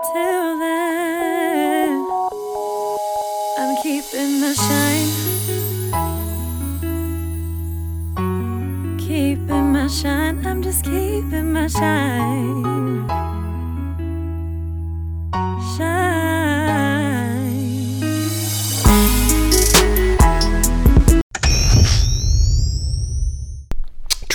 Till 0.00 0.58
then, 0.60 2.06
I'm 3.58 3.76
keeping 3.82 4.40
my 4.40 4.52
shine. 4.52 5.10
Keeping 8.96 9.72
my 9.72 9.88
shine. 9.88 10.46
I'm 10.46 10.62
just 10.62 10.84
keeping 10.84 11.52
my 11.52 11.66
shine. 11.66 13.27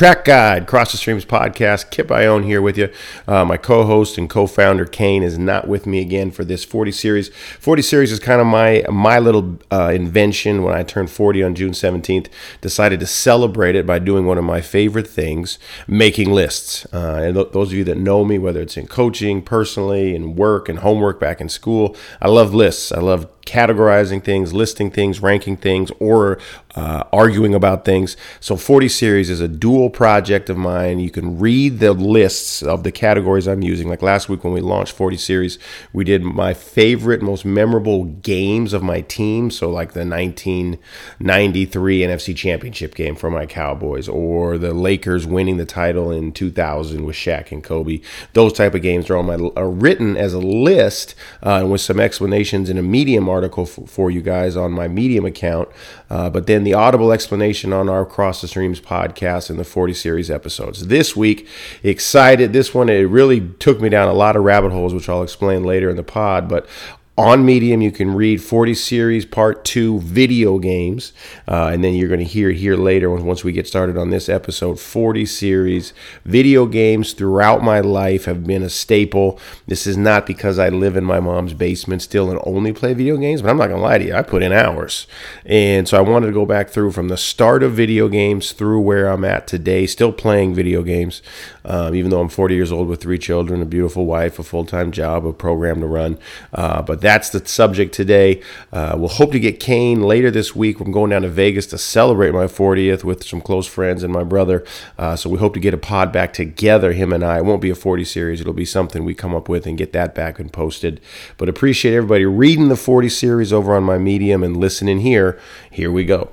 Track 0.04 0.25
Guide, 0.25 0.67
Cross 0.67 0.91
the 0.91 0.97
Streams 0.97 1.23
podcast. 1.23 1.89
Kip 1.89 2.11
Ione 2.11 2.43
here 2.43 2.61
with 2.61 2.77
you. 2.77 2.89
Uh, 3.25 3.45
my 3.45 3.55
co 3.55 3.85
host 3.85 4.17
and 4.17 4.29
co 4.29 4.47
founder, 4.47 4.83
Kane, 4.83 5.23
is 5.23 5.38
not 5.38 5.65
with 5.65 5.88
me 5.88 6.02
again 6.02 6.29
for 6.29 6.43
this 6.43 6.65
40 6.65 6.91
series. 6.91 7.30
40 7.30 7.81
series 7.84 8.11
is 8.11 8.20
kind 8.20 8.41
of 8.41 8.47
my 8.47 8.84
my 8.91 9.17
little 9.17 9.59
uh, 9.71 9.94
invention 9.95 10.61
when 10.61 10.75
I 10.75 10.84
turned 10.84 11.09
40 11.09 11.44
on 11.44 11.55
June 11.55 11.71
17th. 11.71 12.27
Decided 12.59 12.99
to 12.99 13.05
celebrate 13.05 13.77
it 13.77 13.88
by 13.88 13.97
doing 13.97 14.25
one 14.25 14.38
of 14.38 14.44
my 14.44 14.59
favorite 14.59 15.08
things, 15.08 15.58
making 15.88 16.33
lists. 16.33 16.85
Uh, 16.94 17.22
and 17.23 17.35
th- 17.35 17.53
those 17.53 17.70
of 17.70 17.77
you 17.77 17.85
that 17.85 17.97
know 17.97 18.25
me, 18.25 18.38
whether 18.38 18.59
it's 18.59 18.75
in 18.75 18.88
coaching, 18.88 19.41
personally, 19.41 20.13
in 20.13 20.35
work, 20.35 20.67
and 20.67 20.80
homework 20.80 21.17
back 21.17 21.39
in 21.39 21.47
school, 21.47 21.95
I 22.22 22.27
love 22.27 22.53
lists. 22.53 22.91
I 22.91 22.99
love 22.99 23.30
categorizing 23.45 24.23
things, 24.23 24.53
listing 24.53 24.89
things, 24.89 25.20
ranking 25.20 25.57
things, 25.57 25.91
or 25.99 26.39
uh, 26.75 27.03
arguing 27.11 27.53
about 27.53 27.85
things. 27.85 28.17
So 28.39 28.55
40 28.55 28.88
series 28.89 29.29
is 29.29 29.39
a 29.41 29.47
dual 29.47 29.89
project 29.89 30.49
of 30.49 30.57
mine. 30.57 30.99
You 30.99 31.11
can 31.11 31.38
read 31.38 31.79
the 31.79 31.93
lists 31.93 32.63
of 32.63 32.83
the 32.83 32.91
categories 32.91 33.47
I'm 33.47 33.61
using. 33.61 33.89
Like 33.89 34.02
last 34.02 34.29
week 34.29 34.43
when 34.43 34.53
we 34.53 34.61
launched 34.61 34.93
40 34.93 35.17
series, 35.17 35.59
we 35.91 36.03
did 36.03 36.23
my 36.23 36.53
favorite, 36.53 37.21
most 37.21 37.45
memorable 37.45 38.05
games 38.05 38.73
of 38.73 38.81
my 38.81 39.02
team. 39.02 39.52
So 39.52 39.69
like 39.69 39.94
the 39.94 40.05
1993 40.05 42.00
NFC 42.00 42.35
Championship 42.35 42.95
game 42.95 43.16
for 43.16 43.30
my 43.30 43.45
Cowboys, 43.45 44.07
or 44.07 44.57
the 44.57 44.73
Lakers 44.73 45.28
winning 45.28 45.57
the 45.57 45.66
title 45.66 46.11
in 46.11 46.31
2000 46.31 47.05
with 47.05 47.16
Shaq 47.16 47.52
and 47.52 47.63
Kobe. 47.63 48.02
Those 48.33 48.53
type 48.53 48.73
of 48.73 48.81
games 48.81 49.09
are 49.09 49.17
on 49.17 49.25
my 49.25 49.33
are 49.55 49.69
written 49.69 50.16
as 50.16 50.33
a 50.33 50.39
list 50.39 51.16
uh, 51.41 51.66
with 51.69 51.81
some 51.81 52.00
explanations 52.00 52.69
in 52.69 52.78
a 52.78 52.83
Medium 52.83 53.30
article 53.34 53.64
f- 53.64 53.89
for 53.89 54.09
you 54.12 54.22
guys 54.22 54.56
on 54.56 54.72
my 54.72 54.88
Medium 54.88 55.26
account. 55.26 55.70
Uh, 56.09 56.30
but 56.30 56.48
then 56.48 56.64
the 56.64 56.73
audible 56.73 57.12
explanation 57.12 57.73
on 57.73 57.90
our 57.90 58.06
Cross 58.06 58.42
the 58.42 58.48
Streams 58.48 58.80
podcast 58.80 59.50
and 59.50 59.59
the 59.59 59.64
40 59.64 59.94
series 59.94 60.31
episodes. 60.31 60.88
This 60.88 61.16
week, 61.16 61.48
excited. 61.81 62.53
This 62.53 62.73
one, 62.73 62.90
it 62.90 63.02
really 63.02 63.42
took 63.59 63.81
me 63.81 63.90
down 63.90 64.08
a 64.08 64.14
lot 64.14 64.36
of 64.36 64.44
rabbit 64.44 64.72
holes, 64.72 64.94
which 64.94 65.09
I'll 65.09 65.23
explain 65.23 65.64
later 65.64 65.90
in 65.90 65.95
the 65.95 66.03
pod. 66.03 66.48
But 66.48 66.67
on 67.16 67.45
Medium, 67.45 67.81
you 67.81 67.92
can 67.92 68.16
read 68.16 68.42
40 68.42 68.73
Series 68.73 69.23
Part 69.23 69.64
2 69.66 70.00
video 70.00 70.58
games. 70.58 71.14
Uh, 71.47 71.67
and 71.67 71.83
then 71.83 71.94
you're 71.94 72.08
going 72.08 72.19
to 72.19 72.25
hear 72.25 72.50
here 72.50 72.75
later, 72.75 73.08
once 73.11 73.44
we 73.44 73.52
get 73.52 73.67
started 73.67 73.97
on 73.97 74.09
this 74.09 74.28
episode, 74.28 74.80
40 74.80 75.28
Series 75.28 75.94
video 76.25 76.66
games 76.66 77.14
throughout 77.14 77.61
my 77.61 77.80
life 77.81 78.25
have 78.25 78.45
been 78.45 78.64
a 78.64 78.69
staple. 78.69 79.39
This 79.67 79.86
is 79.86 79.95
not 79.95 80.25
because 80.25 80.58
I 80.58 80.69
live 80.69 80.97
in 80.97 81.03
my 81.03 81.19
mom's 81.19 81.53
basement 81.53 82.02
still 82.02 82.31
and 82.31 82.39
only 82.45 82.73
play 82.73 82.95
video 82.95 83.17
games, 83.17 83.44
but 83.44 83.50
I'm 83.50 83.58
not 83.58 83.67
going 83.67 83.80
to 83.80 83.88
lie 83.88 84.00
to 84.00 84.06
you, 84.06 84.16
I 84.16 84.23
put 84.23 84.41
in 84.41 84.52
hours. 84.52 85.06
And 85.45 85.88
so 85.88 86.00
I 86.00 86.02
wanted 86.02 86.28
to 86.28 86.34
go 86.34 86.47
back 86.47 86.69
through 86.69 86.94
from 86.94 87.09
the 87.09 87.17
start 87.17 87.61
of 87.61 87.73
video 87.73 88.08
games 88.08 88.53
through 88.53 88.81
where 88.81 89.08
I'm 89.08 89.23
at 89.23 89.45
today, 89.45 89.86
still 89.86 90.11
playing 90.11 90.56
video 90.56 90.81
games, 90.81 91.22
um, 91.66 91.95
even 91.95 92.11
though 92.11 92.19
I'm 92.19 92.30
40 92.30 92.56
years 92.56 92.72
old 92.72 92.88
with 92.88 93.02
three 93.02 93.17
children, 93.17 93.61
a 93.61 93.66
beautiful 93.66 94.06
wife, 94.06 94.39
a 94.39 94.44
full 94.44 94.66
time 94.66 94.92
job, 94.92 95.25
a 95.25 95.33
program 95.33 95.81
to 95.81 95.88
run. 95.88 96.17
Uh, 96.53 96.81
but 96.81 97.02
that's 97.02 97.30
the 97.30 97.45
subject 97.45 97.94
today. 97.94 98.42
Uh, 98.72 98.95
we'll 98.97 99.09
hope 99.09 99.31
to 99.31 99.39
get 99.39 99.59
Kane 99.59 100.02
later 100.02 100.31
this 100.31 100.56
week. 100.56 100.80
I'm 100.80 100.91
going 100.91 101.11
down 101.11 101.22
to 101.23 101.30
Vegas 101.30 101.66
to 101.67 101.78
celebrate 101.78 102.31
my 102.31 102.45
40th 102.45 103.03
with 103.03 103.24
some 103.24 103.41
close 103.41 103.68
friends 103.68 104.03
and 104.03 104.12
my 104.12 104.24
brother. 104.24 104.66
Uh, 104.97 105.16
so 105.16 105.29
we 105.29 105.38
hope 105.38 105.53
to 105.53 105.59
get 105.59 105.74
a 105.74 105.78
pod 105.78 106.12
back 106.12 106.34
together, 106.34 106.94
him 106.94 107.13
and 107.13 107.24
I. 107.24 107.40
It 107.40 107.46
won't 107.46 107.62
be 107.62 107.69
a 107.69 107.75
40 107.75 108.06
series, 108.06 108.41
it'll 108.41 108.53
be 108.53 108.66
something 108.66 109.03
we 109.03 109.13
come 109.13 109.35
up 109.35 109.50
with 109.50 109.66
and 109.66 109.78
get 109.78 109.94
that 109.94 110.16
back 110.16 110.40
and 110.40 110.51
posted. 110.51 111.00
But 111.38 111.50
appreciate 111.50 111.95
everybody 111.95 112.25
reading 112.25 112.69
the 112.69 112.75
40 112.75 113.09
series 113.09 113.53
over 113.53 113.75
on 113.75 113.84
my 113.84 113.97
Medium 113.97 114.44
and 114.44 114.57
listening 114.57 115.00
here. 115.00 115.40
Here 115.72 115.91
we 115.91 116.06
go. 116.06 116.30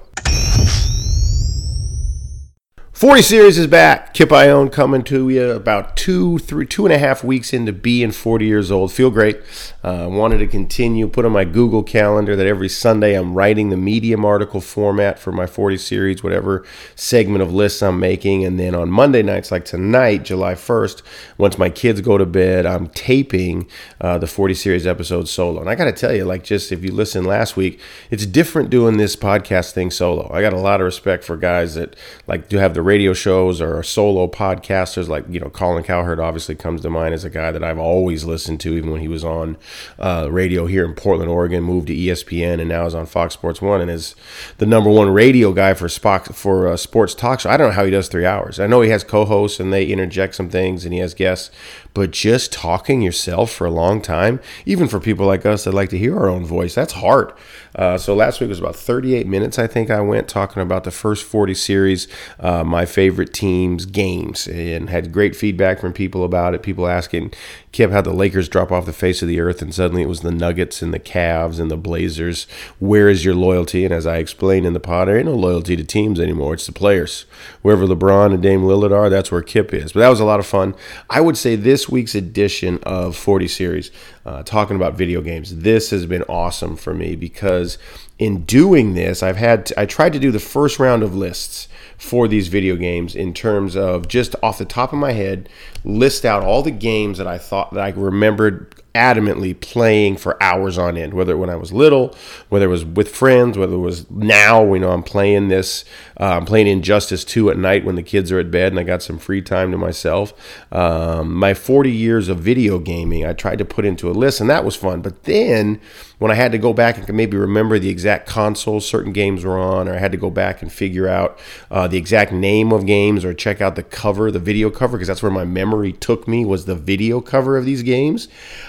40 3.01 3.23
series 3.23 3.57
is 3.57 3.67
back. 3.67 4.13
Kip 4.13 4.31
Ione 4.31 4.69
coming 4.69 5.03
to 5.05 5.31
you 5.31 5.53
about 5.53 5.97
two, 5.97 6.37
three, 6.37 6.67
two 6.67 6.85
and 6.85 6.93
a 6.93 6.99
half 6.99 7.25
weeks 7.25 7.55
into 7.55 7.73
being 7.73 8.11
40 8.11 8.45
years 8.45 8.71
old. 8.71 8.93
Feel 8.93 9.09
great. 9.09 9.41
Uh, 9.83 10.07
wanted 10.11 10.37
to 10.37 10.47
continue. 10.47 11.09
Put 11.09 11.25
on 11.25 11.33
my 11.33 11.47
Google 11.47 11.83
calendar 11.83 12.37
that 12.37 12.47
every 12.47 12.69
Sunday 12.69 13.15
I'm 13.15 13.33
writing 13.33 13.71
the 13.71 13.79
Medium 13.79 14.27
article 14.27 14.61
format 14.61 15.19
for 15.19 15.33
my 15.33 15.47
40 15.47 15.79
series, 15.79 16.23
whatever 16.23 16.63
segment 16.95 17.41
of 17.41 17.55
lists 17.55 17.83
I'm 17.83 17.99
making. 17.99 18.45
And 18.45 18.61
then 18.61 18.75
on 18.75 18.91
Monday 18.91 19.23
nights, 19.23 19.51
like 19.51 19.65
tonight, 19.65 20.25
July 20.25 20.53
1st, 20.53 21.01
once 21.39 21.57
my 21.57 21.71
kids 21.71 22.03
go 22.03 22.19
to 22.19 22.27
bed, 22.27 22.67
I'm 22.67 22.89
taping 22.89 23.67
uh, 24.03 24.19
the 24.19 24.27
40 24.27 24.53
series 24.53 24.87
episode 24.87 25.27
solo. 25.27 25.63
And 25.63 25.71
I 25.71 25.75
got 25.75 25.87
to 25.87 25.93
tell 25.93 26.15
you, 26.15 26.27
like, 26.27 26.45
just 26.45 26.71
if 26.71 26.85
you 26.85 26.93
listened 26.93 27.27
last 27.27 27.57
week, 27.57 27.81
it's 28.11 28.27
different 28.27 28.69
doing 28.69 28.99
this 28.99 29.17
podcast 29.17 29.73
thing 29.73 29.91
solo. 29.91 30.31
I 30.31 30.43
got 30.43 30.53
a 30.53 30.59
lot 30.59 30.83
of 30.83 30.85
respect 30.85 31.25
for 31.25 31.39
guys 31.39 31.77
that 31.77 31.97
like 32.27 32.51
do 32.51 32.59
have 32.59 32.75
the 32.75 32.90
radio 32.91 33.13
shows 33.13 33.61
or 33.61 33.85
solo 33.85 34.27
podcasters 34.27 35.07
like 35.07 35.25
you 35.29 35.39
know 35.39 35.49
Colin 35.49 35.85
Cowherd 35.85 36.19
obviously 36.19 36.57
comes 36.57 36.81
to 36.81 36.91
mind 36.91 37.15
as 37.15 37.23
a 37.23 37.31
guy 37.31 37.53
that 37.53 37.63
I've 37.63 37.79
always 37.79 38.25
listened 38.25 38.59
to 38.63 38.77
even 38.77 38.91
when 38.91 39.01
he 39.01 39.07
was 39.07 39.23
on 39.23 39.57
uh, 40.01 40.27
radio 40.29 40.67
here 40.67 40.85
in 40.85 40.95
Portland, 40.95 41.31
Oregon, 41.31 41.63
moved 41.63 41.87
to 41.87 41.95
ESPN 41.95 42.59
and 42.59 42.69
now 42.69 42.87
is 42.87 42.95
on 42.97 43.07
Fox 43.07 43.35
Sports 43.35 43.63
One 43.63 43.81
and 43.81 43.89
is 43.89 44.17
the 44.59 44.67
number 44.67 44.91
one 44.91 45.09
radio 45.09 45.53
guy 45.53 45.73
for 45.75 45.87
Spock 45.87 46.35
for 46.35 46.67
uh, 46.67 46.77
sports 46.77 47.15
talk 47.15 47.39
show. 47.39 47.51
I 47.51 47.57
don't 47.57 47.69
know 47.69 47.75
how 47.75 47.85
he 47.85 47.93
does 47.93 48.09
three 48.09 48.27
hours. 48.27 48.59
I 48.59 48.67
know 48.67 48.81
he 48.81 48.91
has 48.91 49.05
co-hosts 49.05 49.61
and 49.61 49.73
they 49.73 49.87
interject 49.87 50.35
some 50.35 50.51
things 50.51 50.85
and 50.85 50.93
he 50.93 50.99
has 50.99 51.15
guests, 51.15 51.53
but 51.95 52.11
just 52.11 52.53
talking 52.53 53.03
yourself 53.03 53.53
for 53.53 53.67
a 53.67 53.71
long 53.71 54.03
time, 54.03 54.41
even 54.67 54.89
for 54.89 54.99
people 54.99 55.27
like 55.27 55.47
us 55.47 55.63
that 55.63 55.75
like 55.75 55.91
to 55.91 55.99
hear 55.99 56.19
our 56.19 56.29
own 56.29 56.45
voice, 56.45 56.75
that's 56.75 56.95
hard. 56.95 57.33
Uh, 57.75 57.97
so 57.97 58.15
last 58.15 58.41
week 58.41 58.49
was 58.49 58.59
about 58.59 58.75
38 58.75 59.27
minutes, 59.27 59.59
I 59.59 59.67
think 59.67 59.91
I 59.91 60.01
went 60.01 60.29
talking 60.29 60.63
about 60.63 60.85
the 60.85 60.91
first 60.91 61.25
40 61.25 61.55
series, 61.55 62.09
uh, 62.41 62.65
my 62.81 62.87
favorite 62.87 63.35
teams' 63.35 63.85
games, 63.85 64.49
and 64.49 64.89
had 64.89 65.13
great 65.13 65.37
feedback 65.37 65.79
from 65.79 65.93
people 65.93 66.25
about 66.25 66.55
it. 66.55 66.63
People 66.63 66.89
asking, 66.89 67.31
Kip, 67.73 67.91
how 67.91 68.01
the 68.01 68.11
Lakers 68.11 68.49
drop 68.49 68.73
off 68.73 68.87
the 68.87 68.93
face 68.95 69.21
of 69.21 69.29
the 69.29 69.39
earth, 69.39 69.61
and 69.61 69.75
suddenly 69.75 70.01
it 70.01 70.09
was 70.09 70.23
the 70.23 70.31
Nuggets 70.31 70.81
and 70.81 70.95
the 70.95 70.99
Cavs 70.99 71.61
and 71.61 71.71
the 71.71 71.77
Blazers. 71.77 72.47
Where 72.79 73.11
is 73.11 73.23
your 73.23 73.35
loyalty? 73.35 73.85
And 73.85 73.93
as 73.93 74.07
I 74.07 74.17
explained 74.17 74.65
in 74.65 74.73
the 74.73 74.81
pod, 74.81 75.09
there 75.09 75.19
ain't 75.19 75.27
no 75.27 75.35
loyalty 75.35 75.77
to 75.77 75.85
teams 75.85 76.19
anymore. 76.19 76.55
It's 76.55 76.65
the 76.65 76.73
players. 76.73 77.27
Wherever 77.61 77.87
LeBron 77.87 78.33
and 78.33 78.43
Dame 78.43 78.63
Lillard 78.63 78.93
are, 78.93 79.11
that's 79.11 79.31
where 79.31 79.43
Kip 79.43 79.75
is. 79.75 79.93
But 79.93 80.01
that 80.01 80.09
was 80.09 80.21
a 80.21 80.25
lot 80.25 80.41
of 80.41 80.47
fun. 80.47 80.75
I 81.11 81.21
would 81.21 81.37
say 81.37 81.57
this 81.57 81.87
week's 81.87 82.15
edition 82.15 82.79
of 82.85 83.15
40 83.15 83.47
series, 83.47 83.91
uh, 84.25 84.43
talking 84.43 84.77
about 84.77 84.95
video 84.95 85.21
games, 85.21 85.55
this 85.59 85.91
has 85.91 86.07
been 86.07 86.23
awesome 86.31 86.77
for 86.77 86.95
me 86.95 87.15
because 87.15 87.77
in 88.19 88.45
doing 88.47 88.95
this, 88.95 89.23
I've 89.23 89.37
had 89.37 89.67
to, 89.67 89.79
I 89.81 89.85
tried 89.85 90.15
to 90.15 90.19
do 90.19 90.31
the 90.31 90.39
first 90.39 90.79
round 90.79 91.03
of 91.03 91.15
lists 91.15 91.69
for 92.01 92.27
these 92.27 92.49
video 92.49 92.77
games 92.77 93.15
in 93.15 93.35
terms 93.35 93.77
of 93.77 94.09
just 94.09 94.35
off 94.43 94.57
the 94.57 94.65
top 94.65 94.91
of 94.91 94.99
my 94.99 95.13
head 95.13 95.51
list 95.85 96.25
out 96.25 96.43
all 96.43 96.63
the 96.63 96.71
games 96.71 97.19
that 97.19 97.27
I 97.27 97.39
thought 97.39 97.73
that 97.75 97.83
I 97.83 97.91
remembered 97.91 98.75
adamantly 98.95 99.59
playing 99.59 100.17
for 100.17 100.41
hours 100.43 100.77
on 100.77 100.97
end 100.97 101.15
whether 101.15 101.37
when 101.37 101.49
I 101.49 101.55
was 101.55 101.73
little 101.73 102.15
whether 102.49 102.65
it 102.65 102.69
was 102.69 102.85
with 102.85 103.09
friends 103.09 103.57
whether 103.57 103.75
it 103.75 103.79
was 103.79 104.11
now 104.11 104.75
you 104.75 104.81
know 104.81 104.91
I'm 104.91 105.05
playing 105.05 105.47
this 105.47 105.85
uh, 106.21 106.37
I'm 106.37 106.45
playing 106.45 106.67
Injustice 106.67 107.25
2 107.25 107.51
at 107.51 107.57
night 107.57 107.85
when 107.85 107.95
the 107.95 108.03
kids 108.03 108.33
are 108.33 108.39
at 108.39 108.51
bed 108.51 108.73
and 108.73 108.81
I 108.81 108.83
got 108.83 109.03
some 109.03 109.19
free 109.19 109.41
time 109.41 109.71
to 109.71 109.79
myself. 109.79 110.35
Um, 110.71 111.35
my 111.35 111.55
40 111.55 111.91
years 111.91 112.29
of 112.29 112.41
video 112.41 112.79
gaming 112.79 113.25
I 113.25 113.33
tried 113.33 113.59
to 113.59 113.65
put 113.65 113.87
into 113.87 114.11
a 114.11 114.13
list 114.13 114.41
and 114.41 114.51
that 114.51 114.65
was 114.65 114.77
fun. 114.77 115.01
But 115.01 115.23
then 115.23 115.81
when 116.21 116.31
I 116.31 116.35
had 116.35 116.53
to 116.53 116.59
go 116.59 116.75
back 116.75 116.99
and 116.99 117.17
maybe 117.17 117.39
remember 117.39 117.79
the 117.79 117.89
exact 117.89 118.29
consoles 118.29 118.87
certain 118.87 119.13
games 119.13 119.43
were 119.43 119.59
on, 119.59 119.89
or 119.89 119.95
I 119.95 119.99
had 119.99 120.13
to 120.13 120.19
go 120.19 120.29
back 120.29 120.61
and 120.61 120.71
figure 120.71 121.09
out 121.09 121.39
uh, 121.71 121.89
the 121.89 121.97
exact 121.97 122.31
name 122.31 122.73
of 122.73 122.85
games 122.85 123.25
or 123.25 123.33
check 123.33 123.63
out 123.63 123.75
the 123.75 123.83
cover, 123.83 124.31
the 124.31 124.39
video 124.39 124.69
cover, 124.69 124.99
because 124.99 125.09
that's 125.09 125.23
where 125.23 125.33
my 125.33 125.47
memory 125.47 125.70
took 126.01 126.27
me 126.29 126.45
was 126.45 126.65
the 126.65 126.75
video 126.75 127.21
cover 127.21 127.57
of 127.57 127.65
these 127.65 127.83
games. 127.83 128.29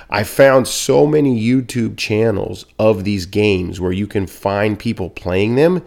I 0.09 0.23
found 0.23 0.67
so 0.67 1.05
many 1.05 1.41
YouTube 1.41 1.97
channels 1.97 2.65
of 2.79 3.03
these 3.03 3.25
games 3.25 3.79
where 3.79 3.91
you 3.91 4.07
can 4.07 4.27
find 4.27 4.77
people 4.77 5.09
playing 5.09 5.55
them, 5.55 5.83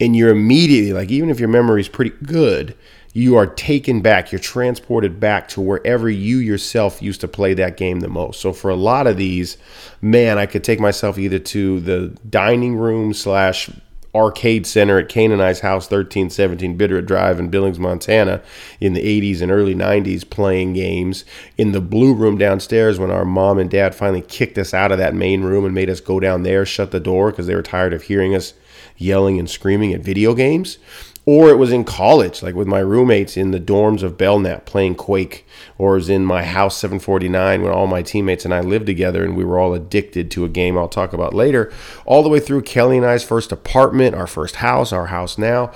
and 0.00 0.16
you're 0.16 0.30
immediately 0.30 0.92
like, 0.92 1.10
even 1.10 1.30
if 1.30 1.38
your 1.38 1.48
memory 1.48 1.80
is 1.80 1.88
pretty 1.88 2.10
good, 2.24 2.76
you 3.16 3.36
are 3.36 3.46
taken 3.46 4.00
back, 4.00 4.32
you're 4.32 4.40
transported 4.40 5.20
back 5.20 5.46
to 5.46 5.60
wherever 5.60 6.10
you 6.10 6.38
yourself 6.38 7.00
used 7.00 7.20
to 7.20 7.28
play 7.28 7.54
that 7.54 7.76
game 7.76 8.00
the 8.00 8.08
most. 8.08 8.40
So 8.40 8.52
for 8.52 8.70
a 8.70 8.74
lot 8.74 9.06
of 9.06 9.16
these, 9.16 9.56
man, 10.02 10.36
I 10.36 10.46
could 10.46 10.64
take 10.64 10.80
myself 10.80 11.16
either 11.16 11.38
to 11.38 11.78
the 11.78 12.08
dining 12.28 12.74
room 12.74 13.14
slash 13.14 13.70
arcade 14.14 14.66
center 14.66 14.98
at 14.98 15.12
I's 15.14 15.60
house, 15.60 15.90
1317 15.90 16.78
Bitterroot 16.78 17.06
Drive 17.06 17.40
in 17.40 17.48
Billings, 17.48 17.78
Montana, 17.78 18.42
in 18.80 18.92
the 18.92 19.02
80s 19.02 19.42
and 19.42 19.50
early 19.50 19.74
90s, 19.74 20.28
playing 20.28 20.74
games. 20.74 21.24
In 21.58 21.72
the 21.72 21.80
blue 21.80 22.14
room 22.14 22.38
downstairs, 22.38 22.98
when 22.98 23.10
our 23.10 23.24
mom 23.24 23.58
and 23.58 23.70
dad 23.70 23.94
finally 23.94 24.22
kicked 24.22 24.58
us 24.58 24.72
out 24.72 24.92
of 24.92 24.98
that 24.98 25.14
main 25.14 25.42
room 25.42 25.64
and 25.64 25.74
made 25.74 25.90
us 25.90 26.00
go 26.00 26.20
down 26.20 26.42
there, 26.42 26.64
shut 26.64 26.90
the 26.90 27.00
door 27.00 27.30
because 27.30 27.46
they 27.46 27.54
were 27.54 27.62
tired 27.62 27.92
of 27.92 28.02
hearing 28.02 28.34
us 28.34 28.54
yelling 28.96 29.38
and 29.38 29.50
screaming 29.50 29.92
at 29.92 30.00
video 30.00 30.34
games 30.34 30.78
or 31.26 31.48
it 31.48 31.56
was 31.56 31.72
in 31.72 31.84
college, 31.84 32.42
like 32.42 32.54
with 32.54 32.68
my 32.68 32.80
roommates 32.80 33.36
in 33.36 33.50
the 33.50 33.60
dorms 33.60 34.02
of 34.02 34.18
Belknap 34.18 34.66
playing 34.66 34.94
Quake, 34.94 35.46
or 35.78 35.94
was 35.94 36.10
in 36.10 36.24
my 36.24 36.44
house 36.44 36.76
749 36.76 37.62
when 37.62 37.72
all 37.72 37.86
my 37.86 38.02
teammates 38.02 38.44
and 38.44 38.52
I 38.52 38.60
lived 38.60 38.86
together 38.86 39.24
and 39.24 39.36
we 39.36 39.44
were 39.44 39.58
all 39.58 39.74
addicted 39.74 40.30
to 40.32 40.44
a 40.44 40.50
game 40.50 40.76
I'll 40.76 40.88
talk 40.88 41.12
about 41.12 41.32
later, 41.32 41.72
all 42.04 42.22
the 42.22 42.28
way 42.28 42.40
through 42.40 42.62
Kelly 42.62 42.98
and 42.98 43.06
I's 43.06 43.24
first 43.24 43.52
apartment, 43.52 44.14
our 44.14 44.26
first 44.26 44.56
house, 44.56 44.92
our 44.92 45.06
house 45.06 45.38
now. 45.38 45.72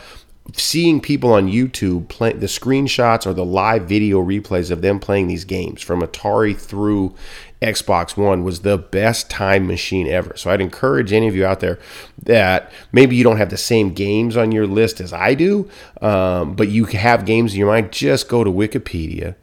Seeing 0.55 1.03
people 1.03 1.33
on 1.35 1.49
YouTube 1.49 2.09
play 2.09 2.33
the 2.33 2.47
screenshots 2.47 3.27
or 3.27 3.35
the 3.35 3.45
live 3.45 3.83
video 3.83 4.25
replays 4.25 4.71
of 4.71 4.81
them 4.81 4.99
playing 4.99 5.27
these 5.27 5.45
games 5.45 5.83
from 5.83 6.01
Atari 6.01 6.59
through 6.59 7.15
Xbox 7.61 8.17
One 8.17 8.45
was 8.45 8.61
the 8.61 8.79
best 8.79 9.29
time 9.29 9.67
machine 9.67 10.07
ever. 10.07 10.35
So 10.37 10.51
I'd 10.51 10.63
encourage 10.63 11.13
any 11.13 11.29
of 11.29 11.37
you 11.37 11.45
out 11.45 11.61
there 11.61 11.79
that 12.23 12.73
maybe 12.93 13.15
you 13.15 13.25
don't 13.25 13.37
have 13.37 13.51
the 13.51 13.59
same 13.59 13.93
games 13.93 14.39
on 14.39 14.51
your 14.51 14.67
list 14.67 15.03
as 15.03 15.13
I 15.13 15.35
do, 15.35 15.69
um, 16.01 16.55
but 16.55 16.69
you 16.69 16.87
have 16.87 17.27
games 17.27 17.53
in 17.53 17.59
your 17.59 17.69
mind. 17.69 17.93
Just 17.93 18.29
go 18.29 18.43
to 18.43 18.51
Wikipedia, 18.51 19.35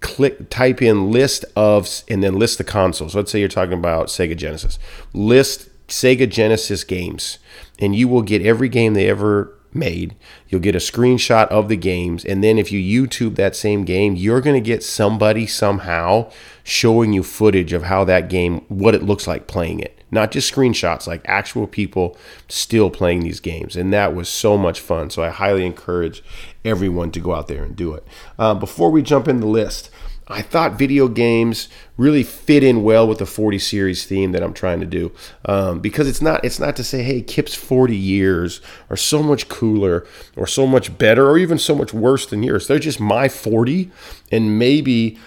click, 0.00 0.50
type 0.50 0.82
in 0.82 1.10
list 1.10 1.46
of, 1.56 1.88
and 2.06 2.22
then 2.22 2.38
list 2.38 2.58
the 2.58 2.64
consoles. 2.64 3.14
Let's 3.14 3.30
say 3.30 3.40
you're 3.40 3.48
talking 3.48 3.78
about 3.78 4.08
Sega 4.08 4.36
Genesis. 4.36 4.78
List 5.14 5.70
Sega 5.88 6.28
Genesis 6.28 6.84
games, 6.84 7.38
and 7.78 7.96
you 7.96 8.08
will 8.08 8.22
get 8.22 8.42
every 8.42 8.68
game 8.68 8.92
they 8.92 9.08
ever 9.08 9.56
made. 9.74 10.14
You'll 10.48 10.60
get 10.60 10.74
a 10.74 10.78
screenshot 10.78 11.46
of 11.48 11.68
the 11.68 11.76
games. 11.76 12.24
And 12.24 12.42
then 12.42 12.58
if 12.58 12.72
you 12.72 13.08
YouTube 13.08 13.36
that 13.36 13.56
same 13.56 13.84
game, 13.84 14.16
you're 14.16 14.40
going 14.40 14.60
to 14.62 14.66
get 14.66 14.82
somebody 14.82 15.46
somehow 15.46 16.30
showing 16.62 17.12
you 17.12 17.22
footage 17.22 17.72
of 17.72 17.84
how 17.84 18.04
that 18.04 18.28
game, 18.28 18.60
what 18.68 18.94
it 18.94 19.02
looks 19.02 19.26
like 19.26 19.46
playing 19.46 19.80
it. 19.80 19.96
Not 20.10 20.32
just 20.32 20.52
screenshots, 20.52 21.06
like 21.06 21.22
actual 21.24 21.66
people 21.66 22.16
still 22.48 22.90
playing 22.90 23.20
these 23.20 23.38
games. 23.38 23.76
And 23.76 23.92
that 23.92 24.14
was 24.14 24.28
so 24.28 24.58
much 24.58 24.80
fun. 24.80 25.10
So 25.10 25.22
I 25.22 25.30
highly 25.30 25.64
encourage 25.64 26.22
everyone 26.64 27.12
to 27.12 27.20
go 27.20 27.34
out 27.34 27.46
there 27.46 27.62
and 27.62 27.76
do 27.76 27.94
it. 27.94 28.04
Uh, 28.38 28.54
before 28.54 28.90
we 28.90 29.02
jump 29.02 29.28
in 29.28 29.40
the 29.40 29.46
list, 29.46 29.90
I 30.30 30.42
thought 30.42 30.78
video 30.78 31.08
games 31.08 31.68
really 31.96 32.22
fit 32.22 32.62
in 32.62 32.84
well 32.84 33.06
with 33.06 33.18
the 33.18 33.26
40 33.26 33.58
series 33.58 34.06
theme 34.06 34.32
that 34.32 34.42
I'm 34.42 34.54
trying 34.54 34.80
to 34.80 34.86
do 34.86 35.12
um, 35.44 35.80
because 35.80 36.06
it's 36.06 36.22
not 36.22 36.44
it's 36.44 36.60
not 36.60 36.76
to 36.76 36.84
say 36.84 37.02
hey 37.02 37.20
Kip's 37.20 37.54
40 37.54 37.96
years 37.96 38.60
are 38.88 38.96
so 38.96 39.22
much 39.22 39.48
cooler 39.48 40.06
or 40.36 40.46
so 40.46 40.66
much 40.66 40.96
better 40.96 41.28
or 41.28 41.36
even 41.36 41.58
so 41.58 41.74
much 41.74 41.92
worse 41.92 42.26
than 42.26 42.42
yours. 42.42 42.68
They're 42.68 42.78
just 42.78 43.00
my 43.00 43.28
40 43.28 43.90
and 44.30 44.58
maybe 44.58 45.18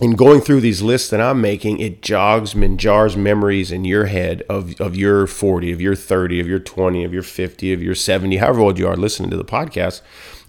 in 0.00 0.12
going 0.12 0.40
through 0.40 0.62
these 0.62 0.80
lists 0.80 1.10
that 1.10 1.20
I'm 1.20 1.42
making, 1.42 1.78
it 1.78 2.00
jogs 2.00 2.54
and 2.54 2.80
jars 2.80 3.16
memories 3.16 3.70
in 3.70 3.84
your 3.84 4.06
head 4.06 4.42
of, 4.48 4.80
of 4.80 4.96
your 4.96 5.26
40, 5.26 5.72
of 5.72 5.80
your 5.80 5.94
30, 5.94 6.40
of 6.40 6.48
your 6.48 6.58
20, 6.58 7.04
of 7.04 7.12
your 7.12 7.22
50, 7.22 7.72
of 7.74 7.82
your 7.82 7.94
70, 7.94 8.38
however 8.38 8.60
old 8.60 8.78
you 8.78 8.88
are 8.88 8.96
listening 8.96 9.28
to 9.30 9.36
the 9.36 9.44
podcast 9.44 10.00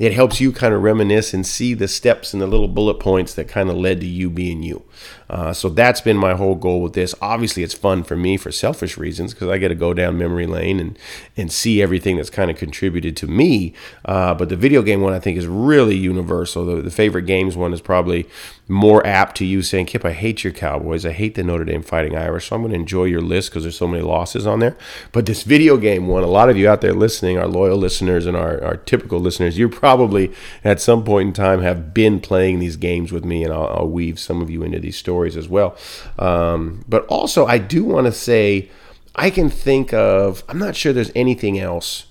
it 0.02 0.14
helps 0.14 0.42
you 0.42 0.52
kind 0.52 0.74
of 0.74 0.82
reminisce 0.82 1.32
and 1.32 1.46
see 1.46 1.76
the 1.76 1.88
steps 1.88 2.34
and 2.34 2.42
the 2.42 2.48
little 2.48 2.68
bullet 2.68 3.00
points 3.00 3.36
that 3.36 3.48
kind 3.48 3.70
of 3.70 3.76
led 3.76 4.00
to 4.00 4.08
you 4.08 4.32
being 4.32 4.64
you. 4.64 4.82
Uh, 5.32 5.54
so 5.54 5.70
that's 5.70 6.02
been 6.02 6.18
my 6.18 6.34
whole 6.34 6.56
goal 6.56 6.82
with 6.82 6.94
this. 6.94 7.16
Obviously, 7.22 7.64
it's 7.64 7.74
fun 7.74 8.04
for 8.04 8.16
me 8.16 8.38
for 8.38 8.52
selfish 8.52 8.98
reasons 8.98 9.34
because 9.34 9.50
I 9.50 9.58
get 9.58 9.70
to 9.70 9.76
go 9.76 9.94
down 9.94 10.18
memory 10.18 10.46
lane 10.46 10.80
and 10.80 11.00
and 11.36 11.52
see 11.52 11.82
everything 11.82 12.18
that's 12.18 12.30
kind 12.30 12.52
of 12.52 12.58
contributed 12.58 13.16
to 13.18 13.28
me. 13.28 13.74
Uh, 14.06 14.34
but 14.34 14.50
the 14.50 14.56
video 14.56 14.82
game 14.82 15.02
one 15.02 15.14
I 15.14 15.20
think 15.20 15.38
is 15.38 15.48
really 15.48 15.96
universal. 15.96 16.66
The, 16.66 16.82
the 16.82 16.92
favorite 16.92 17.24
games 17.24 17.56
one 17.58 17.74
is 17.74 17.82
probably 17.82 18.28
more 18.68 19.06
apt 19.06 19.36
to 19.38 19.46
you 19.46 19.62
saying, 19.62 19.88
Kip, 19.88 20.06
I 20.06 20.14
hate 20.14 20.44
your 20.44 20.54
Cowboys. 20.54 21.06
I 21.06 21.12
hate 21.12 21.36
the 21.36 21.44
Notre 21.44 21.66
Dame 21.66 21.82
Fighting 21.82 22.16
Irish. 22.16 22.48
So 22.48 22.56
I'm 22.56 22.62
going 22.62 22.72
to 22.72 22.80
enjoy 22.80 23.06
your 23.06 23.22
list 23.22 23.50
because 23.50 23.64
there's 23.64 23.78
so 23.78 23.88
many 23.88 24.02
losses 24.04 24.48
on 24.48 24.60
there. 24.60 24.78
But 25.12 25.26
this 25.26 25.44
video 25.44 25.76
game 25.76 26.08
one, 26.08 26.24
a 26.24 26.28
lot 26.28 26.50
of 26.50 26.58
you 26.58 26.70
out 26.70 26.80
there 26.82 26.94
listening, 26.94 27.38
our 27.38 27.48
loyal 27.48 27.78
listeners 27.78 28.26
and 28.26 28.38
our, 28.38 28.64
our 28.64 28.78
typical 28.78 29.20
listeners, 29.20 29.60
probably 29.72 30.02
probably 30.02 30.32
at 30.64 30.82
some 30.82 31.04
point 31.04 31.28
in 31.28 31.34
time 31.34 31.62
have 31.62 31.94
been 31.94 32.20
playing 32.20 32.60
these 32.60 32.76
games 32.76 33.12
with 33.12 33.24
me, 33.26 33.44
and 33.44 33.54
I'll, 33.54 33.68
I'll 33.68 33.90
weave 33.90 34.20
some 34.20 34.42
of 34.42 34.50
you 34.50 34.64
into 34.64 34.80
these 34.80 34.98
stories 34.98 35.21
as 35.26 35.48
well. 35.48 35.76
Um, 36.20 36.86
but 36.88 37.06
also, 37.08 37.46
I 37.46 37.58
do 37.58 37.84
want 37.84 38.06
to 38.06 38.12
say 38.12 38.70
I 39.16 39.30
can 39.30 39.50
think 39.50 39.94
of, 39.94 40.44
I'm 40.48 40.60
not 40.60 40.76
sure 40.76 40.94
there's 40.94 41.12
anything 41.16 41.60
else 41.60 42.06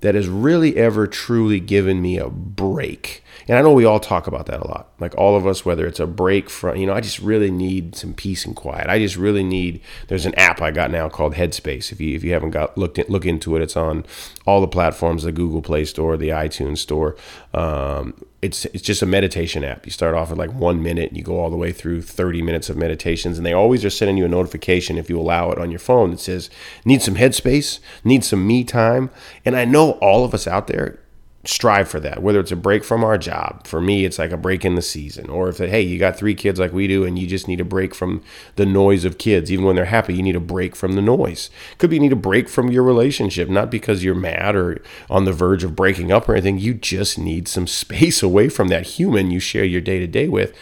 that 0.00 0.14
has 0.14 0.28
really 0.28 0.76
ever 0.76 1.06
truly 1.06 1.60
given 1.60 2.00
me 2.00 2.18
a 2.18 2.28
break 2.28 3.23
and 3.48 3.58
I 3.58 3.62
know 3.62 3.72
we 3.72 3.84
all 3.84 4.00
talk 4.00 4.26
about 4.26 4.46
that 4.46 4.60
a 4.60 4.66
lot. 4.66 4.88
Like 4.98 5.14
all 5.16 5.36
of 5.36 5.46
us, 5.46 5.64
whether 5.64 5.86
it's 5.86 6.00
a 6.00 6.06
break 6.06 6.48
from, 6.48 6.76
you 6.76 6.86
know, 6.86 6.94
I 6.94 7.00
just 7.00 7.18
really 7.18 7.50
need 7.50 7.94
some 7.94 8.14
peace 8.14 8.44
and 8.44 8.56
quiet. 8.56 8.88
I 8.88 8.98
just 8.98 9.16
really 9.16 9.44
need. 9.44 9.80
There's 10.08 10.26
an 10.26 10.34
app 10.36 10.62
I 10.62 10.70
got 10.70 10.90
now 10.90 11.08
called 11.08 11.34
Headspace. 11.34 11.92
If 11.92 12.00
you 12.00 12.16
if 12.16 12.24
you 12.24 12.32
haven't 12.32 12.50
got 12.50 12.76
looked 12.78 12.98
look 13.08 13.26
into 13.26 13.56
it, 13.56 13.62
it's 13.62 13.76
on 13.76 14.06
all 14.46 14.60
the 14.60 14.68
platforms, 14.68 15.24
the 15.24 15.32
Google 15.32 15.62
Play 15.62 15.84
Store, 15.84 16.16
the 16.16 16.30
iTunes 16.30 16.78
Store. 16.78 17.16
Um, 17.52 18.14
it's 18.40 18.66
it's 18.66 18.82
just 18.82 19.02
a 19.02 19.06
meditation 19.06 19.64
app. 19.64 19.86
You 19.86 19.92
start 19.92 20.14
off 20.14 20.30
at 20.30 20.36
like 20.36 20.52
one 20.52 20.82
minute, 20.82 21.08
and 21.08 21.16
you 21.16 21.22
go 21.22 21.38
all 21.38 21.50
the 21.50 21.56
way 21.56 21.72
through 21.72 22.02
30 22.02 22.42
minutes 22.42 22.68
of 22.68 22.76
meditations, 22.76 23.38
and 23.38 23.46
they 23.46 23.52
always 23.52 23.84
are 23.84 23.90
sending 23.90 24.16
you 24.16 24.24
a 24.24 24.28
notification 24.28 24.98
if 24.98 25.08
you 25.08 25.18
allow 25.18 25.50
it 25.50 25.58
on 25.58 25.70
your 25.70 25.80
phone 25.80 26.10
that 26.10 26.20
says 26.20 26.50
need 26.84 27.02
some 27.02 27.14
headspace, 27.14 27.78
need 28.04 28.24
some 28.24 28.46
me 28.46 28.64
time. 28.64 29.10
And 29.44 29.56
I 29.56 29.64
know 29.64 29.92
all 29.92 30.24
of 30.24 30.34
us 30.34 30.46
out 30.46 30.66
there 30.66 30.98
strive 31.44 31.88
for 31.88 32.00
that 32.00 32.22
whether 32.22 32.40
it's 32.40 32.52
a 32.52 32.56
break 32.56 32.84
from 32.84 33.04
our 33.04 33.18
job 33.18 33.66
for 33.66 33.80
me 33.80 34.04
it's 34.04 34.18
like 34.18 34.30
a 34.30 34.36
break 34.36 34.64
in 34.64 34.74
the 34.74 34.82
season 34.82 35.28
or 35.28 35.48
if 35.48 35.58
hey 35.58 35.80
you 35.80 35.98
got 35.98 36.16
three 36.16 36.34
kids 36.34 36.58
like 36.58 36.72
we 36.72 36.86
do 36.86 37.04
and 37.04 37.18
you 37.18 37.26
just 37.26 37.48
need 37.48 37.60
a 37.60 37.64
break 37.64 37.94
from 37.94 38.22
the 38.56 38.66
noise 38.66 39.04
of 39.04 39.18
kids 39.18 39.52
even 39.52 39.64
when 39.64 39.76
they're 39.76 39.84
happy 39.84 40.14
you 40.14 40.22
need 40.22 40.36
a 40.36 40.40
break 40.40 40.74
from 40.74 40.92
the 40.92 41.02
noise 41.02 41.50
could 41.78 41.90
be 41.90 41.96
you 41.96 42.02
need 42.02 42.12
a 42.12 42.16
break 42.16 42.48
from 42.48 42.70
your 42.70 42.82
relationship 42.82 43.48
not 43.48 43.70
because 43.70 44.02
you're 44.02 44.14
mad 44.14 44.56
or 44.56 44.80
on 45.10 45.24
the 45.24 45.32
verge 45.32 45.64
of 45.64 45.76
breaking 45.76 46.10
up 46.10 46.28
or 46.28 46.32
anything 46.32 46.58
you 46.58 46.74
just 46.74 47.18
need 47.18 47.48
some 47.48 47.66
space 47.84 48.22
away 48.22 48.48
from 48.48 48.68
that 48.68 48.86
human 48.86 49.30
you 49.30 49.40
share 49.40 49.64
your 49.64 49.80
day 49.80 49.98
to 49.98 50.06
day 50.06 50.28
with 50.28 50.54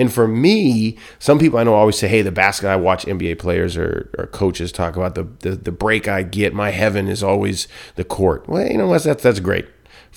and 0.00 0.10
for 0.10 0.26
me, 0.26 0.96
some 1.18 1.38
people 1.38 1.58
I 1.58 1.64
know 1.64 1.74
always 1.74 1.98
say, 1.98 2.08
"Hey, 2.08 2.22
the 2.22 2.32
basket 2.32 2.68
I 2.68 2.76
watch 2.76 3.04
NBA 3.04 3.38
players 3.38 3.76
or, 3.76 4.10
or 4.16 4.26
coaches 4.28 4.72
talk 4.72 4.96
about 4.96 5.14
the, 5.14 5.24
the 5.40 5.56
the 5.56 5.72
break 5.72 6.08
I 6.08 6.22
get. 6.22 6.54
My 6.54 6.70
heaven 6.70 7.06
is 7.06 7.22
always 7.22 7.68
the 7.96 8.04
court." 8.04 8.48
Well, 8.48 8.66
you 8.66 8.78
know, 8.78 8.96
that's 8.96 9.22
that's 9.22 9.40
great. 9.40 9.66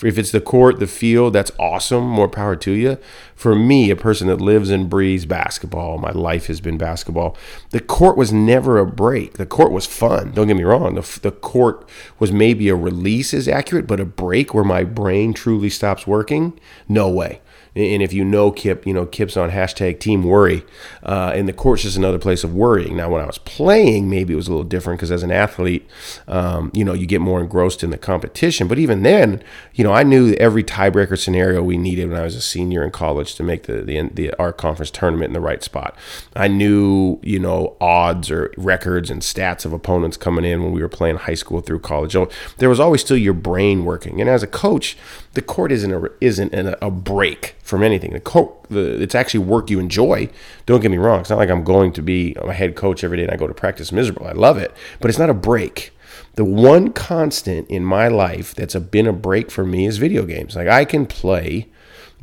If 0.01 0.17
it's 0.17 0.31
the 0.31 0.41
court, 0.41 0.79
the 0.79 0.87
field, 0.87 1.33
that's 1.33 1.51
awesome. 1.59 2.07
More 2.07 2.27
power 2.27 2.55
to 2.55 2.71
you. 2.71 2.97
For 3.43 3.55
me, 3.55 3.89
a 3.89 3.97
person 3.97 4.27
that 4.27 4.39
lives 4.39 4.69
and 4.69 4.89
breathes 4.89 5.25
basketball, 5.25 5.97
my 5.97 6.11
life 6.11 6.47
has 6.47 6.61
been 6.61 6.77
basketball. 6.77 7.35
The 7.71 7.81
court 7.81 8.15
was 8.15 8.31
never 8.31 8.77
a 8.77 8.85
break. 8.85 9.33
The 9.33 9.45
court 9.45 9.73
was 9.73 9.85
fun. 9.85 10.31
Don't 10.31 10.47
get 10.47 10.55
me 10.55 10.63
wrong. 10.63 10.95
The, 10.95 11.19
the 11.21 11.33
court 11.33 11.85
was 12.19 12.31
maybe 12.31 12.69
a 12.69 12.75
release 12.77 13.33
is 13.33 13.49
accurate, 13.49 13.85
but 13.85 13.99
a 13.99 14.05
break 14.05 14.53
where 14.53 14.63
my 14.63 14.85
brain 14.85 15.33
truly 15.33 15.69
stops 15.69 16.07
working, 16.07 16.57
no 16.87 17.09
way. 17.09 17.41
And 17.75 18.03
if 18.03 18.13
you 18.13 18.23
know 18.23 18.51
Kip, 18.51 18.85
you 18.85 18.93
know 18.93 19.07
Kip's 19.07 19.35
on 19.35 19.49
hashtag 19.49 19.99
Team 19.99 20.23
Worry, 20.23 20.63
uh, 21.01 21.31
and 21.33 21.47
the 21.47 21.53
court's 21.53 21.81
just 21.81 21.97
another 21.97 22.19
place 22.19 22.43
of 22.43 22.53
worrying. 22.53 22.95
Now, 22.95 23.09
when 23.09 23.21
I 23.21 23.25
was 23.25 23.39
playing, 23.39 24.11
maybe 24.11 24.33
it 24.33 24.35
was 24.35 24.47
a 24.47 24.51
little 24.51 24.63
different 24.63 24.99
because 24.99 25.11
as 25.11 25.23
an 25.23 25.31
athlete, 25.31 25.89
um, 26.27 26.71
you 26.75 26.85
know, 26.85 26.93
you 26.93 27.07
get 27.07 27.19
more 27.19 27.41
engrossed 27.41 27.83
in 27.83 27.89
the 27.89 27.97
competition. 27.97 28.67
But 28.67 28.77
even 28.77 29.01
then, 29.01 29.43
you 29.73 29.83
know, 29.83 29.91
I 29.91 30.03
knew 30.03 30.33
every 30.33 30.63
tiebreaker 30.63 31.17
scenario 31.17 31.63
we 31.63 31.77
needed 31.77 32.09
when 32.09 32.19
I 32.19 32.23
was 32.23 32.35
a 32.35 32.41
senior 32.41 32.83
in 32.83 32.91
college 32.91 33.32
to 33.35 33.43
make 33.43 33.63
the 33.63 33.81
the, 33.81 34.09
the 34.13 34.33
our 34.39 34.53
conference 34.53 34.91
tournament 34.91 35.29
in 35.29 35.33
the 35.33 35.41
right 35.41 35.63
spot. 35.63 35.95
I 36.35 36.47
knew, 36.47 37.19
you 37.21 37.39
know, 37.39 37.75
odds 37.79 38.31
or 38.31 38.53
records 38.57 39.09
and 39.09 39.21
stats 39.21 39.65
of 39.65 39.73
opponents 39.73 40.17
coming 40.17 40.45
in 40.45 40.63
when 40.63 40.71
we 40.71 40.81
were 40.81 40.89
playing 40.89 41.17
high 41.17 41.33
school 41.33 41.61
through 41.61 41.79
college. 41.79 42.15
There 42.57 42.69
was 42.69 42.79
always 42.79 43.01
still 43.01 43.17
your 43.17 43.33
brain 43.33 43.85
working. 43.85 44.21
And 44.21 44.29
as 44.29 44.43
a 44.43 44.47
coach, 44.47 44.97
the 45.33 45.41
court 45.41 45.71
isn't 45.71 45.91
a, 45.91 46.11
isn't 46.21 46.53
a 46.53 46.91
break 46.91 47.55
from 47.63 47.83
anything. 47.83 48.13
The, 48.13 48.19
co- 48.19 48.57
the 48.69 49.01
it's 49.01 49.15
actually 49.15 49.41
work 49.41 49.69
you 49.69 49.79
enjoy. 49.79 50.29
Don't 50.65 50.81
get 50.81 50.91
me 50.91 50.97
wrong. 50.97 51.21
It's 51.21 51.29
not 51.29 51.39
like 51.39 51.49
I'm 51.49 51.63
going 51.63 51.93
to 51.93 52.01
be 52.01 52.35
a 52.39 52.53
head 52.53 52.75
coach 52.75 53.03
every 53.03 53.17
day 53.17 53.23
and 53.23 53.31
I 53.31 53.37
go 53.37 53.47
to 53.47 53.53
practice 53.53 53.91
miserable. 53.91 54.27
I 54.27 54.33
love 54.33 54.57
it, 54.57 54.73
but 54.99 55.09
it's 55.09 55.19
not 55.19 55.29
a 55.29 55.33
break. 55.33 55.91
The 56.35 56.45
one 56.45 56.93
constant 56.93 57.69
in 57.69 57.83
my 57.85 58.07
life 58.07 58.55
that's 58.55 58.75
a, 58.75 58.79
been 58.79 59.07
a 59.07 59.13
break 59.13 59.51
for 59.51 59.65
me 59.65 59.85
is 59.85 59.97
video 59.97 60.25
games. 60.25 60.55
Like 60.55 60.67
I 60.67 60.85
can 60.85 61.05
play 61.05 61.67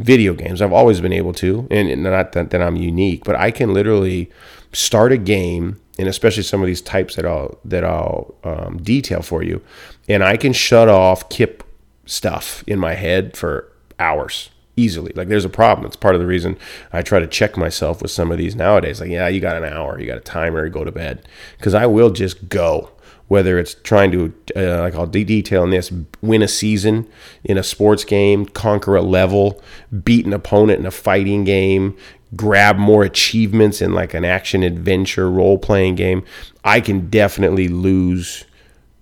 video 0.02 0.34
games. 0.34 0.62
I've 0.62 0.72
always 0.72 1.00
been 1.00 1.12
able 1.12 1.32
to, 1.34 1.66
and 1.70 2.02
not 2.02 2.32
that, 2.32 2.50
that 2.50 2.62
I'm 2.62 2.76
unique, 2.76 3.24
but 3.24 3.36
I 3.36 3.50
can 3.50 3.74
literally 3.74 4.30
start 4.72 5.12
a 5.12 5.18
game, 5.18 5.80
and 5.98 6.08
especially 6.08 6.42
some 6.42 6.60
of 6.60 6.66
these 6.66 6.82
types 6.82 7.16
that 7.16 7.26
I'll 7.26 7.58
that 7.64 7.84
I'll 7.84 8.34
um, 8.44 8.78
detail 8.82 9.22
for 9.22 9.42
you, 9.42 9.62
and 10.08 10.22
I 10.24 10.36
can 10.36 10.52
shut 10.52 10.88
off 10.88 11.28
Kip 11.28 11.62
stuff 12.06 12.64
in 12.66 12.78
my 12.78 12.94
head 12.94 13.36
for 13.36 13.70
hours 13.98 14.50
easily. 14.76 15.12
Like 15.14 15.28
there's 15.28 15.44
a 15.44 15.50
problem. 15.50 15.86
It's 15.86 15.96
part 15.96 16.14
of 16.14 16.20
the 16.20 16.26
reason 16.26 16.56
I 16.92 17.02
try 17.02 17.20
to 17.20 17.26
check 17.26 17.56
myself 17.56 18.00
with 18.02 18.10
some 18.10 18.32
of 18.32 18.38
these 18.38 18.56
nowadays. 18.56 19.00
Like, 19.00 19.10
yeah, 19.10 19.28
you 19.28 19.40
got 19.40 19.56
an 19.56 19.64
hour, 19.64 20.00
you 20.00 20.06
got 20.06 20.16
a 20.16 20.20
timer, 20.22 20.68
go 20.68 20.84
to 20.84 20.92
bed. 20.92 21.26
Because 21.56 21.74
I 21.74 21.86
will 21.86 22.10
just 22.10 22.48
go. 22.48 22.90
Whether 23.30 23.60
it's 23.60 23.74
trying 23.74 24.10
to, 24.10 24.34
uh, 24.56 24.80
like 24.80 24.94
I'll 24.96 25.06
de- 25.06 25.22
detail 25.22 25.62
in 25.62 25.70
this, 25.70 25.92
win 26.20 26.42
a 26.42 26.48
season 26.48 27.06
in 27.44 27.56
a 27.56 27.62
sports 27.62 28.02
game, 28.02 28.44
conquer 28.44 28.96
a 28.96 29.02
level, 29.02 29.62
beat 30.02 30.26
an 30.26 30.32
opponent 30.32 30.80
in 30.80 30.86
a 30.86 30.90
fighting 30.90 31.44
game, 31.44 31.96
grab 32.34 32.76
more 32.76 33.04
achievements 33.04 33.80
in 33.80 33.94
like 33.94 34.14
an 34.14 34.24
action 34.24 34.64
adventure 34.64 35.30
role 35.30 35.58
playing 35.58 35.94
game, 35.94 36.24
I 36.64 36.80
can 36.80 37.08
definitely 37.08 37.68
lose 37.68 38.44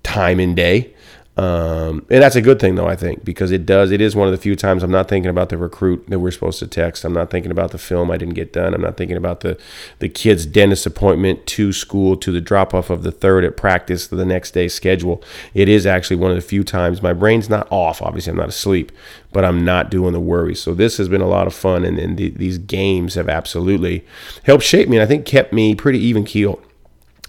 time 0.02 0.40
in 0.40 0.54
day 0.54 0.92
um, 1.38 2.04
and 2.11 2.21
that's 2.21 2.35
a 2.35 2.42
good 2.42 2.59
thing, 2.59 2.75
though, 2.75 2.88
I 2.88 2.97
think, 2.97 3.25
because 3.25 3.52
it 3.52 3.64
does. 3.64 3.92
It 3.92 4.00
is 4.00 4.16
one 4.16 4.26
of 4.26 4.33
the 4.33 4.38
few 4.38 4.57
times 4.57 4.83
I'm 4.83 4.90
not 4.90 5.09
thinking 5.09 5.30
about 5.30 5.50
the 5.50 5.57
recruit 5.57 6.04
that 6.09 6.18
we're 6.18 6.33
supposed 6.33 6.59
to 6.59 6.66
text. 6.66 7.04
I'm 7.04 7.12
not 7.12 7.30
thinking 7.30 7.52
about 7.52 7.71
the 7.71 7.78
film 7.78 8.11
I 8.11 8.16
didn't 8.16 8.35
get 8.35 8.52
done. 8.52 8.75
I'm 8.75 8.80
not 8.80 8.97
thinking 8.97 9.16
about 9.16 9.40
the, 9.40 9.57
the 10.00 10.09
kid's 10.09 10.47
dentist 10.47 10.85
appointment 10.85 11.47
to 11.47 11.73
school, 11.73 12.16
to 12.16 12.33
the 12.33 12.40
drop 12.40 12.75
off 12.75 12.90
of 12.90 13.04
the 13.04 13.12
third 13.12 13.45
at 13.45 13.57
practice, 13.57 14.09
to 14.09 14.16
the 14.16 14.25
next 14.25 14.50
day's 14.50 14.75
schedule. 14.75 15.23
It 15.54 15.68
is 15.68 15.87
actually 15.87 16.16
one 16.16 16.33
of 16.33 16.37
the 16.37 16.42
few 16.42 16.64
times 16.64 17.02
my 17.02 17.12
brain's 17.12 17.49
not 17.49 17.68
off. 17.71 18.02
Obviously, 18.02 18.33
I'm 18.33 18.37
not 18.37 18.49
asleep, 18.49 18.90
but 19.33 19.45
I'm 19.45 19.64
not 19.64 19.92
doing 19.92 20.14
the 20.14 20.21
worry. 20.21 20.57
So 20.57 20.75
this 20.75 20.97
has 20.97 21.09
been 21.09 21.21
a 21.21 21.28
lot 21.28 21.47
of 21.47 21.54
fun, 21.54 21.85
and, 21.85 22.00
and 22.00 22.16
the, 22.16 22.30
these 22.30 22.59
games 22.59 23.14
have 23.14 23.28
absolutely 23.28 24.04
helped 24.42 24.64
shape 24.64 24.88
me 24.88 24.97
and 24.97 25.04
I 25.04 25.07
think 25.07 25.25
kept 25.25 25.52
me 25.52 25.76
pretty 25.76 26.00
even 26.00 26.25
keel 26.25 26.61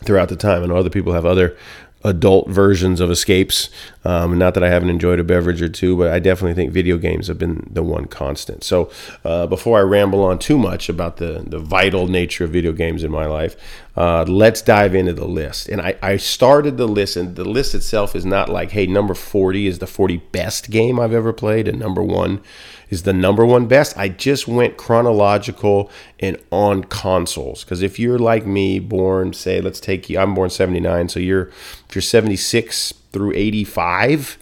throughout 0.04 0.30
the 0.30 0.36
time. 0.36 0.64
I 0.64 0.66
know 0.66 0.78
other 0.78 0.90
people 0.90 1.14
have 1.14 1.26
other 1.26 1.56
adult 2.04 2.48
versions 2.50 3.00
of 3.00 3.12
escapes. 3.12 3.70
Um, 4.06 4.38
not 4.38 4.54
that 4.54 4.64
I 4.64 4.70
haven't 4.70 4.90
enjoyed 4.90 5.20
a 5.20 5.24
beverage 5.24 5.62
or 5.62 5.68
two, 5.68 5.98
but 5.98 6.12
I 6.12 6.20
definitely 6.20 6.54
think 6.54 6.72
video 6.72 6.98
games 6.98 7.28
have 7.28 7.38
been 7.38 7.68
the 7.70 7.84
one 7.84 8.06
constant. 8.06 8.64
So 8.64 8.90
uh, 9.26 9.48
before 9.48 9.80
I 9.80 9.82
ramble 9.82 10.24
on 10.24 10.40
too 10.40 10.58
much 10.58 10.88
about 10.88 11.18
the, 11.18 11.44
the 11.46 11.60
vital 11.60 12.08
nature 12.08 12.46
of 12.46 12.52
video 12.52 12.72
games 12.72 13.04
in 13.04 13.12
my 13.12 13.26
life, 13.26 13.58
uh, 13.98 14.24
let's 14.24 14.62
dive 14.62 14.96
into 14.96 15.12
the 15.12 15.28
list. 15.28 15.68
And 15.68 15.82
I, 15.82 15.96
I 16.02 16.18
started 16.18 16.78
the 16.78 16.88
list, 16.88 17.18
and 17.18 17.36
the 17.36 17.44
list 17.44 17.76
itself 17.76 18.16
is 18.16 18.26
not 18.26 18.48
like, 18.48 18.72
hey, 18.72 18.88
number 18.88 19.14
40 19.14 19.68
is 19.68 19.80
the 19.80 19.88
40 19.88 20.18
best 20.32 20.70
game 20.70 21.00
I've 21.00 21.14
ever 21.14 21.34
played, 21.34 21.68
and 21.68 21.78
number 21.80 22.02
one 22.02 22.42
is 22.90 23.04
the 23.04 23.14
number 23.14 23.46
one 23.46 23.68
best. 23.68 23.98
I 23.98 24.10
just 24.10 24.48
went 24.48 24.78
chronological 24.78 25.92
and 26.20 26.38
on 26.52 26.84
consoles. 26.86 27.64
Because 27.64 27.82
if 27.82 28.00
you're 28.00 28.20
like 28.20 28.46
me, 28.46 28.80
born, 28.80 29.34
say, 29.34 29.62
let's 29.62 29.80
take 29.80 30.10
you, 30.10 30.20
I'm 30.20 30.34
born 30.34 30.50
79, 30.50 31.10
so 31.10 31.20
you're, 31.20 31.48
if 31.88 31.96
you're 31.96 32.02
76 32.02 32.94
through 33.12 33.34
85, 33.36 34.38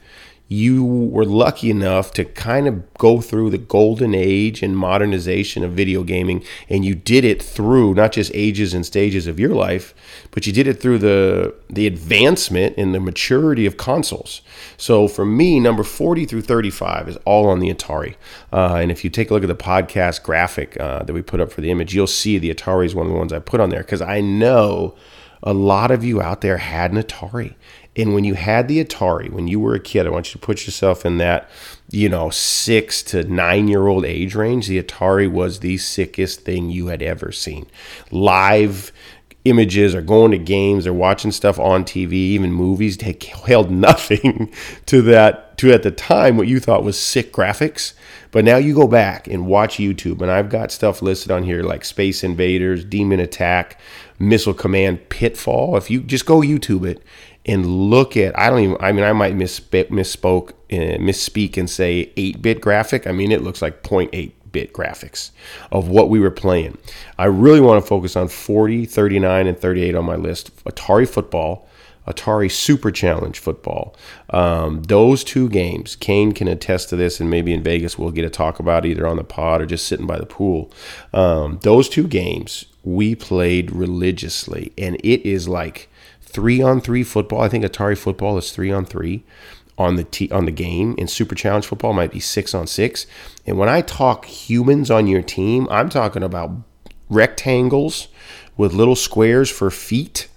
you 0.48 0.84
were 0.84 1.26
lucky 1.26 1.70
enough 1.70 2.12
to 2.12 2.24
kind 2.24 2.68
of 2.68 2.94
go 2.94 3.20
through 3.20 3.50
the 3.50 3.58
golden 3.58 4.16
age 4.16 4.64
and 4.64 4.78
modernization 4.78 5.64
of 5.64 5.74
video 5.74 6.04
gaming 6.04 6.44
and 6.70 6.86
you 6.86 6.96
did 6.96 7.26
it 7.26 7.42
through 7.44 7.94
not 7.94 8.14
just 8.14 8.32
ages 8.34 8.74
and 8.74 8.86
stages 8.86 9.28
of 9.28 9.40
your 9.40 9.54
life 9.54 9.94
but 10.32 10.48
you 10.48 10.54
did 10.54 10.66
it 10.66 10.82
through 10.82 10.98
the 10.98 11.54
the 11.70 11.86
advancement 11.86 12.76
and 12.78 12.96
the 12.96 13.00
maturity 13.00 13.66
of 13.66 13.78
consoles. 13.78 14.42
So 14.78 15.08
for 15.08 15.26
me 15.26 15.60
number 15.60 15.84
40 15.84 16.26
through 16.26 16.44
35 16.44 17.10
is 17.10 17.18
all 17.26 17.50
on 17.50 17.60
the 17.60 17.74
atari. 17.74 18.16
Uh, 18.54 18.76
and 18.76 18.92
if 18.92 19.04
you 19.04 19.10
take 19.10 19.30
a 19.30 19.34
look 19.34 19.44
at 19.44 19.48
the 19.48 19.56
podcast 19.56 20.24
graphic 20.24 20.80
uh, 20.80 21.04
that 21.04 21.14
we 21.14 21.22
put 21.22 21.42
up 21.42 21.52
for 21.52 21.62
the 21.62 21.72
image 21.72 21.94
you'll 21.94 22.08
see 22.08 22.38
the 22.38 22.54
atari 22.54 22.86
is 22.86 22.96
one 22.96 23.06
of 23.06 23.12
the 23.12 23.18
ones 23.18 23.34
i 23.34 23.40
put 23.40 23.60
on 23.60 23.70
there 23.70 23.82
because 23.82 24.02
i 24.02 24.22
know 24.22 24.96
a 25.48 25.54
lot 25.54 25.92
of 25.92 26.04
you 26.04 26.22
out 26.22 26.42
there 26.42 26.58
had 26.58 26.92
an 26.92 27.02
atari 27.02 27.56
and 27.98 28.14
when 28.14 28.24
you 28.24 28.36
had 28.36 28.68
the 28.68 28.84
Atari, 28.84 29.32
when 29.32 29.48
you 29.48 29.60
were 29.60 29.74
a 29.74 29.80
kid, 29.80 30.06
I 30.06 30.12
want 30.12 30.28
you 30.28 30.40
to 30.40 30.46
put 30.46 30.68
yourself 30.68 31.04
in 31.04 31.18
that, 31.18 31.50
you 31.90 32.08
know, 32.08 32.30
six 32.30 33.02
to 33.04 33.24
nine 33.24 33.68
year 33.68 33.88
old 33.88 34.06
age 34.06 34.36
range. 34.36 34.68
The 34.68 34.82
Atari 34.82 35.30
was 35.30 35.60
the 35.60 35.78
sickest 35.78 36.42
thing 36.42 36.70
you 36.70 36.88
had 36.88 37.02
ever 37.02 37.32
seen. 37.32 37.66
Live 38.12 38.92
images 39.46 39.96
or 39.96 40.02
going 40.02 40.32
to 40.32 40.38
games 40.38 40.86
or 40.86 40.94
watching 40.94 41.32
stuff 41.32 41.58
on 41.58 41.84
TV, 41.84 42.14
even 42.14 42.52
movies, 42.52 42.98
they 42.98 43.18
held 43.48 43.72
nothing 43.72 44.54
to 44.86 45.02
that, 45.02 45.58
to 45.58 45.72
at 45.72 45.84
the 45.84 45.92
time 45.92 46.38
what 46.38 46.48
you 46.48 46.60
thought 46.60 46.84
was 46.84 47.00
sick 47.00 47.34
graphics. 47.34 47.94
But 48.32 48.44
now 48.44 48.58
you 48.58 48.76
go 48.76 48.88
back 48.88 49.28
and 49.28 49.48
watch 49.48 49.78
YouTube, 49.78 50.22
and 50.22 50.30
I've 50.30 50.50
got 50.50 50.72
stuff 50.72 51.02
listed 51.02 51.32
on 51.32 51.44
here 51.44 51.64
like 51.64 51.86
Space 51.86 52.24
Invaders, 52.24 52.84
Demon 52.84 53.20
Attack, 53.22 53.80
Missile 54.20 54.54
Command, 54.54 55.10
Pitfall. 55.10 55.78
If 55.78 55.90
you 55.90 56.02
just 56.02 56.26
go 56.26 56.40
YouTube 56.42 56.88
it 56.88 57.04
and 57.46 57.66
look 57.66 58.18
at 58.18 58.38
I 58.38 58.50
don't 58.50 58.60
even 58.60 58.78
I 58.80 58.92
mean 58.92 59.04
I 59.04 59.14
might 59.14 59.36
misspoke, 59.36 59.90
misspoke 59.90 60.50
uh, 60.72 60.98
misspeak 60.98 61.58
and 61.58 61.70
say 61.70 62.12
8-bit 62.18 62.62
graphic. 62.62 63.08
I 63.08 63.12
mean 63.12 63.32
it 63.32 63.42
looks 63.42 63.62
like 63.62 63.84
0.8 63.84 64.32
bit 64.52 64.74
graphics 64.74 65.32
of 65.72 65.88
what 65.88 66.10
we 66.10 66.20
were 66.20 66.32
playing. 66.32 66.78
I 67.18 67.26
really 67.26 67.62
want 67.62 67.84
to 67.84 67.88
focus 67.88 68.16
on 68.16 68.28
40, 68.28 68.86
39 68.86 69.48
and 69.48 69.58
38 69.58 69.96
on 69.96 70.06
my 70.06 70.16
list. 70.16 70.56
Atari 70.66 71.08
football, 71.08 71.68
Atari 72.08 72.52
Super 72.52 72.90
Challenge 72.90 73.38
football. 73.38 73.96
Um, 74.30 74.84
those 74.84 75.24
two 75.24 75.50
games, 75.50 75.96
Kane 75.96 76.32
can 76.32 76.48
attest 76.48 76.90
to 76.90 76.96
this, 76.96 77.20
and 77.20 77.30
maybe 77.30 77.54
in 77.54 77.62
Vegas 77.62 77.98
we'll 77.98 78.12
get 78.12 78.24
to 78.24 78.30
talk 78.30 78.60
about 78.60 78.86
either 78.86 79.06
on 79.06 79.18
the 79.18 79.24
pod 79.24 79.62
or 79.62 79.66
just 79.66 79.86
sitting 79.86 80.08
by 80.08 80.18
the 80.18 80.26
pool. 80.26 80.72
Um, 81.14 81.60
those 81.64 81.90
two 81.90 82.08
games 82.08 82.66
we 82.88 83.16
played 83.16 83.72
religiously, 83.72 84.72
and 84.78 84.96
it 85.04 85.28
is 85.28 85.48
like 85.48 85.90
three 86.22 86.62
on 86.62 86.80
three 86.80 87.04
football. 87.04 87.42
I 87.42 87.50
think 87.50 87.66
Atari 87.66 87.98
football 87.98 88.38
is 88.38 88.52
three 88.52 88.72
on 88.72 88.86
three 88.86 89.24
on 89.78 89.98
the 89.98 90.06
t- 90.06 90.32
on 90.32 90.46
the 90.46 90.52
game. 90.52 90.96
In 90.98 91.08
Super 91.08 91.36
Challenge 91.36 91.66
football 91.66 91.94
might 91.94 92.12
be 92.12 92.22
six 92.22 92.54
on 92.54 92.66
six. 92.66 93.06
And 93.46 93.58
when 93.58 93.68
I 93.68 93.82
talk 93.82 94.26
humans 94.26 94.90
on 94.90 95.08
your 95.08 95.22
team, 95.22 95.68
I'm 95.70 95.90
talking 95.90 96.24
about 96.24 96.52
rectangles 97.10 98.08
with 98.56 98.74
little 98.74 98.96
squares 98.96 99.50
for 99.50 99.70
feet 99.70 100.30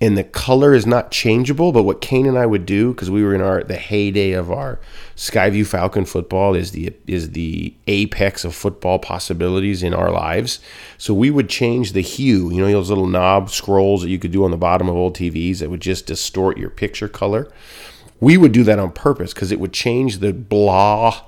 and 0.00 0.16
the 0.16 0.24
color 0.24 0.72
is 0.72 0.86
not 0.86 1.10
changeable. 1.10 1.72
But 1.72 1.82
what 1.82 2.00
Kane 2.00 2.26
and 2.26 2.38
I 2.38 2.46
would 2.46 2.64
do, 2.64 2.92
because 2.92 3.10
we 3.10 3.22
were 3.22 3.34
in 3.34 3.42
our 3.42 3.62
the 3.62 3.76
heyday 3.76 4.32
of 4.32 4.50
our 4.50 4.80
Skyview 5.16 5.66
Falcon 5.66 6.04
football, 6.06 6.54
is 6.54 6.72
the 6.72 6.94
is 7.06 7.32
the 7.32 7.74
apex 7.86 8.44
of 8.44 8.54
football 8.54 8.98
possibilities 8.98 9.82
in 9.82 9.92
our 9.92 10.10
lives. 10.10 10.60
So 10.96 11.12
we 11.12 11.30
would 11.30 11.48
change 11.48 11.92
the 11.92 12.00
hue. 12.00 12.50
You 12.50 12.60
know 12.60 12.72
those 12.72 12.88
little 12.88 13.06
knob 13.06 13.50
scrolls 13.50 14.02
that 14.02 14.08
you 14.08 14.18
could 14.18 14.32
do 14.32 14.44
on 14.44 14.50
the 14.50 14.56
bottom 14.56 14.88
of 14.88 14.96
old 14.96 15.16
TVs 15.16 15.58
that 15.58 15.70
would 15.70 15.82
just 15.82 16.06
distort 16.06 16.56
your 16.56 16.70
picture 16.70 17.08
color. 17.08 17.50
We 18.20 18.36
would 18.36 18.52
do 18.52 18.64
that 18.64 18.78
on 18.78 18.92
purpose 18.92 19.32
because 19.32 19.50
it 19.50 19.60
would 19.60 19.72
change 19.72 20.18
the 20.18 20.32
blah 20.32 21.22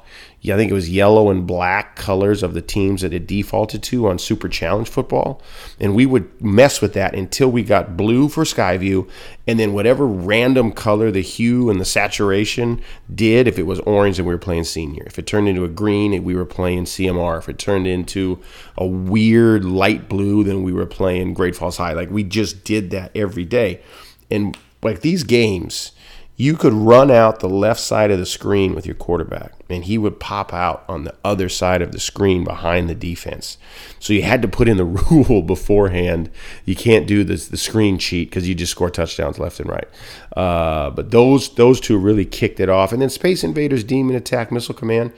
I 0.51 0.57
think 0.57 0.73
it 0.73 0.75
was 0.75 0.91
yellow 0.91 1.31
and 1.31 1.47
black 1.47 1.95
colors 1.95 2.43
of 2.43 2.53
the 2.53 2.63
teams 2.63 3.03
that 3.03 3.13
it 3.13 3.29
defaulted 3.29 3.81
to 3.85 4.09
on 4.09 4.19
Super 4.19 4.49
Challenge 4.49 4.89
football. 4.89 5.41
And 5.79 5.95
we 5.95 6.05
would 6.05 6.43
mess 6.43 6.81
with 6.81 6.95
that 6.95 7.15
until 7.15 7.49
we 7.49 7.63
got 7.63 7.97
blue 7.97 8.29
for 8.29 8.43
Skyview. 8.43 9.09
And 9.47 9.61
then 9.61 9.73
whatever 9.73 10.05
random 10.05 10.73
color 10.73 11.13
the 11.13 11.21
hue 11.21 11.71
and 11.71 11.81
the 11.81 11.85
saturation 11.85 12.81
did, 13.15 13.47
if 13.47 13.57
it 13.57 13.65
was 13.65 13.79
orange, 13.81 14.19
and 14.19 14.27
we 14.27 14.35
were 14.35 14.39
playing 14.39 14.65
senior. 14.65 15.05
If 15.07 15.17
it 15.17 15.29
turned 15.29 15.49
into 15.49 15.65
a 15.65 15.69
green, 15.69 16.13
and 16.13 16.25
we 16.25 16.35
were 16.35 16.45
playing 16.45 16.85
CMR. 16.87 17.39
If 17.39 17.49
it 17.49 17.61
turned 17.61 17.87
into 17.87 18.43
a 18.77 18.87
weird 18.87 19.65
light 19.65 20.09
blue, 20.09 20.43
then 20.43 20.65
we 20.65 20.73
were 20.73 20.87
playing 20.87 21.35
Great 21.35 21.55
Falls 21.55 21.77
High. 21.77 21.93
Like 21.93 22.11
we 22.11 22.25
just 22.25 22.65
did 22.65 22.91
that 22.91 23.13
every 23.15 23.45
day. 23.45 23.81
And 24.29 24.57
like 24.83 25.03
these 25.03 25.23
games, 25.23 25.93
you 26.37 26.57
could 26.57 26.73
run 26.73 27.11
out 27.11 27.41
the 27.41 27.49
left 27.49 27.81
side 27.81 28.11
of 28.11 28.19
the 28.19 28.27
screen 28.27 28.75
with 28.75 28.87
your 28.87 28.95
quarterback 28.95 29.53
and 29.69 29.85
he 29.85 29.99
would 29.99 30.19
pop 30.19 30.53
out 30.53 30.85
on 30.89 31.05
the 31.05 31.15
other 31.25 31.49
side 31.49 31.83
of 31.83 31.93
the 31.93 32.01
screen 32.01 32.43
behind 32.43 32.89
the 32.89 32.95
defense. 32.95 33.59
So 33.99 34.13
you 34.13 34.23
had 34.23 34.43
to 34.43 34.49
put 34.49 34.69
in 34.69 34.77
the 34.77 34.85
rule 35.11 35.43
beforehand. 35.43 36.31
You 36.65 36.75
can't 36.75 37.07
do 37.07 37.23
this, 37.23 37.49
the 37.49 37.57
screen 37.57 37.99
cheat 37.99 38.31
because 38.31 38.49
you 38.49 38.55
just 38.55 38.73
score 38.73 38.91
touchdowns 38.91 39.39
left 39.39 39.61
and 39.61 39.69
right. 39.69 39.89
Uh, 40.37 40.91
but 40.91 41.11
those 41.11 41.55
those 41.55 41.81
two 41.81 41.99
really 41.99 42.25
kicked 42.25 42.61
it 42.61 42.69
off. 42.69 42.93
And 42.93 43.03
then 43.03 43.11
Space 43.11 43.45
Invaders, 43.45 43.85
Demon 43.85 44.17
Attack, 44.17 44.51
Missile 44.51 44.75
Command. 44.75 45.13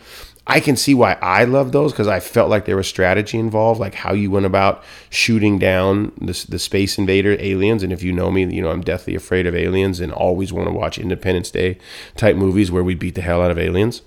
I 0.46 0.60
can 0.60 0.76
see 0.76 0.92
why 0.94 1.16
I 1.22 1.44
love 1.44 1.72
those 1.72 1.92
because 1.92 2.06
I 2.06 2.20
felt 2.20 2.50
like 2.50 2.66
there 2.66 2.76
was 2.76 2.86
strategy 2.86 3.38
involved, 3.38 3.80
like 3.80 3.94
how 3.94 4.12
you 4.12 4.30
went 4.30 4.44
about 4.44 4.84
shooting 5.08 5.58
down 5.58 6.12
the, 6.20 6.44
the 6.48 6.58
space 6.58 6.98
invader 6.98 7.36
aliens. 7.38 7.82
And 7.82 7.92
if 7.92 8.02
you 8.02 8.12
know 8.12 8.30
me, 8.30 8.44
you 8.54 8.60
know 8.60 8.70
I'm 8.70 8.82
deathly 8.82 9.14
afraid 9.14 9.46
of 9.46 9.54
aliens 9.54 10.00
and 10.00 10.12
always 10.12 10.52
want 10.52 10.68
to 10.68 10.74
watch 10.74 10.98
Independence 10.98 11.50
Day 11.50 11.78
type 12.14 12.36
movies 12.36 12.70
where 12.70 12.84
we 12.84 12.94
beat 12.94 13.14
the 13.14 13.22
hell 13.22 13.40
out 13.40 13.50
of 13.50 13.58
aliens. 13.58 14.02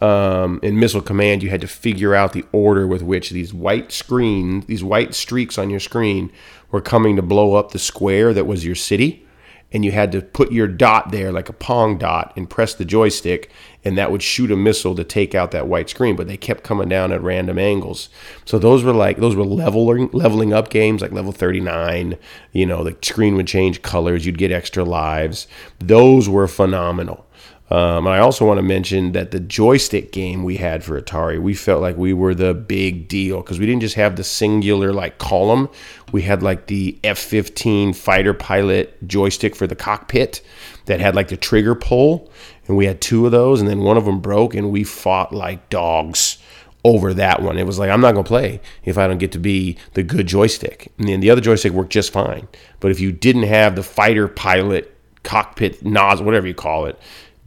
Um, 0.00 0.60
in 0.62 0.78
Missile 0.78 1.00
Command, 1.00 1.42
you 1.42 1.48
had 1.48 1.62
to 1.62 1.68
figure 1.68 2.14
out 2.14 2.34
the 2.34 2.44
order 2.52 2.86
with 2.86 3.02
which 3.02 3.30
these 3.30 3.54
white 3.54 3.90
screen, 3.90 4.60
these 4.66 4.84
white 4.84 5.14
streaks 5.14 5.56
on 5.56 5.70
your 5.70 5.80
screen, 5.80 6.30
were 6.70 6.82
coming 6.82 7.16
to 7.16 7.22
blow 7.22 7.54
up 7.54 7.72
the 7.72 7.78
square 7.78 8.34
that 8.34 8.46
was 8.46 8.64
your 8.64 8.74
city 8.74 9.26
and 9.72 9.84
you 9.84 9.92
had 9.92 10.10
to 10.12 10.22
put 10.22 10.50
your 10.50 10.66
dot 10.66 11.10
there 11.10 11.30
like 11.30 11.48
a 11.48 11.52
pong 11.52 11.98
dot 11.98 12.32
and 12.36 12.48
press 12.48 12.74
the 12.74 12.84
joystick 12.84 13.50
and 13.84 13.96
that 13.96 14.10
would 14.10 14.22
shoot 14.22 14.50
a 14.50 14.56
missile 14.56 14.94
to 14.94 15.04
take 15.04 15.34
out 15.34 15.50
that 15.50 15.68
white 15.68 15.90
screen 15.90 16.16
but 16.16 16.26
they 16.26 16.36
kept 16.36 16.64
coming 16.64 16.88
down 16.88 17.12
at 17.12 17.22
random 17.22 17.58
angles. 17.58 18.08
So 18.44 18.58
those 18.58 18.82
were 18.82 18.92
like 18.92 19.18
those 19.18 19.36
were 19.36 19.44
leveling 19.44 20.10
leveling 20.12 20.52
up 20.52 20.70
games 20.70 21.02
like 21.02 21.12
level 21.12 21.32
39 21.32 22.16
you 22.52 22.66
know 22.66 22.82
the 22.82 22.96
screen 23.02 23.36
would 23.36 23.46
change 23.46 23.82
colors 23.82 24.24
you'd 24.24 24.38
get 24.38 24.52
extra 24.52 24.84
lives. 24.84 25.46
Those 25.78 26.28
were 26.28 26.48
phenomenal 26.48 27.27
Um, 27.70 28.06
and 28.06 28.14
I 28.14 28.18
also 28.18 28.46
want 28.46 28.58
to 28.58 28.62
mention 28.62 29.12
that 29.12 29.30
the 29.30 29.40
joystick 29.40 30.10
game 30.10 30.42
we 30.42 30.56
had 30.56 30.82
for 30.82 31.00
Atari, 31.00 31.40
we 31.40 31.54
felt 31.54 31.82
like 31.82 31.96
we 31.96 32.14
were 32.14 32.34
the 32.34 32.54
big 32.54 33.08
deal 33.08 33.42
because 33.42 33.58
we 33.58 33.66
didn't 33.66 33.82
just 33.82 33.96
have 33.96 34.16
the 34.16 34.24
singular 34.24 34.92
like 34.92 35.18
column. 35.18 35.68
We 36.10 36.22
had 36.22 36.42
like 36.42 36.66
the 36.66 36.98
F-15 37.04 37.94
fighter 37.94 38.32
pilot 38.32 38.96
joystick 39.06 39.54
for 39.54 39.66
the 39.66 39.76
cockpit 39.76 40.40
that 40.86 41.00
had 41.00 41.14
like 41.14 41.28
the 41.28 41.36
trigger 41.36 41.74
pull, 41.74 42.30
and 42.66 42.76
we 42.76 42.86
had 42.86 43.02
two 43.02 43.26
of 43.26 43.32
those, 43.32 43.60
and 43.60 43.68
then 43.68 43.80
one 43.80 43.98
of 43.98 44.06
them 44.06 44.20
broke, 44.20 44.54
and 44.54 44.70
we 44.70 44.84
fought 44.84 45.34
like 45.34 45.68
dogs 45.68 46.38
over 46.84 47.12
that 47.12 47.42
one. 47.42 47.58
It 47.58 47.66
was 47.66 47.78
like 47.78 47.90
I'm 47.90 48.00
not 48.00 48.12
gonna 48.12 48.24
play 48.24 48.60
if 48.84 48.96
I 48.96 49.06
don't 49.06 49.18
get 49.18 49.32
to 49.32 49.38
be 49.38 49.76
the 49.92 50.02
good 50.02 50.26
joystick. 50.26 50.90
And 50.98 51.06
then 51.06 51.20
the 51.20 51.28
other 51.28 51.42
joystick 51.42 51.72
worked 51.72 51.92
just 51.92 52.12
fine. 52.12 52.48
But 52.80 52.90
if 52.90 53.00
you 53.00 53.12
didn't 53.12 53.42
have 53.42 53.76
the 53.76 53.82
fighter 53.82 54.26
pilot 54.26 54.94
cockpit 55.22 55.84
nozzle, 55.84 56.24
whatever 56.24 56.46
you 56.46 56.54
call 56.54 56.86
it, 56.86 56.98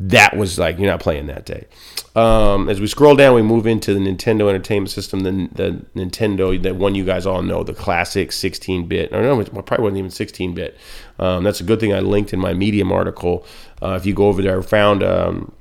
that 0.09 0.35
was 0.35 0.57
like 0.57 0.77
you're 0.79 0.89
not 0.89 0.99
playing 0.99 1.27
that 1.27 1.45
day. 1.45 1.67
Um, 2.15 2.67
as 2.67 2.81
we 2.81 2.87
scroll 2.87 3.15
down, 3.15 3.35
we 3.35 3.41
move 3.41 3.65
into 3.65 3.93
the 3.93 3.99
Nintendo 3.99 4.49
Entertainment 4.49 4.89
System, 4.89 5.21
the, 5.21 5.31
the 5.53 5.85
Nintendo, 5.95 6.61
that 6.61 6.75
one 6.75 6.93
you 6.93 7.05
guys 7.05 7.25
all 7.25 7.41
know, 7.41 7.63
the 7.63 7.73
classic 7.73 8.31
16-bit. 8.31 9.13
Or 9.13 9.21
no, 9.21 9.39
it 9.39 9.51
probably 9.53 9.83
wasn't 9.83 9.97
even 9.99 10.11
16-bit. 10.11 10.77
Um, 11.19 11.43
that's 11.43 11.61
a 11.61 11.63
good 11.63 11.79
thing 11.79 11.93
I 11.93 11.99
linked 11.99 12.33
in 12.33 12.39
my 12.39 12.53
Medium 12.53 12.91
article. 12.91 13.45
Uh, 13.81 13.91
if 13.91 14.05
you 14.05 14.13
go 14.13 14.27
over 14.27 14.41
there, 14.41 14.59
I 14.59 14.61
found 14.61 15.03
um, 15.03 15.53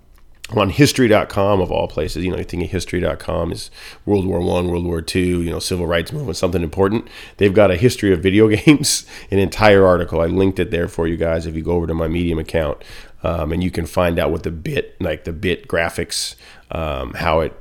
on 0.56 0.70
history.com 0.70 1.60
of 1.60 1.70
all 1.70 1.86
places 1.86 2.24
you 2.24 2.30
know 2.30 2.38
you 2.38 2.44
think 2.44 2.64
of 2.64 2.70
history.com 2.70 3.52
is 3.52 3.70
world 4.04 4.26
war 4.26 4.40
one 4.40 4.68
world 4.68 4.84
war 4.84 5.00
two 5.00 5.42
you 5.42 5.50
know 5.50 5.58
civil 5.58 5.86
rights 5.86 6.12
movement 6.12 6.36
something 6.36 6.62
important 6.62 7.06
they've 7.36 7.54
got 7.54 7.70
a 7.70 7.76
history 7.76 8.12
of 8.12 8.20
video 8.20 8.48
games 8.56 9.06
an 9.30 9.38
entire 9.38 9.86
article 9.86 10.20
i 10.20 10.26
linked 10.26 10.58
it 10.58 10.70
there 10.70 10.88
for 10.88 11.06
you 11.06 11.16
guys 11.16 11.46
if 11.46 11.54
you 11.54 11.62
go 11.62 11.72
over 11.72 11.86
to 11.86 11.94
my 11.94 12.08
medium 12.08 12.38
account 12.38 12.82
um, 13.22 13.52
and 13.52 13.62
you 13.62 13.70
can 13.70 13.86
find 13.86 14.18
out 14.18 14.30
what 14.30 14.42
the 14.42 14.50
bit 14.50 15.00
like 15.00 15.24
the 15.24 15.32
bit 15.32 15.68
graphics 15.68 16.34
um, 16.70 17.14
how 17.14 17.40
it 17.40 17.52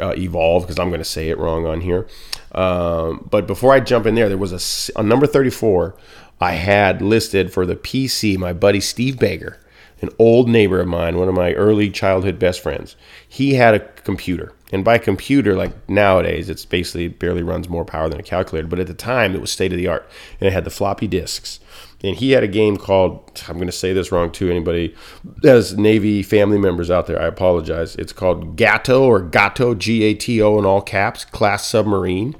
uh, 0.00 0.14
evolved 0.16 0.66
because 0.66 0.78
i'm 0.78 0.88
going 0.88 1.00
to 1.00 1.04
say 1.04 1.30
it 1.30 1.38
wrong 1.38 1.66
on 1.66 1.80
here. 1.80 2.06
Um, 2.52 3.26
but 3.30 3.46
before 3.46 3.72
i 3.72 3.80
jump 3.80 4.06
in 4.06 4.14
there 4.14 4.28
there 4.28 4.38
was 4.38 4.52
a 4.52 4.98
on 4.98 5.08
number 5.08 5.26
34 5.26 5.94
i 6.40 6.52
had 6.52 7.02
listed 7.02 7.52
for 7.52 7.66
the 7.66 7.76
pc 7.76 8.36
my 8.38 8.52
buddy 8.52 8.80
steve 8.80 9.18
baker 9.18 9.58
an 10.00 10.10
old 10.18 10.48
neighbor 10.48 10.80
of 10.80 10.88
mine, 10.88 11.18
one 11.18 11.28
of 11.28 11.34
my 11.34 11.52
early 11.54 11.90
childhood 11.90 12.38
best 12.38 12.60
friends, 12.60 12.96
he 13.28 13.54
had 13.54 13.74
a 13.74 13.80
computer. 13.80 14.52
And 14.70 14.84
by 14.84 14.98
computer, 14.98 15.54
like 15.54 15.72
nowadays, 15.88 16.50
it's 16.50 16.64
basically 16.64 17.08
barely 17.08 17.42
runs 17.42 17.68
more 17.68 17.84
power 17.84 18.08
than 18.08 18.20
a 18.20 18.22
calculator. 18.24 18.68
But 18.68 18.80
at 18.80 18.86
the 18.86 18.94
time, 18.94 19.34
it 19.34 19.40
was 19.40 19.50
state 19.50 19.72
of 19.72 19.78
the 19.78 19.86
art. 19.86 20.08
And 20.40 20.46
it 20.46 20.52
had 20.52 20.64
the 20.64 20.70
floppy 20.70 21.06
disks. 21.06 21.58
And 22.04 22.14
he 22.14 22.32
had 22.32 22.44
a 22.44 22.48
game 22.48 22.76
called, 22.76 23.42
I'm 23.48 23.56
going 23.56 23.66
to 23.66 23.72
say 23.72 23.92
this 23.92 24.12
wrong 24.12 24.30
too, 24.30 24.50
anybody 24.50 24.94
has 25.42 25.76
Navy 25.76 26.22
family 26.22 26.58
members 26.58 26.90
out 26.90 27.06
there, 27.06 27.20
I 27.20 27.26
apologize. 27.26 27.96
It's 27.96 28.12
called 28.12 28.56
Gato 28.56 29.04
or 29.04 29.20
Gato, 29.20 29.74
G 29.74 30.04
A 30.04 30.14
T 30.14 30.40
O 30.42 30.58
in 30.58 30.66
all 30.66 30.82
caps, 30.82 31.24
class 31.24 31.66
submarine. 31.66 32.36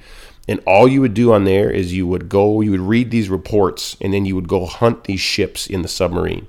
And 0.47 0.61
all 0.67 0.87
you 0.87 1.01
would 1.01 1.15
do 1.15 1.33
on 1.33 1.45
there 1.45 1.71
is 1.71 1.93
you 1.93 2.07
would 2.07 2.29
go, 2.29 2.61
you 2.61 2.71
would 2.71 2.81
read 2.81 3.11
these 3.11 3.29
reports, 3.29 3.97
and 4.01 4.15
then 4.15 4.25
you 4.25 4.35
would 4.35 4.49
go 4.49 4.65
hunt 4.65 5.05
these 5.05 5.21
ships 5.21 5.67
in 5.67 5.83
the 5.83 5.89
submarine. 5.89 6.47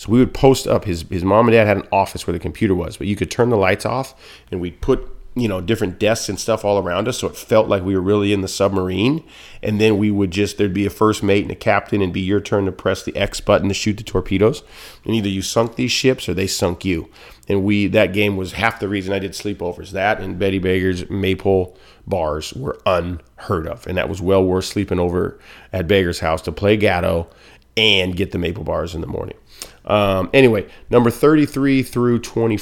So 0.00 0.10
we 0.10 0.18
would 0.18 0.32
post 0.32 0.66
up 0.66 0.86
his 0.86 1.04
his 1.10 1.24
mom 1.24 1.46
and 1.46 1.52
dad 1.52 1.66
had 1.66 1.76
an 1.76 1.86
office 1.92 2.26
where 2.26 2.32
the 2.32 2.38
computer 2.38 2.74
was, 2.74 2.96
but 2.96 3.06
you 3.06 3.16
could 3.16 3.30
turn 3.30 3.50
the 3.50 3.58
lights 3.58 3.84
off 3.84 4.14
and 4.50 4.58
we'd 4.58 4.80
put 4.80 5.06
you 5.34 5.46
know 5.46 5.60
different 5.60 5.98
desks 5.98 6.30
and 6.30 6.40
stuff 6.40 6.64
all 6.64 6.78
around 6.78 7.06
us 7.06 7.18
so 7.18 7.28
it 7.28 7.36
felt 7.36 7.68
like 7.68 7.82
we 7.82 7.94
were 7.94 8.00
really 8.00 8.32
in 8.32 8.40
the 8.40 8.48
submarine. 8.48 9.22
And 9.62 9.78
then 9.78 9.98
we 9.98 10.10
would 10.10 10.30
just 10.30 10.56
there'd 10.56 10.72
be 10.72 10.86
a 10.86 10.90
first 10.90 11.22
mate 11.22 11.42
and 11.42 11.50
a 11.50 11.54
captain 11.54 12.00
and 12.00 12.14
be 12.14 12.22
your 12.22 12.40
turn 12.40 12.64
to 12.64 12.72
press 12.72 13.02
the 13.02 13.14
x 13.14 13.42
button 13.42 13.68
to 13.68 13.74
shoot 13.74 13.98
the 13.98 14.02
torpedoes. 14.02 14.62
And 15.04 15.14
either 15.14 15.28
you 15.28 15.42
sunk 15.42 15.76
these 15.76 15.92
ships 15.92 16.30
or 16.30 16.32
they 16.32 16.46
sunk 16.46 16.82
you. 16.82 17.10
And 17.46 17.62
we 17.62 17.86
that 17.88 18.14
game 18.14 18.38
was 18.38 18.52
half 18.52 18.80
the 18.80 18.88
reason 18.88 19.12
i 19.12 19.18
did 19.18 19.32
sleepovers. 19.32 19.90
That 19.90 20.18
and 20.18 20.38
betty 20.38 20.60
baker's 20.60 21.10
maple 21.10 21.76
bars 22.06 22.54
were 22.54 22.80
unheard 22.86 23.68
of. 23.68 23.86
And 23.86 23.98
that 23.98 24.08
was 24.08 24.22
well 24.22 24.42
worth 24.42 24.64
sleeping 24.64 24.98
over 24.98 25.38
at 25.74 25.86
baker's 25.86 26.20
house 26.20 26.40
to 26.40 26.52
play 26.52 26.78
Gato 26.78 27.28
and 27.76 28.16
get 28.16 28.32
the 28.32 28.38
maple 28.38 28.64
bars 28.64 28.94
in 28.94 29.02
the 29.02 29.06
morning 29.06 29.36
um, 29.84 30.30
anyway, 30.32 30.66
number 30.90 31.10
33 31.10 31.82
through 31.82 32.20
20, 32.20 32.58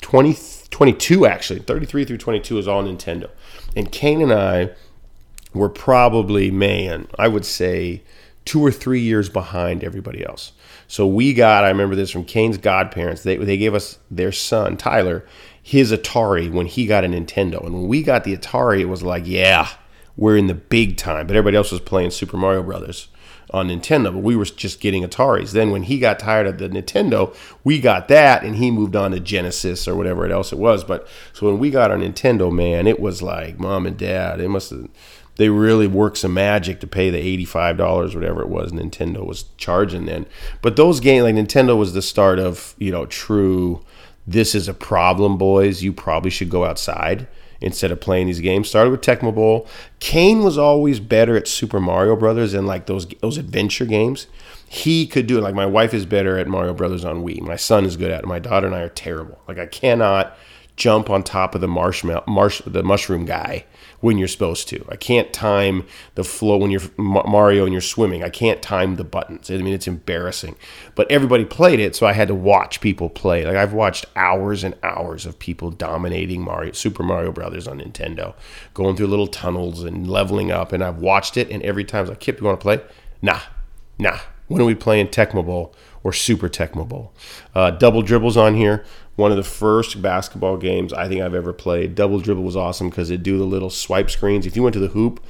20, 0.00 0.38
22, 0.70 1.26
actually, 1.26 1.60
33 1.60 2.04
through 2.04 2.18
22 2.18 2.58
is 2.58 2.68
all 2.68 2.82
Nintendo. 2.82 3.30
And 3.74 3.90
Kane 3.90 4.20
and 4.20 4.32
I 4.32 4.70
were 5.54 5.68
probably, 5.68 6.50
man, 6.50 7.08
I 7.18 7.28
would 7.28 7.44
say 7.44 8.02
two 8.44 8.64
or 8.64 8.70
three 8.70 9.00
years 9.00 9.28
behind 9.28 9.82
everybody 9.82 10.24
else. 10.24 10.52
So 10.86 11.06
we 11.06 11.34
got, 11.34 11.64
I 11.64 11.68
remember 11.68 11.94
this 11.94 12.10
from 12.10 12.24
Kane's 12.24 12.58
godparents, 12.58 13.22
they, 13.22 13.36
they 13.36 13.56
gave 13.56 13.74
us 13.74 13.98
their 14.10 14.32
son, 14.32 14.76
Tyler, 14.76 15.26
his 15.62 15.92
Atari 15.92 16.50
when 16.50 16.66
he 16.66 16.86
got 16.86 17.04
a 17.04 17.08
Nintendo. 17.08 17.62
And 17.64 17.74
when 17.74 17.88
we 17.88 18.02
got 18.02 18.24
the 18.24 18.36
Atari, 18.36 18.80
it 18.80 18.86
was 18.86 19.02
like, 19.02 19.26
yeah, 19.26 19.68
we're 20.16 20.36
in 20.36 20.46
the 20.46 20.54
big 20.54 20.96
time. 20.96 21.26
But 21.26 21.36
everybody 21.36 21.56
else 21.56 21.70
was 21.70 21.80
playing 21.80 22.10
Super 22.10 22.38
Mario 22.38 22.62
Brothers 22.62 23.08
on 23.50 23.68
Nintendo, 23.68 24.12
but 24.12 24.22
we 24.22 24.36
were 24.36 24.44
just 24.44 24.80
getting 24.80 25.02
Ataris. 25.02 25.52
Then 25.52 25.70
when 25.70 25.84
he 25.84 25.98
got 25.98 26.18
tired 26.18 26.46
of 26.46 26.58
the 26.58 26.68
Nintendo, 26.68 27.34
we 27.64 27.80
got 27.80 28.08
that 28.08 28.44
and 28.44 28.56
he 28.56 28.70
moved 28.70 28.94
on 28.94 29.12
to 29.12 29.20
Genesis 29.20 29.88
or 29.88 29.96
whatever 29.96 30.26
else 30.26 30.52
it 30.52 30.58
was. 30.58 30.84
But 30.84 31.06
so 31.32 31.46
when 31.46 31.58
we 31.58 31.70
got 31.70 31.90
our 31.90 31.96
Nintendo, 31.96 32.52
man, 32.52 32.86
it 32.86 33.00
was 33.00 33.22
like 33.22 33.58
mom 33.58 33.86
and 33.86 33.96
dad, 33.96 34.38
they 34.38 34.48
must 34.48 34.70
have 34.70 34.88
they 35.36 35.48
really 35.48 35.86
worked 35.86 36.18
some 36.18 36.34
magic 36.34 36.80
to 36.80 36.86
pay 36.86 37.10
the 37.10 37.46
$85 37.46 38.12
whatever 38.12 38.42
it 38.42 38.48
was 38.48 38.72
Nintendo 38.72 39.24
was 39.24 39.44
charging 39.56 40.06
then. 40.06 40.26
But 40.62 40.74
those 40.74 40.98
games 40.98 41.22
like 41.22 41.36
Nintendo 41.36 41.78
was 41.78 41.92
the 41.92 42.02
start 42.02 42.40
of, 42.40 42.74
you 42.76 42.90
know, 42.90 43.06
true 43.06 43.84
this 44.26 44.54
is 44.54 44.68
a 44.68 44.74
problem, 44.74 45.38
boys. 45.38 45.82
You 45.82 45.92
probably 45.92 46.30
should 46.30 46.50
go 46.50 46.64
outside 46.64 47.26
instead 47.60 47.90
of 47.90 48.00
playing 48.00 48.26
these 48.26 48.40
games. 48.40 48.68
Started 48.68 48.90
with 48.90 49.00
Tecmo 49.00 49.34
Bowl. 49.34 49.66
Kane 50.00 50.42
was 50.42 50.58
always 50.58 51.00
better 51.00 51.36
at 51.36 51.48
Super 51.48 51.80
Mario 51.80 52.16
Brothers 52.16 52.54
and 52.54 52.66
like 52.66 52.86
those 52.86 53.06
those 53.20 53.38
adventure 53.38 53.86
games. 53.86 54.26
He 54.68 55.06
could 55.06 55.26
do 55.26 55.38
it. 55.38 55.42
Like 55.42 55.54
my 55.54 55.66
wife 55.66 55.94
is 55.94 56.06
better 56.06 56.38
at 56.38 56.46
Mario 56.46 56.74
Brothers 56.74 57.04
on 57.04 57.24
Wii. 57.24 57.40
My 57.40 57.56
son 57.56 57.84
is 57.84 57.96
good 57.96 58.10
at 58.10 58.20
it. 58.20 58.26
My 58.26 58.38
daughter 58.38 58.66
and 58.66 58.76
I 58.76 58.80
are 58.80 58.88
terrible. 58.88 59.40
Like 59.48 59.58
I 59.58 59.66
cannot 59.66 60.36
jump 60.76 61.10
on 61.10 61.22
top 61.22 61.54
of 61.54 61.60
the 61.60 61.68
marshmallow 61.68 62.22
marsh 62.28 62.62
the 62.64 62.84
mushroom 62.84 63.24
guy 63.24 63.64
when 64.00 64.16
you're 64.16 64.28
supposed 64.28 64.68
to. 64.68 64.84
I 64.88 64.96
can't 64.96 65.32
time 65.32 65.86
the 66.14 66.24
flow 66.24 66.56
when 66.56 66.70
you're 66.70 66.82
Mario 66.96 67.64
and 67.64 67.72
you're 67.72 67.80
swimming. 67.80 68.22
I 68.22 68.28
can't 68.28 68.62
time 68.62 68.96
the 68.96 69.04
buttons. 69.04 69.50
I 69.50 69.56
mean, 69.56 69.74
it's 69.74 69.88
embarrassing. 69.88 70.56
But 70.94 71.10
everybody 71.10 71.44
played 71.44 71.80
it, 71.80 71.96
so 71.96 72.06
I 72.06 72.12
had 72.12 72.28
to 72.28 72.34
watch 72.34 72.80
people 72.80 73.10
play. 73.10 73.44
Like 73.44 73.56
I've 73.56 73.72
watched 73.72 74.06
hours 74.14 74.62
and 74.62 74.76
hours 74.82 75.26
of 75.26 75.38
people 75.38 75.70
dominating 75.70 76.42
Mario, 76.42 76.72
Super 76.72 77.02
Mario 77.02 77.32
Brothers 77.32 77.66
on 77.66 77.80
Nintendo, 77.80 78.34
going 78.74 78.96
through 78.96 79.08
little 79.08 79.26
tunnels 79.26 79.82
and 79.82 80.08
leveling 80.08 80.50
up. 80.50 80.72
And 80.72 80.82
I've 80.82 80.98
watched 80.98 81.36
it, 81.36 81.50
and 81.50 81.62
every 81.62 81.84
time 81.84 82.06
I 82.06 82.10
like, 82.10 82.20
Kip, 82.20 82.40
you 82.40 82.46
want 82.46 82.60
to 82.60 82.62
play? 82.62 82.80
Nah, 83.20 83.40
nah. 83.98 84.18
When 84.46 84.62
are 84.62 84.64
we 84.64 84.74
playing 84.74 85.08
Tecmo 85.08 85.44
Bowl 85.44 85.74
or 86.02 86.12
Super 86.12 86.48
Tecmo 86.48 86.88
Bowl? 86.88 87.12
Uh, 87.54 87.70
double 87.70 88.00
dribbles 88.00 88.36
on 88.36 88.54
here 88.54 88.84
one 89.18 89.32
of 89.32 89.36
the 89.36 89.42
first 89.42 90.00
basketball 90.00 90.56
games 90.56 90.92
I 90.92 91.08
think 91.08 91.20
I've 91.20 91.34
ever 91.34 91.52
played. 91.52 91.96
Double 91.96 92.20
dribble 92.20 92.44
was 92.44 92.54
awesome 92.54 92.88
because 92.88 93.10
it 93.10 93.24
do 93.24 93.36
the 93.36 93.42
little 93.42 93.68
swipe 93.68 94.10
screens. 94.10 94.46
If 94.46 94.54
you 94.54 94.62
went 94.62 94.74
to 94.74 94.78
the 94.78 94.86
hoop 94.86 95.20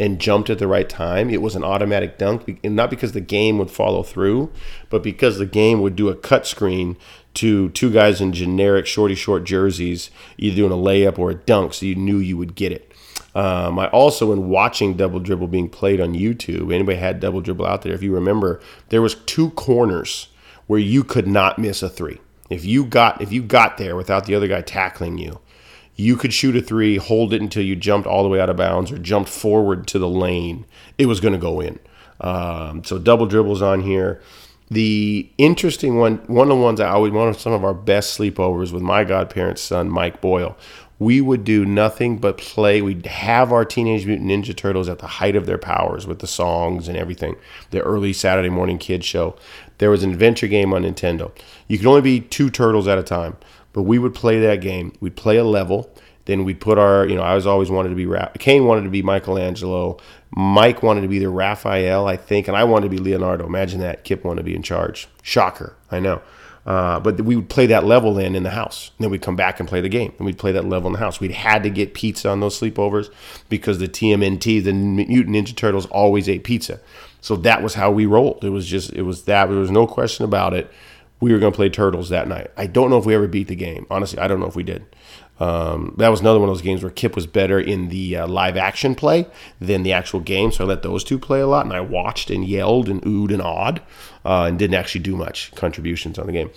and 0.00 0.18
jumped 0.18 0.50
at 0.50 0.58
the 0.58 0.66
right 0.66 0.88
time, 0.88 1.30
it 1.30 1.40
was 1.40 1.54
an 1.54 1.62
automatic 1.62 2.18
dunk. 2.18 2.58
And 2.64 2.74
not 2.74 2.90
because 2.90 3.12
the 3.12 3.20
game 3.20 3.58
would 3.58 3.70
follow 3.70 4.02
through, 4.02 4.50
but 4.90 5.04
because 5.04 5.38
the 5.38 5.46
game 5.46 5.80
would 5.80 5.94
do 5.94 6.08
a 6.08 6.16
cut 6.16 6.44
screen 6.44 6.96
to 7.34 7.68
two 7.68 7.92
guys 7.92 8.20
in 8.20 8.32
generic 8.32 8.84
shorty 8.84 9.14
short 9.14 9.44
jerseys, 9.44 10.10
either 10.38 10.56
doing 10.56 10.72
a 10.72 10.74
layup 10.74 11.16
or 11.16 11.30
a 11.30 11.36
dunk, 11.36 11.72
so 11.72 11.86
you 11.86 11.94
knew 11.94 12.18
you 12.18 12.36
would 12.36 12.56
get 12.56 12.72
it. 12.72 12.90
Um, 13.36 13.78
I 13.78 13.86
also, 13.90 14.32
in 14.32 14.48
watching 14.48 14.96
double 14.96 15.20
dribble 15.20 15.46
being 15.46 15.68
played 15.68 16.00
on 16.00 16.14
YouTube, 16.14 16.74
anybody 16.74 16.98
had 16.98 17.20
double 17.20 17.42
dribble 17.42 17.66
out 17.66 17.82
there? 17.82 17.92
If 17.92 18.02
you 18.02 18.12
remember, 18.12 18.60
there 18.88 19.02
was 19.02 19.14
two 19.14 19.50
corners 19.50 20.30
where 20.66 20.80
you 20.80 21.04
could 21.04 21.28
not 21.28 21.60
miss 21.60 21.80
a 21.80 21.88
three. 21.88 22.18
If 22.50 22.64
you 22.64 22.84
got 22.84 23.20
if 23.20 23.32
you 23.32 23.42
got 23.42 23.78
there 23.78 23.96
without 23.96 24.26
the 24.26 24.34
other 24.34 24.48
guy 24.48 24.62
tackling 24.62 25.18
you, 25.18 25.40
you 25.96 26.16
could 26.16 26.32
shoot 26.32 26.56
a 26.56 26.60
three, 26.60 26.96
hold 26.96 27.32
it 27.32 27.40
until 27.40 27.62
you 27.62 27.74
jumped 27.74 28.06
all 28.06 28.22
the 28.22 28.28
way 28.28 28.40
out 28.40 28.50
of 28.50 28.56
bounds 28.56 28.92
or 28.92 28.98
jumped 28.98 29.30
forward 29.30 29.86
to 29.88 29.98
the 29.98 30.08
lane. 30.08 30.66
It 30.98 31.06
was 31.06 31.20
going 31.20 31.32
to 31.32 31.38
go 31.38 31.60
in. 31.60 31.78
Um, 32.20 32.84
so 32.84 32.98
double 32.98 33.26
dribbles 33.26 33.62
on 33.62 33.80
here. 33.80 34.20
The 34.68 35.30
interesting 35.38 35.96
one, 35.96 36.16
one 36.26 36.50
of 36.50 36.56
the 36.56 36.62
ones 36.62 36.80
I 36.80 36.88
always, 36.88 37.12
one 37.12 37.28
of 37.28 37.40
some 37.40 37.52
of 37.52 37.64
our 37.64 37.74
best 37.74 38.18
sleepovers 38.18 38.72
with 38.72 38.82
my 38.82 39.04
godparents' 39.04 39.62
son, 39.62 39.88
Mike 39.88 40.20
Boyle. 40.20 40.56
We 40.98 41.20
would 41.20 41.44
do 41.44 41.64
nothing 41.66 42.18
but 42.18 42.38
play. 42.38 42.80
We'd 42.80 43.04
have 43.06 43.52
our 43.52 43.66
Teenage 43.66 44.06
Mutant 44.06 44.30
Ninja 44.30 44.56
Turtles 44.56 44.88
at 44.88 44.98
the 44.98 45.06
height 45.06 45.36
of 45.36 45.44
their 45.44 45.58
powers 45.58 46.06
with 46.06 46.20
the 46.20 46.26
songs 46.26 46.88
and 46.88 46.96
everything. 46.96 47.36
The 47.70 47.82
early 47.82 48.14
Saturday 48.14 48.48
morning 48.48 48.78
kids 48.78 49.04
show 49.04 49.36
there 49.78 49.90
was 49.90 50.02
an 50.02 50.10
adventure 50.10 50.48
game 50.48 50.72
on 50.72 50.82
Nintendo. 50.82 51.30
You 51.68 51.78
could 51.78 51.86
only 51.86 52.00
be 52.00 52.20
two 52.20 52.50
turtles 52.50 52.86
at 52.88 52.98
a 52.98 53.02
time, 53.02 53.36
but 53.72 53.82
we 53.82 53.98
would 53.98 54.14
play 54.14 54.40
that 54.40 54.60
game. 54.60 54.92
We'd 55.00 55.16
play 55.16 55.36
a 55.36 55.44
level. 55.44 55.90
Then 56.26 56.44
we'd 56.44 56.60
put 56.60 56.76
our, 56.76 57.06
you 57.06 57.14
know, 57.14 57.22
I 57.22 57.34
was 57.34 57.46
always 57.46 57.70
wanted 57.70 57.90
to 57.90 57.94
be, 57.94 58.06
Ra- 58.06 58.30
Kane 58.38 58.64
wanted 58.64 58.82
to 58.82 58.90
be 58.90 59.00
Michelangelo. 59.02 59.98
Mike 60.32 60.82
wanted 60.82 61.02
to 61.02 61.08
be 61.08 61.20
the 61.20 61.28
Raphael, 61.28 62.06
I 62.06 62.16
think, 62.16 62.48
and 62.48 62.56
I 62.56 62.64
wanted 62.64 62.90
to 62.90 62.96
be 62.96 62.98
Leonardo. 62.98 63.46
Imagine 63.46 63.80
that. 63.80 64.02
Kip 64.02 64.24
wanted 64.24 64.40
to 64.40 64.44
be 64.44 64.54
in 64.54 64.62
charge. 64.62 65.08
Shocker, 65.22 65.76
I 65.90 66.00
know. 66.00 66.20
Uh, 66.66 66.98
but 66.98 67.20
we 67.20 67.36
would 67.36 67.48
play 67.48 67.66
that 67.66 67.84
level 67.84 68.12
then 68.12 68.34
in 68.34 68.42
the 68.42 68.50
house. 68.50 68.90
And 68.98 69.04
then 69.04 69.10
we'd 69.12 69.22
come 69.22 69.36
back 69.36 69.60
and 69.60 69.68
play 69.68 69.80
the 69.80 69.88
game. 69.88 70.12
And 70.18 70.26
we'd 70.26 70.36
play 70.36 70.50
that 70.50 70.64
level 70.64 70.88
in 70.88 70.94
the 70.94 70.98
house. 70.98 71.20
We'd 71.20 71.30
had 71.30 71.62
to 71.62 71.70
get 71.70 71.94
pizza 71.94 72.28
on 72.28 72.40
those 72.40 72.58
sleepovers 72.58 73.08
because 73.48 73.78
the 73.78 73.86
TMNT, 73.86 74.64
the 74.64 74.72
Mutant 74.72 75.36
Ninja 75.36 75.54
Turtles, 75.54 75.86
always 75.86 76.28
ate 76.28 76.42
pizza. 76.42 76.80
So 77.20 77.36
that 77.36 77.62
was 77.62 77.74
how 77.74 77.92
we 77.92 78.04
rolled. 78.04 78.44
It 78.44 78.50
was 78.50 78.66
just, 78.66 78.92
it 78.94 79.02
was 79.02 79.24
that. 79.24 79.46
There 79.48 79.58
was 79.58 79.70
no 79.70 79.86
question 79.86 80.24
about 80.24 80.54
it. 80.54 80.68
We 81.20 81.32
were 81.32 81.38
going 81.38 81.52
to 81.52 81.56
play 81.56 81.70
Turtles 81.70 82.10
that 82.10 82.28
night. 82.28 82.50
I 82.56 82.66
don't 82.66 82.90
know 82.90 82.98
if 82.98 83.06
we 83.06 83.14
ever 83.14 83.26
beat 83.26 83.48
the 83.48 83.56
game. 83.56 83.86
Honestly, 83.90 84.18
I 84.18 84.28
don't 84.28 84.40
know 84.40 84.46
if 84.46 84.56
we 84.56 84.62
did. 84.62 84.84
Um, 85.38 85.94
that 85.98 86.08
was 86.08 86.20
another 86.20 86.38
one 86.40 86.48
of 86.48 86.54
those 86.54 86.62
games 86.62 86.82
where 86.82 86.90
Kip 86.90 87.14
was 87.14 87.26
better 87.26 87.60
in 87.60 87.88
the 87.88 88.16
uh, 88.16 88.26
live 88.26 88.56
action 88.56 88.94
play 88.94 89.26
than 89.60 89.82
the 89.82 89.92
actual 89.92 90.20
game. 90.20 90.50
So 90.50 90.64
I 90.64 90.68
let 90.68 90.82
those 90.82 91.04
two 91.04 91.18
play 91.18 91.40
a 91.40 91.46
lot, 91.46 91.66
and 91.66 91.74
I 91.74 91.80
watched 91.80 92.30
and 92.30 92.46
yelled 92.46 92.88
and 92.88 93.02
oohed 93.02 93.32
and 93.32 93.42
awed, 93.42 93.82
uh, 94.24 94.44
and 94.44 94.58
didn't 94.58 94.76
actually 94.76 95.02
do 95.02 95.16
much 95.16 95.52
contributions 95.54 96.18
on 96.18 96.26
the 96.26 96.32
game. 96.32 96.50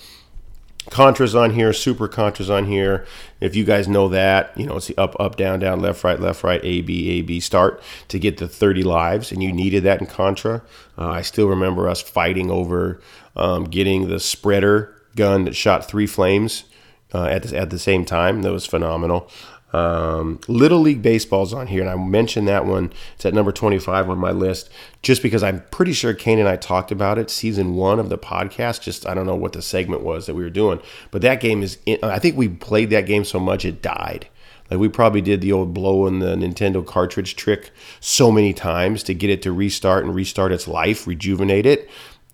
Contras 0.89 1.39
on 1.39 1.51
here, 1.51 1.71
super 1.71 2.07
Contras 2.07 2.49
on 2.49 2.65
here. 2.65 3.05
If 3.39 3.55
you 3.55 3.63
guys 3.63 3.87
know 3.87 4.09
that, 4.09 4.51
you 4.57 4.65
know, 4.65 4.77
it's 4.77 4.87
the 4.87 4.97
up, 4.97 5.15
up, 5.19 5.35
down, 5.35 5.59
down, 5.59 5.79
left, 5.81 6.03
right, 6.03 6.19
left, 6.19 6.43
right, 6.43 6.59
A, 6.63 6.81
B, 6.81 7.09
A, 7.11 7.21
B 7.21 7.39
start 7.39 7.81
to 8.07 8.19
get 8.19 8.37
the 8.37 8.47
30 8.47 8.83
lives, 8.83 9.31
and 9.31 9.43
you 9.43 9.51
needed 9.51 9.83
that 9.83 10.01
in 10.01 10.07
Contra. 10.07 10.61
Uh, 10.97 11.09
I 11.09 11.21
still 11.21 11.47
remember 11.47 11.87
us 11.87 12.01
fighting 12.01 12.49
over 12.49 12.99
um, 13.35 13.65
getting 13.65 14.07
the 14.07 14.19
spreader 14.19 14.95
gun 15.15 15.45
that 15.45 15.55
shot 15.55 15.87
three 15.87 16.07
flames 16.07 16.65
uh, 17.13 17.25
at, 17.25 17.43
the, 17.43 17.57
at 17.57 17.69
the 17.69 17.79
same 17.79 18.05
time. 18.05 18.41
That 18.41 18.51
was 18.51 18.65
phenomenal. 18.65 19.29
Um, 19.71 20.39
Little 20.47 20.79
League 20.79 21.01
Baseball's 21.01 21.53
on 21.53 21.67
here, 21.67 21.81
and 21.81 21.89
I 21.89 21.95
mentioned 21.95 22.47
that 22.47 22.65
one. 22.65 22.91
It's 23.15 23.25
at 23.25 23.33
number 23.33 23.51
25 23.51 24.09
on 24.09 24.17
my 24.17 24.31
list 24.31 24.69
just 25.01 25.21
because 25.21 25.43
I'm 25.43 25.63
pretty 25.71 25.93
sure 25.93 26.13
Kane 26.13 26.39
and 26.39 26.49
I 26.49 26.55
talked 26.55 26.91
about 26.91 27.17
it 27.17 27.29
season 27.29 27.75
one 27.75 27.99
of 27.99 28.09
the 28.09 28.17
podcast. 28.17 28.81
Just 28.81 29.07
I 29.07 29.13
don't 29.13 29.25
know 29.27 29.35
what 29.35 29.53
the 29.53 29.61
segment 29.61 30.01
was 30.01 30.25
that 30.25 30.35
we 30.35 30.43
were 30.43 30.49
doing, 30.49 30.81
but 31.11 31.21
that 31.21 31.39
game 31.41 31.61
is. 31.61 31.77
In, 31.85 31.99
I 32.03 32.19
think 32.19 32.35
we 32.35 32.47
played 32.47 32.89
that 32.89 33.05
game 33.05 33.23
so 33.23 33.39
much 33.39 33.65
it 33.65 33.81
died. 33.81 34.27
Like 34.69 34.79
we 34.79 34.89
probably 34.89 35.21
did 35.21 35.41
the 35.41 35.51
old 35.51 35.73
blow 35.73 35.89
blowing 35.89 36.19
the 36.19 36.35
Nintendo 36.35 36.85
cartridge 36.85 37.35
trick 37.35 37.71
so 37.99 38.31
many 38.31 38.53
times 38.53 39.01
to 39.03 39.13
get 39.15 39.29
it 39.29 39.41
to 39.41 39.51
restart 39.51 40.05
and 40.05 40.13
restart 40.13 40.51
its 40.51 40.67
life, 40.67 41.07
rejuvenate 41.07 41.65
it 41.65 41.89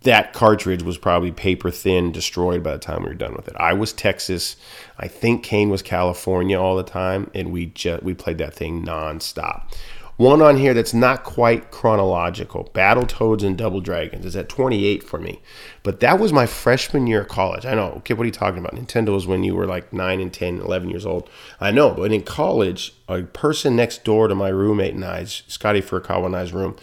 that 0.06 0.34
cartridge 0.34 0.84
was 0.84 0.98
probably 0.98 1.32
paper 1.32 1.70
thin, 1.70 2.12
destroyed 2.12 2.64
by 2.64 2.72
the 2.72 2.80
time 2.80 3.04
we 3.04 3.10
were 3.10 3.16
done 3.16 3.34
with 3.34 3.48
it. 3.48 3.56
I 3.58 3.74
was 3.74 3.92
Texas. 3.92 4.56
I 4.98 5.08
think 5.08 5.44
Kane 5.44 5.70
was 5.70 5.82
California 5.82 6.60
all 6.60 6.76
the 6.76 6.84
time, 6.84 7.30
and 7.34 7.52
we 7.52 7.68
just 7.68 8.04
we 8.04 8.14
played 8.14 8.38
that 8.38 8.54
thing 8.54 8.86
nonstop. 8.86 9.72
One 10.18 10.42
on 10.42 10.56
here 10.56 10.74
that's 10.74 10.94
not 10.94 11.26
quite 11.26 11.72
chronological. 11.72 12.72
Battletoads 12.74 13.44
and 13.44 13.58
Double 13.58 13.82
Dragons 13.82 14.26
is 14.26 14.36
at 14.38 14.48
28 14.48 15.04
for 15.04 15.20
me. 15.20 15.42
But 15.84 16.00
that 16.00 16.20
was 16.20 16.32
my 16.32 16.46
freshman 16.46 17.06
year 17.06 17.22
of 17.22 17.28
college. 17.28 17.66
I 17.66 17.74
know. 17.74 17.96
Okay, 17.98 18.14
what 18.14 18.24
are 18.24 18.28
you 18.28 18.32
talking 18.32 18.60
about? 18.60 18.76
Nintendo 18.76 19.14
was 19.14 19.28
when 19.28 19.44
you 19.44 19.56
were 19.56 19.66
like 19.66 19.92
9 19.92 20.22
and 20.22 20.34
10, 20.34 20.62
11 20.62 20.90
years 20.90 21.06
old. 21.06 21.30
I 21.60 21.72
know. 21.72 21.92
But 21.92 22.14
in 22.14 22.22
college, 22.22 22.94
a 23.10 23.24
person 23.24 23.76
next 23.76 24.06
door 24.06 24.30
to 24.30 24.36
my 24.36 24.48
roommate 24.48 24.94
and 24.94 25.04
I's, 25.04 25.44
Scotty 25.48 25.82
Furukawa 25.82 26.28
and 26.28 26.36
I's 26.38 26.54
room, 26.54 26.78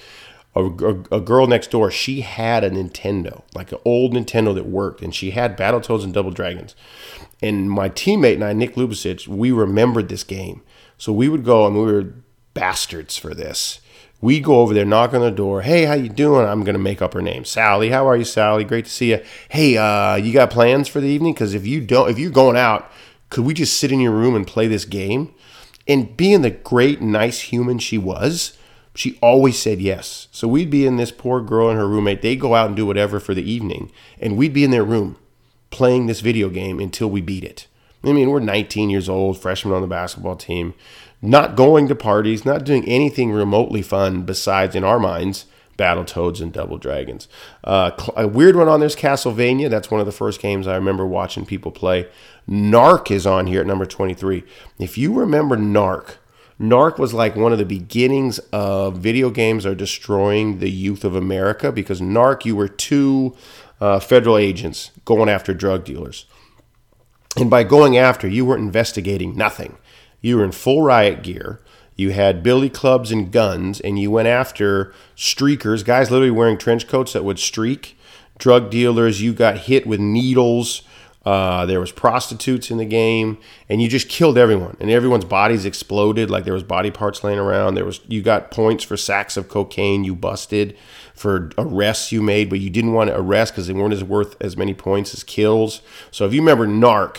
a, 0.54 0.64
a, 0.64 1.02
a, 1.10 1.20
girl 1.20 1.46
next 1.46 1.70
door, 1.70 1.90
she 1.90 2.20
had 2.20 2.62
a 2.62 2.70
Nintendo, 2.70 3.42
like 3.54 3.72
an 3.72 3.78
old 3.84 4.12
Nintendo 4.12 4.54
that 4.54 4.66
worked, 4.66 5.00
and 5.00 5.14
she 5.14 5.30
had 5.30 5.56
Battletoads 5.56 6.04
and 6.04 6.12
Double 6.12 6.30
Dragons. 6.30 6.74
And 7.40 7.70
my 7.70 7.88
teammate 7.88 8.34
and 8.34 8.44
I, 8.44 8.52
Nick 8.52 8.74
Lubicic, 8.74 9.26
we 9.26 9.50
remembered 9.50 10.08
this 10.08 10.24
game. 10.24 10.62
So 10.98 11.12
we 11.12 11.28
would 11.28 11.44
go, 11.44 11.66
and 11.66 11.76
we 11.76 11.82
were 11.82 12.14
bastards 12.54 13.16
for 13.16 13.34
this. 13.34 13.80
We 14.20 14.38
go 14.38 14.60
over 14.60 14.72
there, 14.72 14.84
knock 14.84 15.14
on 15.14 15.20
the 15.20 15.32
door. 15.32 15.62
Hey, 15.62 15.84
how 15.84 15.94
you 15.94 16.08
doing? 16.08 16.46
I'm 16.46 16.62
gonna 16.62 16.78
make 16.78 17.02
up 17.02 17.14
her 17.14 17.22
name, 17.22 17.44
Sally. 17.44 17.90
How 17.90 18.06
are 18.06 18.16
you, 18.16 18.24
Sally? 18.24 18.62
Great 18.62 18.84
to 18.84 18.90
see 18.90 19.10
you. 19.10 19.24
Hey, 19.48 19.76
uh, 19.76 20.14
you 20.14 20.32
got 20.32 20.50
plans 20.50 20.86
for 20.86 21.00
the 21.00 21.08
evening? 21.08 21.32
Because 21.32 21.54
if 21.54 21.66
you 21.66 21.80
don't, 21.80 22.08
if 22.08 22.20
you're 22.20 22.30
going 22.30 22.56
out, 22.56 22.88
could 23.30 23.44
we 23.44 23.52
just 23.52 23.78
sit 23.78 23.90
in 23.90 23.98
your 23.98 24.12
room 24.12 24.36
and 24.36 24.46
play 24.46 24.68
this 24.68 24.84
game? 24.84 25.34
And 25.88 26.16
being 26.16 26.42
the 26.42 26.50
great, 26.50 27.00
nice 27.00 27.40
human 27.40 27.80
she 27.80 27.98
was, 27.98 28.56
she 28.94 29.18
always 29.22 29.58
said 29.58 29.80
yes. 29.80 30.28
So 30.32 30.46
we'd 30.46 30.70
be 30.70 30.86
in 30.86 30.96
this 30.96 31.10
poor 31.10 31.40
girl 31.40 31.70
and 31.70 31.78
her 31.78 31.88
roommate. 31.88 32.22
They'd 32.22 32.40
go 32.40 32.54
out 32.54 32.66
and 32.66 32.76
do 32.76 32.86
whatever 32.86 33.20
for 33.20 33.34
the 33.34 33.50
evening, 33.50 33.90
and 34.20 34.36
we'd 34.36 34.52
be 34.52 34.64
in 34.64 34.70
their 34.70 34.84
room 34.84 35.16
playing 35.70 36.06
this 36.06 36.20
video 36.20 36.50
game 36.50 36.78
until 36.78 37.08
we 37.08 37.20
beat 37.20 37.44
it. 37.44 37.66
I 38.04 38.12
mean, 38.12 38.30
we're 38.30 38.40
19 38.40 38.90
years 38.90 39.08
old, 39.08 39.38
freshmen 39.38 39.74
on 39.74 39.80
the 39.80 39.88
basketball 39.88 40.36
team, 40.36 40.74
not 41.20 41.56
going 41.56 41.88
to 41.88 41.94
parties, 41.94 42.44
not 42.44 42.64
doing 42.64 42.86
anything 42.88 43.30
remotely 43.30 43.80
fun 43.80 44.22
besides, 44.22 44.74
in 44.74 44.84
our 44.84 44.98
minds, 44.98 45.46
Battle 45.76 46.04
Toads 46.04 46.40
and 46.40 46.52
Double 46.52 46.78
Dragons. 46.78 47.28
Uh, 47.64 47.92
a 48.16 48.28
weird 48.28 48.56
one 48.56 48.68
on 48.68 48.80
there's 48.80 48.96
Castlevania. 48.96 49.70
That's 49.70 49.90
one 49.90 50.00
of 50.00 50.06
the 50.06 50.12
first 50.12 50.40
games 50.40 50.66
I 50.66 50.74
remember 50.74 51.06
watching 51.06 51.46
people 51.46 51.70
play. 51.70 52.08
Narc 52.48 53.10
is 53.10 53.26
on 53.26 53.46
here 53.46 53.60
at 53.60 53.66
number 53.66 53.86
23. 53.86 54.44
If 54.78 54.98
you 54.98 55.12
remember 55.14 55.56
Narc, 55.56 56.16
Narc 56.62 56.98
was 56.98 57.12
like 57.12 57.34
one 57.34 57.52
of 57.52 57.58
the 57.58 57.64
beginnings 57.64 58.38
of 58.52 58.98
video 58.98 59.30
games 59.30 59.66
are 59.66 59.74
destroying 59.74 60.60
the 60.60 60.70
youth 60.70 61.04
of 61.04 61.16
America 61.16 61.72
because 61.72 62.00
Narc, 62.00 62.44
you 62.44 62.54
were 62.54 62.68
two 62.68 63.36
uh, 63.80 63.98
federal 63.98 64.38
agents 64.38 64.92
going 65.04 65.28
after 65.28 65.52
drug 65.52 65.84
dealers. 65.84 66.26
And 67.36 67.50
by 67.50 67.64
going 67.64 67.96
after, 67.96 68.28
you 68.28 68.44
were 68.44 68.56
investigating 68.56 69.36
nothing. 69.36 69.76
You 70.20 70.36
were 70.36 70.44
in 70.44 70.52
full 70.52 70.82
riot 70.82 71.22
gear. 71.24 71.60
You 71.96 72.10
had 72.10 72.42
billy 72.42 72.70
clubs 72.70 73.10
and 73.10 73.32
guns, 73.32 73.80
and 73.80 73.98
you 73.98 74.10
went 74.10 74.28
after 74.28 74.94
streakers, 75.16 75.84
guys 75.84 76.10
literally 76.10 76.30
wearing 76.30 76.58
trench 76.58 76.86
coats 76.86 77.12
that 77.12 77.24
would 77.24 77.38
streak, 77.38 77.98
drug 78.38 78.70
dealers. 78.70 79.20
You 79.20 79.32
got 79.32 79.58
hit 79.58 79.86
with 79.86 80.00
needles 80.00 80.82
uh, 81.24 81.66
there 81.66 81.78
was 81.78 81.92
prostitutes 81.92 82.70
in 82.70 82.78
the 82.78 82.84
game, 82.84 83.38
and 83.68 83.80
you 83.80 83.88
just 83.88 84.08
killed 84.08 84.36
everyone, 84.36 84.76
and 84.80 84.90
everyone's 84.90 85.24
bodies 85.24 85.64
exploded. 85.64 86.30
Like 86.30 86.44
there 86.44 86.54
was 86.54 86.64
body 86.64 86.90
parts 86.90 87.22
laying 87.22 87.38
around. 87.38 87.74
There 87.74 87.84
was 87.84 88.00
you 88.08 88.22
got 88.22 88.50
points 88.50 88.82
for 88.82 88.96
sacks 88.96 89.36
of 89.36 89.48
cocaine 89.48 90.02
you 90.02 90.16
busted, 90.16 90.76
for 91.14 91.50
arrests 91.56 92.10
you 92.10 92.22
made, 92.22 92.50
but 92.50 92.58
you 92.58 92.70
didn't 92.70 92.92
want 92.92 93.08
to 93.08 93.16
arrest 93.16 93.52
because 93.52 93.68
they 93.68 93.72
weren't 93.72 93.94
as 93.94 94.02
worth 94.02 94.36
as 94.40 94.56
many 94.56 94.74
points 94.74 95.14
as 95.14 95.22
kills. 95.22 95.80
So 96.10 96.26
if 96.26 96.34
you 96.34 96.40
remember 96.40 96.66
Narc, 96.66 97.18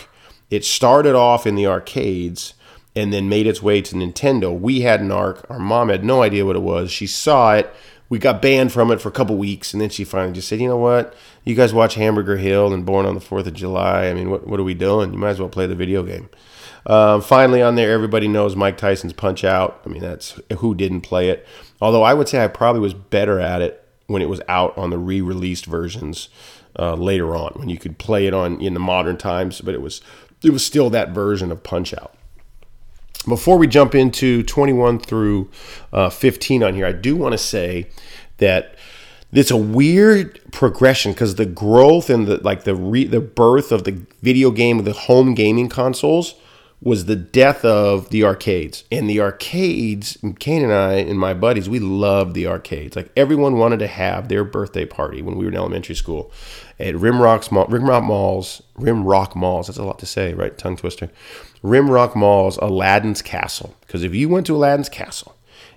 it 0.50 0.64
started 0.64 1.14
off 1.14 1.46
in 1.46 1.54
the 1.54 1.66
arcades 1.66 2.54
and 2.94 3.12
then 3.12 3.28
made 3.28 3.46
its 3.46 3.62
way 3.62 3.80
to 3.80 3.94
Nintendo. 3.94 4.56
We 4.56 4.82
had 4.82 5.00
Narc. 5.00 5.44
Our 5.50 5.58
mom 5.58 5.88
had 5.88 6.04
no 6.04 6.22
idea 6.22 6.44
what 6.44 6.56
it 6.56 6.62
was. 6.62 6.90
She 6.92 7.06
saw 7.06 7.54
it 7.54 7.74
we 8.14 8.20
got 8.20 8.40
banned 8.40 8.70
from 8.70 8.92
it 8.92 9.00
for 9.00 9.08
a 9.08 9.12
couple 9.12 9.36
weeks, 9.36 9.72
and 9.72 9.80
then 9.80 9.90
she 9.90 10.04
finally 10.04 10.34
just 10.34 10.46
said, 10.46 10.60
"You 10.60 10.68
know 10.68 10.76
what? 10.76 11.16
You 11.42 11.56
guys 11.56 11.74
watch 11.74 11.96
Hamburger 11.96 12.36
Hill 12.36 12.72
and 12.72 12.86
Born 12.86 13.06
on 13.06 13.16
the 13.16 13.20
Fourth 13.20 13.48
of 13.48 13.54
July. 13.54 14.06
I 14.06 14.14
mean, 14.14 14.30
what 14.30 14.46
what 14.46 14.60
are 14.60 14.62
we 14.62 14.72
doing? 14.72 15.12
You 15.12 15.18
might 15.18 15.30
as 15.30 15.40
well 15.40 15.48
play 15.48 15.66
the 15.66 15.74
video 15.74 16.04
game." 16.04 16.28
Um, 16.86 17.20
finally, 17.22 17.60
on 17.60 17.74
there, 17.74 17.90
everybody 17.90 18.28
knows 18.28 18.54
Mike 18.54 18.78
Tyson's 18.78 19.14
Punch 19.14 19.42
Out. 19.42 19.80
I 19.84 19.88
mean, 19.88 20.00
that's 20.00 20.38
who 20.58 20.76
didn't 20.76 21.00
play 21.00 21.28
it. 21.28 21.44
Although 21.80 22.04
I 22.04 22.14
would 22.14 22.28
say 22.28 22.44
I 22.44 22.46
probably 22.46 22.80
was 22.80 22.94
better 22.94 23.40
at 23.40 23.60
it 23.60 23.84
when 24.06 24.22
it 24.22 24.28
was 24.28 24.40
out 24.46 24.78
on 24.78 24.90
the 24.90 24.98
re-released 24.98 25.66
versions 25.66 26.28
uh, 26.78 26.94
later 26.94 27.34
on, 27.34 27.54
when 27.54 27.68
you 27.68 27.78
could 27.78 27.98
play 27.98 28.28
it 28.28 28.34
on 28.34 28.60
in 28.60 28.74
the 28.74 28.80
modern 28.80 29.16
times. 29.16 29.60
But 29.60 29.74
it 29.74 29.82
was 29.82 30.02
it 30.44 30.50
was 30.50 30.64
still 30.64 30.88
that 30.90 31.10
version 31.10 31.50
of 31.50 31.64
Punch 31.64 31.92
Out. 31.92 32.14
Before 33.26 33.56
we 33.56 33.66
jump 33.66 33.94
into 33.94 34.42
21 34.42 34.98
through 35.00 35.50
uh, 35.92 36.10
15 36.10 36.62
on 36.62 36.74
here, 36.74 36.86
I 36.86 36.92
do 36.92 37.16
want 37.16 37.32
to 37.32 37.38
say 37.38 37.88
that 38.38 38.76
it's 39.32 39.50
a 39.50 39.56
weird 39.56 40.40
progression 40.52 41.12
because 41.12 41.34
the 41.36 41.46
growth 41.46 42.10
and 42.10 42.26
the 42.26 42.36
like 42.38 42.64
the 42.64 42.74
re, 42.74 43.04
the 43.04 43.20
birth 43.20 43.72
of 43.72 43.84
the 43.84 44.00
video 44.22 44.50
game, 44.50 44.84
the 44.84 44.92
home 44.92 45.34
gaming 45.34 45.68
consoles 45.68 46.34
was 46.80 47.06
the 47.06 47.16
death 47.16 47.64
of 47.64 48.10
the 48.10 48.24
arcades. 48.24 48.84
And 48.92 49.08
the 49.08 49.20
arcades, 49.20 50.18
Kane 50.38 50.62
and 50.62 50.72
I 50.72 50.94
and 50.94 51.18
my 51.18 51.32
buddies, 51.32 51.68
we 51.68 51.78
loved 51.78 52.34
the 52.34 52.46
arcades. 52.46 52.94
Like 52.94 53.10
everyone 53.16 53.58
wanted 53.58 53.78
to 53.78 53.86
have 53.86 54.28
their 54.28 54.44
birthday 54.44 54.84
party 54.84 55.22
when 55.22 55.36
we 55.36 55.44
were 55.44 55.50
in 55.50 55.56
elementary 55.56 55.94
school 55.94 56.30
at 56.78 56.94
Rimrock 56.94 57.50
Mall, 57.50 57.66
Rimrock 57.66 58.04
Malls, 58.04 58.62
Rimrock 58.78 59.34
Malls. 59.34 59.68
That's 59.68 59.78
a 59.78 59.84
lot 59.84 59.98
to 60.00 60.06
say, 60.06 60.34
right? 60.34 60.56
Tongue 60.56 60.76
twister. 60.76 61.10
Rimrock 61.62 62.14
Malls, 62.14 62.58
Aladdin's 62.58 63.22
Castle. 63.22 63.74
Because 63.80 64.02
if 64.02 64.14
you 64.14 64.28
went 64.28 64.46
to 64.46 64.56
Aladdin's 64.56 64.90
Castle 64.90 65.34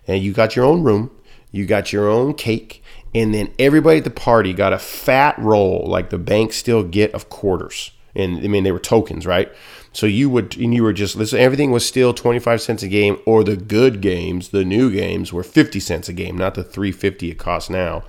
and 0.07 0.21
you 0.21 0.33
got 0.33 0.55
your 0.55 0.65
own 0.65 0.83
room, 0.83 1.12
you 1.51 1.65
got 1.65 1.93
your 1.93 2.10
own 2.10 2.33
cake, 2.33 2.83
and 3.15 3.33
then 3.33 3.53
everybody 3.57 3.99
at 3.99 4.03
the 4.03 4.10
party 4.10 4.53
got 4.53 4.73
a 4.73 4.79
fat 4.79 5.38
roll 5.39 5.86
like 5.88 6.10
the 6.10 6.17
banks 6.17 6.57
still 6.57 6.83
get 6.83 7.13
of 7.13 7.29
quarters. 7.29 7.91
And 8.15 8.39
I 8.39 8.47
mean, 8.47 8.63
they 8.63 8.71
were 8.71 8.79
tokens, 8.79 9.25
right? 9.25 9.51
So 9.97 10.05
you 10.05 10.29
would, 10.29 10.55
and 10.57 10.75
you 10.75 10.83
were 10.83 10.93
just 10.93 11.15
listen. 11.15 11.39
Everything 11.39 11.71
was 11.71 11.83
still 11.83 12.13
twenty 12.13 12.38
five 12.38 12.62
cents 12.62 12.83
a 12.83 12.88
game, 12.88 13.17
or 13.25 13.43
the 13.43 13.57
good 13.57 13.99
games, 13.99 14.49
the 14.49 14.63
new 14.63 14.91
games, 14.91 15.33
were 15.33 15.41
fifty 15.41 15.79
cents 15.79 16.07
a 16.07 16.13
game, 16.13 16.38
not 16.38 16.53
the 16.53 16.63
three 16.63 16.91
fifty 16.91 17.31
it 17.31 17.39
costs 17.39 17.67
now. 17.67 18.03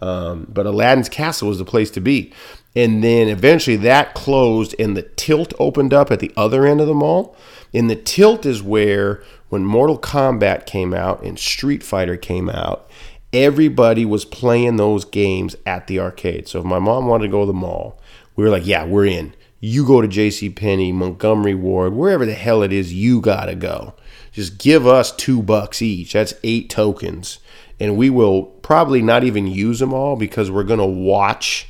Um, 0.00 0.46
but 0.48 0.64
Aladdin's 0.64 1.10
Castle 1.10 1.48
was 1.48 1.58
the 1.58 1.66
place 1.66 1.90
to 1.90 2.00
be. 2.00 2.32
And 2.74 3.04
then 3.04 3.28
eventually 3.28 3.76
that 3.76 4.14
closed, 4.14 4.74
and 4.78 4.96
the 4.96 5.02
tilt 5.02 5.52
opened 5.58 5.92
up 5.92 6.10
at 6.10 6.20
the 6.20 6.32
other 6.34 6.64
end 6.64 6.80
of 6.80 6.86
the 6.86 6.94
mall. 6.94 7.36
And 7.74 7.90
the 7.90 7.96
tilt 7.96 8.46
is 8.46 8.62
where, 8.62 9.22
when 9.50 9.66
Mortal 9.66 9.98
Kombat 9.98 10.64
came 10.64 10.94
out 10.94 11.22
and 11.22 11.38
Street 11.38 11.82
Fighter 11.82 12.16
came 12.16 12.48
out, 12.48 12.88
everybody 13.34 14.06
was 14.06 14.24
playing 14.24 14.76
those 14.76 15.04
games 15.04 15.56
at 15.66 15.88
the 15.88 16.00
arcade. 16.00 16.48
So 16.48 16.60
if 16.60 16.64
my 16.64 16.78
mom 16.78 17.06
wanted 17.06 17.26
to 17.26 17.32
go 17.32 17.40
to 17.40 17.46
the 17.46 17.52
mall, 17.52 18.00
we 18.34 18.44
were 18.44 18.50
like, 18.50 18.66
yeah, 18.66 18.86
we're 18.86 19.04
in. 19.04 19.34
You 19.66 19.86
go 19.86 20.02
to 20.02 20.08
J.C. 20.08 20.50
Penney, 20.50 20.92
Montgomery 20.92 21.54
Ward, 21.54 21.94
wherever 21.94 22.26
the 22.26 22.34
hell 22.34 22.62
it 22.62 22.70
is 22.70 22.92
you 22.92 23.22
gotta 23.22 23.54
go. 23.54 23.94
Just 24.30 24.58
give 24.58 24.86
us 24.86 25.10
two 25.10 25.42
bucks 25.42 25.80
each. 25.80 26.12
That's 26.12 26.34
eight 26.44 26.68
tokens, 26.68 27.38
and 27.80 27.96
we 27.96 28.10
will 28.10 28.42
probably 28.42 29.00
not 29.00 29.24
even 29.24 29.46
use 29.46 29.78
them 29.78 29.94
all 29.94 30.16
because 30.16 30.50
we're 30.50 30.64
gonna 30.64 30.86
watch 30.86 31.66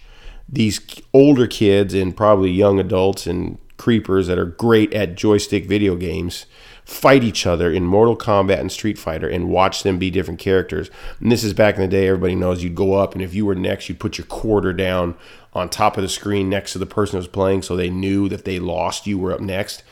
these 0.49 0.81
older 1.13 1.47
kids 1.47 1.95
and 1.95 2.17
probably 2.17 2.51
young 2.51 2.81
adults 2.81 3.29
and 3.29 3.59
creepers 3.77 4.27
that 4.27 4.41
are 4.41 4.45
great 4.45 4.93
at 4.93 5.15
joystick 5.15 5.67
video 5.67 5.95
games 5.95 6.47
fight 6.85 7.25
each 7.25 7.47
other 7.47 7.73
in 7.73 7.85
Mortal 7.85 8.17
Kombat 8.17 8.61
and 8.61 8.71
Street 8.71 8.99
Fighter 8.99 9.29
and 9.29 9.49
watch 9.49 9.83
them 9.83 9.99
be 9.99 10.11
different 10.11 10.39
characters. 10.39 10.91
And 11.19 11.33
this 11.33 11.43
is 11.43 11.55
back 11.55 11.77
in 11.77 11.81
the 11.81 11.89
day, 11.89 12.09
everybody 12.09 12.35
knows 12.35 12.63
you'd 12.63 12.75
go 12.75 12.95
up, 12.95 13.15
and 13.15 13.23
if 13.23 13.35
you 13.35 13.47
were 13.47 13.55
next, 13.55 13.89
you'd 13.89 14.01
put 14.01 14.19
your 14.19 14.27
quarter 14.27 14.73
down 14.73 15.15
on 15.55 15.69
top 15.69 15.97
of 15.97 16.03
the 16.03 16.09
screen 16.09 16.49
next 16.49 16.73
to 16.73 16.79
the 16.79 16.87
person 16.87 17.13
who 17.13 17.19
was 17.19 17.29
playing 17.29 17.63
so 17.63 17.77
they 17.77 17.91
knew 17.91 18.29
that 18.29 18.45
they 18.45 18.59
lost, 18.59 19.07
you 19.07 19.19
were 19.19 19.33
up 19.33 19.41
next. 19.41 19.83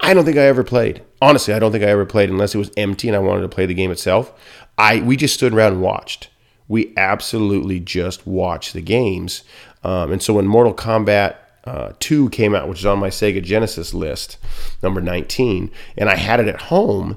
I 0.00 0.14
don't 0.14 0.24
think 0.24 0.36
I 0.36 0.46
ever 0.46 0.62
played. 0.62 1.02
Honestly, 1.20 1.52
I 1.52 1.58
don't 1.58 1.72
think 1.72 1.82
I 1.82 1.88
ever 1.88 2.06
played 2.06 2.30
unless 2.30 2.54
it 2.54 2.58
was 2.58 2.70
empty 2.76 3.08
and 3.08 3.16
I 3.16 3.20
wanted 3.20 3.42
to 3.42 3.48
play 3.48 3.66
the 3.66 3.74
game 3.74 3.90
itself. 3.90 4.32
I 4.76 5.00
we 5.00 5.16
just 5.16 5.34
stood 5.34 5.52
around 5.52 5.72
and 5.74 5.82
watched. 5.82 6.30
We 6.68 6.92
absolutely 6.96 7.80
just 7.80 8.26
watched 8.26 8.74
the 8.74 8.82
games. 8.82 9.42
Um, 9.82 10.12
and 10.12 10.22
so 10.22 10.34
when 10.34 10.46
Mortal 10.46 10.74
Kombat 10.74 11.36
uh, 11.64 11.92
2 12.00 12.30
came 12.30 12.54
out, 12.54 12.68
which 12.68 12.78
is 12.78 12.86
on 12.86 12.98
my 12.98 13.10
Sega 13.10 13.42
Genesis 13.42 13.92
list, 13.92 14.38
number 14.82 15.00
19, 15.00 15.70
and 15.96 16.08
I 16.08 16.16
had 16.16 16.40
it 16.40 16.48
at 16.48 16.62
home. 16.62 17.16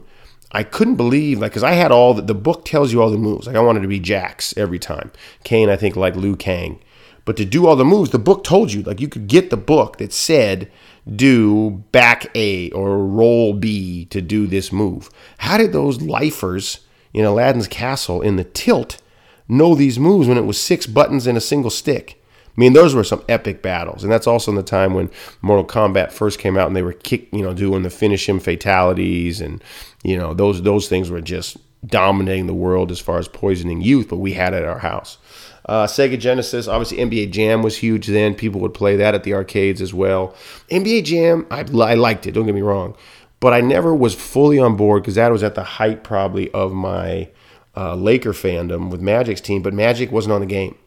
I 0.52 0.64
couldn't 0.64 0.98
believe, 0.98 1.40
like, 1.40 1.52
because 1.52 1.64
I 1.64 1.72
had 1.72 1.94
all 1.94 2.14
the, 2.14 2.22
the 2.22 2.36
book 2.36 2.66
tells 2.66 2.92
you 2.92 3.02
all 3.02 3.10
the 3.10 3.18
moves. 3.18 3.48
Like, 3.48 3.56
I 3.56 3.62
wanted 3.62 3.84
to 3.84 3.88
be 3.88 4.02
Jax 4.02 4.54
every 4.58 4.80
time. 4.80 5.12
Kane, 5.46 5.70
I 5.70 5.78
think, 5.78 5.96
like 5.96 6.18
Liu 6.18 6.36
Kang. 6.36 6.82
But 7.26 7.38
to 7.38 7.46
do 7.46 7.68
all 7.68 7.76
the 7.76 7.86
moves, 7.86 8.10
the 8.10 8.20
book 8.20 8.44
told 8.44 8.74
you, 8.74 8.82
like, 8.82 9.00
you 9.00 9.08
could 9.08 9.28
get 9.28 9.50
the 9.50 9.58
book 9.58 9.98
that 9.98 10.12
said, 10.12 10.72
do 11.16 11.84
back 11.92 12.28
A 12.36 12.72
or 12.72 13.06
roll 13.06 13.54
B 13.54 14.06
to 14.06 14.22
do 14.22 14.48
this 14.48 14.72
move. 14.72 15.10
How 15.40 15.58
did 15.58 15.72
those 15.72 16.02
lifers 16.02 16.82
in 17.14 17.26
Aladdin's 17.26 17.68
castle 17.68 18.22
in 18.22 18.36
the 18.36 18.44
tilt 18.44 19.02
know 19.48 19.76
these 19.76 20.00
moves 20.00 20.28
when 20.28 20.38
it 20.38 20.46
was 20.46 20.60
six 20.60 20.86
buttons 20.86 21.28
and 21.28 21.38
a 21.38 21.42
single 21.42 21.72
stick? 21.72 22.22
I 22.58 22.60
mean, 22.60 22.74
those 22.74 22.94
were 22.94 23.04
some 23.04 23.24
epic 23.30 23.62
battles, 23.62 24.04
and 24.04 24.12
that's 24.12 24.28
also 24.28 24.52
in 24.52 24.58
the 24.58 24.64
time 24.64 24.94
when 24.94 25.10
Mortal 25.42 25.66
Kombat 25.66 26.12
first 26.12 26.38
came 26.38 26.58
out, 26.58 26.68
and 26.68 26.76
they 26.76 26.82
were 26.82 26.92
kick, 26.92 27.30
you 27.32 27.42
know, 27.42 27.54
doing 27.54 27.84
the 27.84 27.90
finish 27.90 28.28
him 28.28 28.42
fatalities, 28.42 29.40
and 29.40 29.64
you 30.04 30.18
know, 30.18 30.34
those 30.34 30.62
those 30.62 30.90
things 30.90 31.10
were 31.10 31.22
just 31.22 31.58
dominating 31.86 32.48
the 32.48 32.54
world 32.54 32.92
as 32.92 33.00
far 33.00 33.20
as 33.20 33.30
poisoning 33.30 33.82
youth. 33.82 34.10
But 34.10 34.18
we 34.18 34.34
had 34.34 34.54
it 34.54 34.64
at 34.64 34.66
our 34.66 34.80
house. 34.80 35.18
Uh, 35.66 35.86
Sega 35.86 36.20
Genesis, 36.20 36.68
obviously 36.68 36.98
NBA 36.98 37.32
Jam 37.32 37.62
was 37.62 37.78
huge 37.78 38.08
then. 38.08 38.36
People 38.36 38.62
would 38.62 38.74
play 38.74 38.96
that 38.96 39.14
at 39.16 39.24
the 39.24 39.34
arcades 39.34 39.82
as 39.82 39.94
well. 39.94 40.36
NBA 40.70 41.06
Jam, 41.06 41.46
I, 41.52 41.60
I 41.60 41.94
liked 41.96 42.26
it. 42.28 42.32
Don't 42.32 42.46
get 42.46 42.56
me 42.56 42.62
wrong, 42.62 42.96
but 43.40 43.54
I 43.54 43.62
never 43.62 43.94
was 43.94 44.16
fully 44.16 44.60
on 44.60 44.76
board 44.76 45.04
because 45.04 45.16
that 45.16 45.32
was 45.32 45.44
at 45.44 45.56
the 45.56 45.64
height 45.64 46.04
probably 46.04 46.52
of 46.52 46.74
my 46.74 47.30
uh, 47.76 47.96
Laker 47.96 48.34
fandom 48.34 48.90
with 48.90 49.02
Magic's 49.02 49.42
team. 49.42 49.62
But 49.62 49.74
Magic 49.74 50.12
wasn't 50.12 50.34
on 50.34 50.42
the 50.42 50.48
game. 50.48 50.78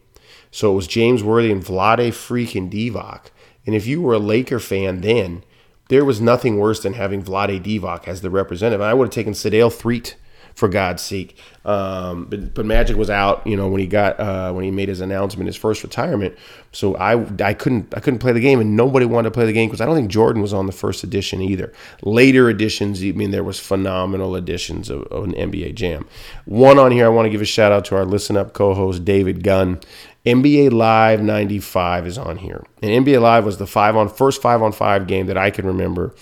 So 0.51 0.71
it 0.71 0.75
was 0.75 0.87
James 0.87 1.23
Worthy 1.23 1.51
and 1.51 1.63
Vlade 1.63 2.09
freaking 2.09 2.71
Divac. 2.71 3.27
And 3.65 3.75
if 3.75 3.87
you 3.87 4.01
were 4.01 4.13
a 4.13 4.19
Laker 4.19 4.59
fan 4.59 5.01
then, 5.01 5.43
there 5.89 6.05
was 6.05 6.21
nothing 6.21 6.57
worse 6.57 6.81
than 6.81 6.93
having 6.93 7.23
Vlade 7.23 7.61
Divac 7.63 8.07
as 8.07 8.21
the 8.21 8.29
representative. 8.29 8.81
I 8.81 8.93
would 8.93 9.07
have 9.07 9.13
taken 9.13 9.33
Sedale 9.33 9.73
Threatt 9.73 10.15
for 10.55 10.69
God's 10.69 11.03
sake. 11.03 11.37
Um, 11.65 12.25
but, 12.25 12.53
but 12.53 12.65
Magic 12.65 12.95
was 12.95 13.09
out, 13.09 13.45
you 13.45 13.57
know, 13.57 13.67
when 13.67 13.81
he 13.81 13.87
got 13.87 14.19
uh, 14.19 14.53
when 14.53 14.63
he 14.63 14.71
made 14.71 14.87
his 14.87 15.01
announcement, 15.01 15.47
his 15.47 15.55
first 15.55 15.83
retirement. 15.83 16.35
So 16.71 16.95
I 16.95 17.21
I 17.43 17.53
couldn't 17.53 17.93
I 17.95 17.99
couldn't 17.99 18.19
play 18.19 18.31
the 18.31 18.39
game, 18.39 18.59
and 18.59 18.75
nobody 18.75 19.05
wanted 19.05 19.29
to 19.29 19.33
play 19.33 19.45
the 19.45 19.53
game 19.53 19.69
because 19.69 19.81
I 19.81 19.85
don't 19.85 19.95
think 19.95 20.09
Jordan 20.09 20.41
was 20.41 20.53
on 20.53 20.65
the 20.65 20.71
first 20.71 21.03
edition 21.03 21.41
either. 21.41 21.73
Later 22.01 22.49
editions, 22.49 23.03
I 23.03 23.11
mean, 23.11 23.31
there 23.31 23.43
was 23.43 23.59
phenomenal 23.59 24.35
editions 24.35 24.89
of, 24.89 25.03
of 25.03 25.25
an 25.25 25.33
NBA 25.33 25.75
Jam. 25.75 26.07
One 26.45 26.79
on 26.79 26.91
here, 26.91 27.05
I 27.05 27.09
want 27.09 27.25
to 27.25 27.29
give 27.29 27.41
a 27.41 27.45
shout 27.45 27.71
out 27.71 27.85
to 27.85 27.95
our 27.95 28.05
Listen 28.05 28.37
Up 28.37 28.53
co-host 28.53 29.03
David 29.05 29.43
Gunn. 29.43 29.79
NBA 30.25 30.71
Live 30.71 31.21
95 31.21 32.07
is 32.07 32.17
on 32.17 32.37
here. 32.37 32.65
And 32.81 33.05
NBA 33.05 33.21
Live 33.21 33.45
was 33.45 33.59
the 33.59 33.67
five 33.67 33.95
on 33.95 34.09
first 34.09 34.41
five 34.41 34.63
on 34.63 34.71
five 34.71 35.05
game 35.05 35.27
that 35.27 35.37
I 35.37 35.51
can 35.51 35.67
remember 35.67 36.15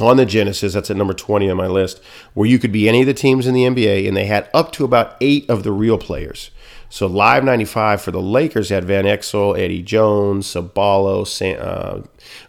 on 0.00 0.16
the 0.16 0.26
Genesis. 0.26 0.74
That's 0.74 0.90
at 0.90 0.96
number 0.96 1.14
20 1.14 1.50
on 1.50 1.56
my 1.56 1.66
list, 1.66 2.00
where 2.34 2.48
you 2.48 2.58
could 2.58 2.72
be 2.72 2.88
any 2.88 3.00
of 3.00 3.06
the 3.06 3.14
teams 3.14 3.46
in 3.46 3.54
the 3.54 3.64
NBA, 3.64 4.06
and 4.06 4.16
they 4.16 4.26
had 4.26 4.48
up 4.54 4.72
to 4.72 4.84
about 4.84 5.16
eight 5.20 5.48
of 5.48 5.62
the 5.62 5.72
real 5.72 5.98
players. 5.98 6.50
So 6.94 7.08
Live 7.08 7.42
95 7.42 8.02
for 8.02 8.12
the 8.12 8.22
Lakers 8.22 8.68
had 8.68 8.84
Van 8.84 9.04
Exel, 9.04 9.58
Eddie 9.58 9.82
Jones, 9.82 10.46
Ceballos, 10.46 11.42
uh, 11.58 12.02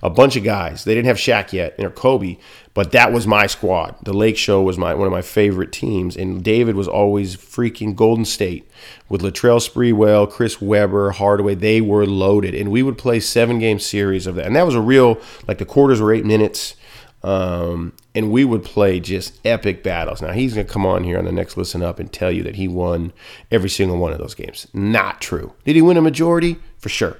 a 0.04 0.10
bunch 0.12 0.36
of 0.36 0.44
guys. 0.44 0.84
They 0.84 0.94
didn't 0.94 1.08
have 1.08 1.18
Shaq 1.18 1.52
yet 1.52 1.74
or 1.80 1.90
Kobe, 1.90 2.38
but 2.76 2.92
that 2.92 3.12
was 3.12 3.26
my 3.26 3.48
squad. 3.48 3.96
The 4.04 4.14
Lake 4.14 4.38
Show 4.38 4.62
was 4.62 4.78
my 4.78 4.94
one 4.94 5.08
of 5.08 5.12
my 5.12 5.24
favorite 5.24 5.72
teams, 5.72 6.16
and 6.16 6.44
David 6.44 6.76
was 6.76 6.88
always 6.88 7.36
freaking 7.36 7.96
Golden 7.96 8.24
State 8.24 8.70
with 9.10 9.22
Latrell 9.22 9.68
Sprewell, 9.68 10.30
Chris 10.30 10.62
Webber, 10.62 11.10
Hardaway. 11.10 11.56
They 11.56 11.82
were 11.82 12.06
loaded, 12.06 12.54
and 12.54 12.70
we 12.70 12.84
would 12.84 13.00
play 13.00 13.20
seven 13.20 13.58
game 13.58 13.80
series 13.80 14.28
of 14.28 14.36
that, 14.36 14.46
and 14.46 14.56
that 14.56 14.68
was 14.68 14.76
a 14.76 14.82
real 14.82 15.20
like 15.48 15.58
the 15.58 15.66
quarters 15.66 16.00
were 16.00 16.14
eight 16.14 16.24
minutes. 16.24 16.76
Um, 17.26 17.94
and 18.14 18.30
we 18.30 18.46
would 18.46 18.64
play 18.64 19.00
just 19.00 19.40
epic 19.44 19.82
battles. 19.82 20.22
Now 20.22 20.32
he's 20.32 20.54
going 20.54 20.68
to 20.68 20.72
come 20.72 20.86
on 20.86 21.04
here 21.04 21.18
on 21.18 21.26
the 21.26 21.32
next 21.32 21.58
Listen 21.58 21.82
Up 21.82 21.98
and 21.98 22.14
tell 22.14 22.32
you 22.32 22.44
that 22.44 22.56
he 22.56 22.68
won 22.68 23.14
every 23.50 23.70
single 23.70 23.98
one 23.98 24.12
of 24.14 24.20
those 24.20 24.36
games. 24.36 24.68
Not 24.74 25.22
true. 25.22 25.52
Did 25.64 25.76
he 25.76 25.82
win 25.82 25.98
a 25.98 26.04
majority? 26.04 26.58
For 26.78 26.90
sure. 26.90 27.18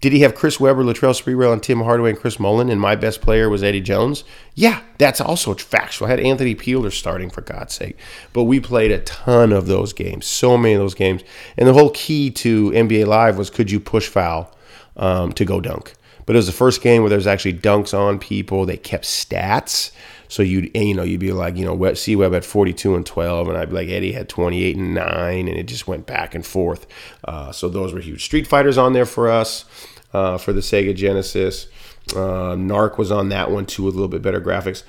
Did 0.00 0.12
he 0.12 0.22
have 0.22 0.34
Chris 0.34 0.58
Webber, 0.58 0.82
Latrell 0.82 1.14
Sprewell, 1.14 1.52
and 1.52 1.62
Tim 1.62 1.80
Hardaway 1.80 2.10
and 2.10 2.18
Chris 2.18 2.40
Mullin? 2.40 2.68
And 2.68 2.80
my 2.80 2.96
best 2.96 3.20
player 3.20 3.48
was 3.48 3.62
Eddie 3.62 3.80
Jones. 3.80 4.24
Yeah, 4.56 4.82
that's 4.98 5.20
also 5.20 5.54
factual. 5.54 6.08
I 6.08 6.10
had 6.10 6.20
Anthony 6.20 6.56
Peeler 6.56 6.90
starting 6.90 7.30
for 7.30 7.40
God's 7.40 7.74
sake. 7.74 7.96
But 8.32 8.42
we 8.42 8.58
played 8.58 8.90
a 8.90 8.98
ton 9.02 9.52
of 9.52 9.66
those 9.66 9.92
games, 9.92 10.26
so 10.26 10.58
many 10.58 10.74
of 10.74 10.80
those 10.80 10.94
games. 10.94 11.22
And 11.56 11.68
the 11.68 11.74
whole 11.74 11.90
key 11.90 12.32
to 12.32 12.72
NBA 12.72 13.06
Live 13.06 13.38
was 13.38 13.50
could 13.50 13.70
you 13.70 13.78
push 13.78 14.08
foul 14.08 14.52
um, 14.96 15.32
to 15.34 15.44
go 15.44 15.60
dunk? 15.60 15.94
But 16.26 16.36
it 16.36 16.38
was 16.38 16.46
the 16.46 16.52
first 16.52 16.82
game 16.82 17.02
where 17.02 17.10
there's 17.10 17.26
actually 17.26 17.54
dunks 17.54 17.92
on 17.96 18.18
people. 18.18 18.66
They 18.66 18.76
kept 18.76 19.04
stats. 19.04 19.90
So 20.28 20.42
you'd 20.42 20.74
you 20.74 20.94
know 20.94 21.02
you'd 21.02 21.20
be 21.20 21.32
like 21.32 21.56
you 21.56 21.64
know 21.64 21.94
C 21.94 22.16
Web 22.16 22.32
had 22.32 22.44
42 22.44 22.94
and 22.94 23.06
12, 23.06 23.48
and 23.48 23.56
I'd 23.56 23.68
be 23.68 23.74
like 23.74 23.88
Eddie 23.88 24.12
had 24.12 24.28
28 24.28 24.76
and 24.76 24.94
nine, 24.94 25.48
and 25.48 25.56
it 25.56 25.64
just 25.64 25.86
went 25.86 26.06
back 26.06 26.34
and 26.34 26.44
forth. 26.44 26.86
Uh, 27.22 27.52
so 27.52 27.68
those 27.68 27.92
were 27.92 28.00
huge. 28.00 28.24
Street 28.24 28.46
Fighters 28.46 28.78
on 28.78 28.94
there 28.94 29.06
for 29.06 29.28
us 29.30 29.64
uh, 30.12 30.38
for 30.38 30.52
the 30.52 30.60
Sega 30.60 30.94
Genesis. 30.94 31.68
Uh, 32.12 32.54
Narc 32.54 32.98
was 32.98 33.10
on 33.12 33.28
that 33.30 33.50
one 33.50 33.66
too 33.66 33.82
with 33.82 33.94
a 33.94 33.96
little 33.96 34.08
bit 34.08 34.22
better 34.22 34.40
graphics. 34.40 34.82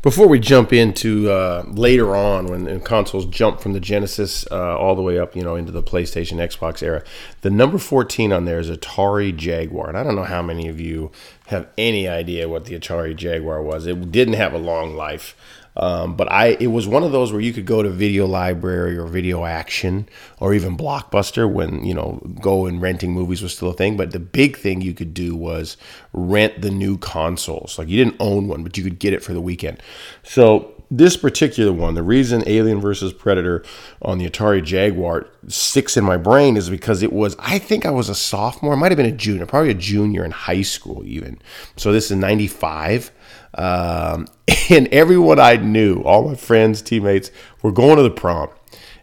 Before 0.00 0.28
we 0.28 0.38
jump 0.38 0.72
into 0.72 1.28
uh, 1.28 1.64
later 1.66 2.14
on 2.14 2.46
when 2.46 2.80
consoles 2.82 3.26
jump 3.26 3.60
from 3.60 3.72
the 3.72 3.80
Genesis 3.80 4.46
uh, 4.48 4.78
all 4.78 4.94
the 4.94 5.02
way 5.02 5.18
up, 5.18 5.34
you 5.34 5.42
know, 5.42 5.56
into 5.56 5.72
the 5.72 5.82
PlayStation, 5.82 6.36
Xbox 6.36 6.84
era, 6.84 7.02
the 7.40 7.50
number 7.50 7.78
14 7.78 8.32
on 8.32 8.44
there 8.44 8.60
is 8.60 8.70
Atari 8.70 9.36
Jaguar, 9.36 9.88
and 9.88 9.98
I 9.98 10.04
don't 10.04 10.14
know 10.14 10.22
how 10.22 10.40
many 10.40 10.68
of 10.68 10.80
you 10.80 11.10
have 11.48 11.66
any 11.76 12.06
idea 12.06 12.48
what 12.48 12.66
the 12.66 12.78
Atari 12.78 13.16
Jaguar 13.16 13.60
was. 13.60 13.88
It 13.88 14.12
didn't 14.12 14.34
have 14.34 14.52
a 14.52 14.58
long 14.58 14.94
life. 14.94 15.34
Um, 15.76 16.16
but 16.16 16.30
I, 16.30 16.56
it 16.58 16.68
was 16.68 16.88
one 16.88 17.04
of 17.04 17.12
those 17.12 17.32
where 17.32 17.40
you 17.40 17.52
could 17.52 17.66
go 17.66 17.82
to 17.82 17.88
Video 17.88 18.26
Library 18.26 18.96
or 18.96 19.06
Video 19.06 19.44
Action 19.44 20.08
or 20.40 20.52
even 20.54 20.76
Blockbuster 20.76 21.50
when 21.50 21.84
you 21.84 21.94
know 21.94 22.20
go 22.40 22.66
and 22.66 22.82
renting 22.82 23.12
movies 23.12 23.42
was 23.42 23.54
still 23.54 23.70
a 23.70 23.74
thing. 23.74 23.96
But 23.96 24.10
the 24.10 24.18
big 24.18 24.56
thing 24.56 24.80
you 24.80 24.94
could 24.94 25.14
do 25.14 25.36
was 25.36 25.76
rent 26.12 26.62
the 26.62 26.70
new 26.70 26.98
consoles. 26.98 27.78
Like 27.78 27.88
you 27.88 28.02
didn't 28.02 28.16
own 28.20 28.48
one, 28.48 28.62
but 28.62 28.76
you 28.76 28.84
could 28.84 28.98
get 28.98 29.12
it 29.12 29.22
for 29.22 29.32
the 29.32 29.40
weekend. 29.40 29.82
So 30.22 30.77
this 30.90 31.16
particular 31.16 31.72
one, 31.72 31.94
the 31.94 32.02
reason 32.02 32.42
Alien 32.46 32.80
versus 32.80 33.12
Predator 33.12 33.62
on 34.00 34.18
the 34.18 34.28
Atari 34.28 34.64
Jaguar 34.64 35.26
sticks 35.46 35.96
in 35.96 36.04
my 36.04 36.16
brain 36.16 36.56
is 36.56 36.70
because 36.70 37.02
it 37.02 37.12
was, 37.12 37.36
I 37.38 37.58
think 37.58 37.84
I 37.84 37.90
was 37.90 38.08
a 38.08 38.14
sophomore, 38.14 38.76
might 38.76 38.90
have 38.90 38.96
been 38.96 39.06
a 39.06 39.12
junior, 39.12 39.44
probably 39.44 39.70
a 39.70 39.74
junior 39.74 40.24
in 40.24 40.30
high 40.30 40.62
school 40.62 41.04
even. 41.04 41.40
So 41.76 41.92
this 41.92 42.10
is 42.10 42.16
95. 42.16 43.10
Um, 43.54 44.28
and 44.70 44.88
everyone 44.88 45.38
I 45.38 45.56
knew, 45.56 46.00
all 46.02 46.28
my 46.28 46.36
friends, 46.36 46.80
teammates, 46.80 47.30
were 47.62 47.72
going 47.72 47.96
to 47.96 48.02
the 48.02 48.10
prom. 48.10 48.48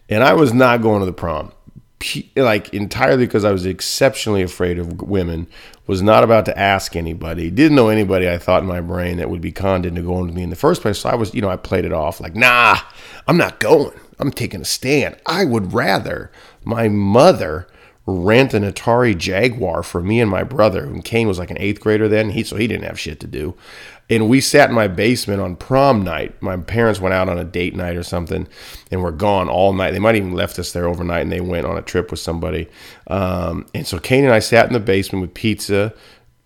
And 0.08 0.24
I 0.24 0.34
was 0.34 0.52
not 0.52 0.82
going 0.82 1.00
to 1.00 1.06
the 1.06 1.12
prom. 1.12 1.52
Like 2.36 2.72
entirely 2.74 3.24
because 3.26 3.44
I 3.44 3.52
was 3.52 3.64
exceptionally 3.64 4.42
afraid 4.42 4.78
of 4.78 5.00
women, 5.00 5.46
was 5.86 6.02
not 6.02 6.24
about 6.24 6.44
to 6.46 6.58
ask 6.58 6.94
anybody, 6.94 7.50
didn't 7.50 7.76
know 7.76 7.88
anybody 7.88 8.28
I 8.28 8.38
thought 8.38 8.62
in 8.62 8.68
my 8.68 8.80
brain 8.80 9.16
that 9.16 9.30
would 9.30 9.40
be 9.40 9.52
conned 9.52 9.86
into 9.86 10.02
going 10.02 10.26
with 10.26 10.34
me 10.34 10.42
in 10.42 10.50
the 10.50 10.56
first 10.56 10.82
place. 10.82 10.98
So 10.98 11.08
I 11.08 11.14
was, 11.14 11.34
you 11.34 11.40
know, 11.40 11.48
I 11.48 11.56
played 11.56 11.84
it 11.84 11.92
off 11.92 12.20
like, 12.20 12.34
nah, 12.34 12.78
I'm 13.26 13.36
not 13.36 13.60
going. 13.60 13.98
I'm 14.18 14.30
taking 14.30 14.60
a 14.60 14.64
stand. 14.64 15.16
I 15.26 15.44
would 15.44 15.72
rather 15.72 16.30
my 16.64 16.88
mother 16.88 17.66
rent 18.06 18.54
an 18.54 18.62
Atari 18.62 19.16
Jaguar 19.16 19.82
for 19.82 20.00
me 20.00 20.20
and 20.20 20.30
my 20.30 20.44
brother. 20.44 20.84
And 20.84 21.04
Kane 21.04 21.28
was 21.28 21.38
like 21.38 21.50
an 21.50 21.58
eighth 21.58 21.80
grader 21.80 22.08
then, 22.08 22.30
he 22.30 22.44
so 22.44 22.56
he 22.56 22.66
didn't 22.66 22.84
have 22.84 23.00
shit 23.00 23.20
to 23.20 23.26
do 23.26 23.56
And 24.08 24.28
we 24.28 24.40
sat 24.40 24.68
in 24.68 24.74
my 24.74 24.86
basement 24.86 25.40
on 25.40 25.56
prom 25.56 26.02
night. 26.04 26.40
My 26.40 26.56
parents 26.56 27.00
went 27.00 27.14
out 27.14 27.28
on 27.28 27.38
a 27.38 27.44
date 27.44 27.74
night 27.74 27.96
or 27.96 28.04
something 28.04 28.46
and 28.90 29.02
were 29.02 29.12
gone 29.12 29.48
all 29.48 29.72
night. 29.72 29.90
They 29.92 29.98
might 29.98 30.14
even 30.14 30.32
left 30.32 30.58
us 30.58 30.72
there 30.72 30.86
overnight 30.86 31.22
and 31.22 31.32
they 31.32 31.40
went 31.40 31.66
on 31.66 31.76
a 31.76 31.82
trip 31.82 32.10
with 32.10 32.20
somebody. 32.20 32.68
Um, 33.08 33.66
and 33.74 33.86
so 33.86 33.98
Kane 33.98 34.24
and 34.24 34.32
I 34.32 34.38
sat 34.38 34.66
in 34.66 34.72
the 34.72 34.80
basement 34.80 35.22
with 35.22 35.34
pizza, 35.34 35.92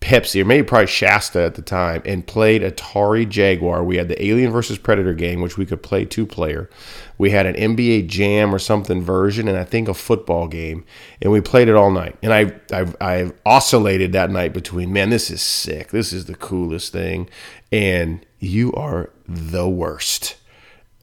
Pepsi, 0.00 0.40
or 0.40 0.46
maybe 0.46 0.66
probably 0.66 0.86
Shasta 0.86 1.42
at 1.42 1.56
the 1.56 1.62
time, 1.62 2.00
and 2.06 2.26
played 2.26 2.62
Atari 2.62 3.28
Jaguar. 3.28 3.84
We 3.84 3.98
had 3.98 4.08
the 4.08 4.24
Alien 4.24 4.50
versus 4.50 4.78
Predator 4.78 5.12
game, 5.12 5.42
which 5.42 5.58
we 5.58 5.66
could 5.66 5.82
play 5.82 6.06
two 6.06 6.24
player. 6.24 6.70
We 7.18 7.30
had 7.30 7.44
an 7.44 7.54
NBA 7.54 8.06
Jam 8.06 8.54
or 8.54 8.58
something 8.58 9.02
version, 9.02 9.46
and 9.46 9.58
I 9.58 9.64
think 9.64 9.88
a 9.88 9.94
football 9.94 10.48
game, 10.48 10.86
and 11.20 11.30
we 11.30 11.42
played 11.42 11.68
it 11.68 11.74
all 11.74 11.90
night. 11.90 12.16
And 12.22 12.32
I, 12.32 12.54
I've, 12.72 12.96
I've 12.98 13.34
oscillated 13.44 14.12
that 14.12 14.30
night 14.30 14.54
between, 14.54 14.90
man, 14.90 15.10
this 15.10 15.30
is 15.30 15.42
sick. 15.42 15.90
This 15.90 16.14
is 16.14 16.24
the 16.24 16.34
coolest 16.34 16.92
thing, 16.92 17.28
and 17.70 18.24
you 18.38 18.72
are 18.72 19.10
the 19.28 19.68
worst. 19.68 20.36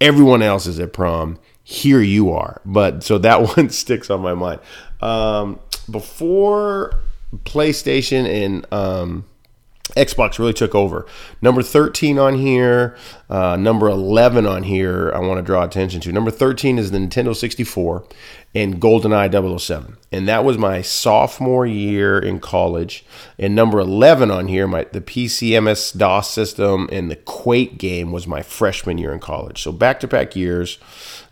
Everyone 0.01 0.41
else 0.41 0.65
is 0.65 0.79
at 0.79 0.91
prom. 0.91 1.37
Here 1.63 2.01
you 2.01 2.31
are. 2.31 2.61
But 2.65 3.03
so 3.03 3.19
that 3.19 3.41
one 3.57 3.69
sticks 3.69 4.09
on 4.09 4.21
my 4.21 4.33
mind. 4.33 4.59
Um, 5.01 5.59
before 5.89 6.99
PlayStation 7.35 8.25
and 8.25 8.73
um, 8.73 9.25
Xbox 9.95 10.37
really 10.37 10.53
took 10.53 10.75
over. 10.75 11.05
Number 11.41 11.61
13 11.61 12.19
on 12.19 12.35
here, 12.35 12.97
uh, 13.29 13.55
number 13.55 13.87
11 13.87 14.45
on 14.45 14.63
here, 14.63 15.11
I 15.13 15.19
want 15.19 15.37
to 15.37 15.41
draw 15.41 15.63
attention 15.63 16.01
to. 16.01 16.11
Number 16.11 16.31
13 16.31 16.77
is 16.77 16.91
the 16.91 16.97
Nintendo 16.97 17.35
64 17.35 18.05
and 18.53 18.81
GoldenEye 18.81 19.59
007. 19.59 19.97
And 20.11 20.27
that 20.27 20.43
was 20.43 20.57
my 20.57 20.81
sophomore 20.81 21.65
year 21.65 22.19
in 22.19 22.39
college. 22.39 23.05
And 23.39 23.55
number 23.55 23.79
11 23.79 24.29
on 24.29 24.47
here, 24.47 24.67
my 24.67 24.85
the 24.91 25.01
PC 25.01 25.61
MS 25.61 25.93
DOS 25.93 26.29
system 26.29 26.89
and 26.91 27.09
the 27.09 27.15
Quake 27.15 27.77
game 27.77 28.11
was 28.11 28.27
my 28.27 28.41
freshman 28.41 28.97
year 28.97 29.13
in 29.13 29.19
college. 29.19 29.61
So 29.61 29.71
back 29.71 29.99
to 30.01 30.07
back 30.07 30.35
years, 30.35 30.79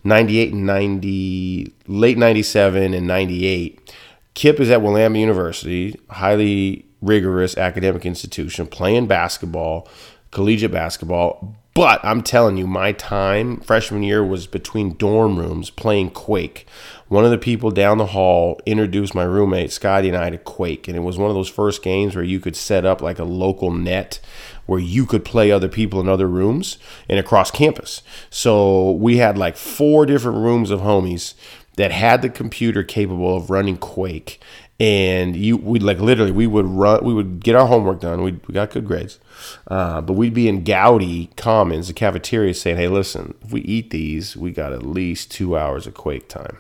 98 0.04 0.54
and 0.54 0.66
90, 0.66 1.74
late 1.88 2.18
97 2.18 2.94
and 2.94 3.08
98 3.08 3.94
Kip 4.36 4.60
is 4.60 4.70
at 4.70 4.82
Willamette 4.82 5.20
University, 5.20 5.98
highly 6.10 6.86
rigorous 7.02 7.58
academic 7.58 8.06
institution, 8.06 8.68
playing 8.68 9.08
basketball, 9.08 9.88
collegiate 10.32 10.74
basketball. 10.74 11.56
But 11.74 12.00
I'm 12.04 12.22
telling 12.22 12.58
you, 12.58 12.68
my 12.68 12.92
time 12.92 13.60
freshman 13.62 14.04
year 14.04 14.24
was 14.26 14.48
between 14.48 14.96
dorm 14.96 15.38
rooms 15.38 15.70
playing 15.70 16.12
Quake. 16.12 16.68
One 17.08 17.26
of 17.26 17.32
the 17.32 17.38
people 17.38 17.70
down 17.70 17.98
the 17.98 18.08
hall 18.08 18.60
introduced 18.66 19.16
my 19.16 19.24
roommate 19.24 19.72
Scotty 19.72 20.10
and 20.10 20.18
I 20.18 20.30
to 20.30 20.38
Quake, 20.38 20.88
and 20.88 20.98
it 20.98 21.02
was 21.02 21.18
one 21.18 21.30
of 21.30 21.36
those 21.36 21.50
first 21.50 21.82
games 21.82 22.16
where 22.16 22.24
you 22.24 22.40
could 22.40 22.56
set 22.56 22.86
up 22.86 23.02
like 23.02 23.20
a 23.20 23.26
local 23.26 23.72
net 23.72 24.20
where 24.66 24.80
you 24.80 25.06
could 25.06 25.24
play 25.24 25.52
other 25.52 25.68
people 25.68 26.00
in 26.02 26.10
other 26.10 26.28
rooms 26.28 26.78
and 27.08 27.20
across 27.20 27.52
campus. 27.52 28.02
So 28.30 28.92
we 28.92 29.18
had 29.18 29.38
like 29.38 29.58
four 29.58 30.06
different 30.06 30.40
rooms 30.40 30.72
of 30.72 30.80
homies 30.80 31.36
that 31.76 31.92
had 31.92 32.22
the 32.22 32.30
computer 32.30 32.84
capable 32.84 33.36
of 33.36 33.50
running 33.50 33.78
Quake. 33.78 34.42
And 34.78 35.36
you, 35.38 35.56
we 35.56 35.80
like 35.80 36.00
literally, 36.00 36.32
we 36.32 36.48
would 36.48 36.66
run, 36.66 37.04
we 37.06 37.14
would 37.14 37.42
get 37.42 37.56
our 37.56 37.68
homework 37.68 38.02
done. 38.02 38.22
we 38.22 38.34
we 38.46 38.54
got 38.54 38.72
good 38.72 38.86
grades, 38.86 39.20
uh, 39.68 40.02
but 40.02 40.14
we'd 40.14 40.34
be 40.34 40.50
in 40.50 40.66
Goudy 40.66 41.34
Commons, 41.38 41.88
the 41.88 41.94
cafeteria, 41.94 42.54
saying, 42.54 42.76
"Hey, 42.76 42.90
listen, 42.90 43.36
if 43.42 43.54
we 43.54 43.62
eat 43.62 43.92
these, 43.92 44.36
we 44.36 44.52
got 44.52 44.74
at 44.74 44.84
least 44.84 45.32
two 45.32 45.58
hours 45.58 45.88
of 45.88 45.94
Quake 45.94 46.28
time." 46.28 46.58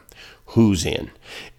who's 0.49 0.85
in. 0.85 1.09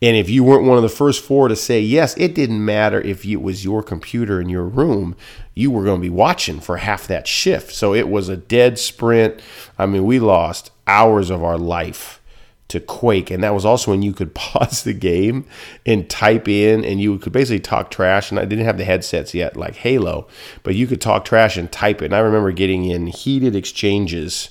And 0.01 0.17
if 0.17 0.31
you 0.31 0.45
weren't 0.45 0.65
one 0.65 0.77
of 0.77 0.83
the 0.83 0.89
first 0.89 1.25
four 1.25 1.49
to 1.49 1.57
say 1.57 1.81
yes, 1.81 2.17
it 2.17 2.35
didn't 2.35 2.65
matter 2.65 3.01
if 3.01 3.25
it 3.25 3.43
was 3.43 3.65
your 3.65 3.83
computer 3.83 4.41
in 4.41 4.49
your 4.49 4.65
room, 4.65 5.17
you 5.55 5.71
were 5.71 5.85
going 5.85 6.01
to 6.01 6.07
be 6.07 6.11
watching 6.11 6.61
for 6.61 6.77
half 6.77 7.07
that 7.09 7.27
shift. 7.27 7.73
So 7.73 7.95
it 7.95 8.09
was 8.09 8.29
a 8.29 8.37
dead 8.37 8.79
sprint. 8.79 9.41
I 9.79 9.87
mean, 9.87 10.05
we 10.05 10.21
lost 10.21 10.71
hours 10.87 11.31
of 11.31 11.43
our 11.43 11.59
life 11.59 12.23
to 12.69 12.81
Quake, 12.81 13.31
and 13.31 13.45
that 13.45 13.55
was 13.55 13.65
also 13.65 13.91
when 13.91 14.03
you 14.03 14.13
could 14.13 14.35
pause 14.35 14.83
the 14.83 14.93
game 14.93 15.47
and 15.85 16.09
type 16.09 16.49
in, 16.49 16.85
and 16.85 17.01
you 17.01 17.19
could 17.19 17.33
basically 17.33 17.61
talk 17.61 17.91
trash. 17.91 18.31
And 18.31 18.41
I 18.41 18.45
didn't 18.45 18.65
have 18.65 18.79
the 18.79 18.85
headsets 18.85 19.35
yet, 19.35 19.57
like 19.57 19.77
Halo, 19.77 20.27
but 20.63 20.75
you 20.75 20.87
could 20.87 21.01
talk 21.01 21.25
trash 21.25 21.57
and 21.57 21.71
type 21.71 22.03
it. 22.03 22.07
And 22.07 22.15
I 22.15 22.21
remember 22.21 22.53
getting 22.53 22.85
in 22.85 23.07
heated 23.07 23.55
exchanges 23.55 24.51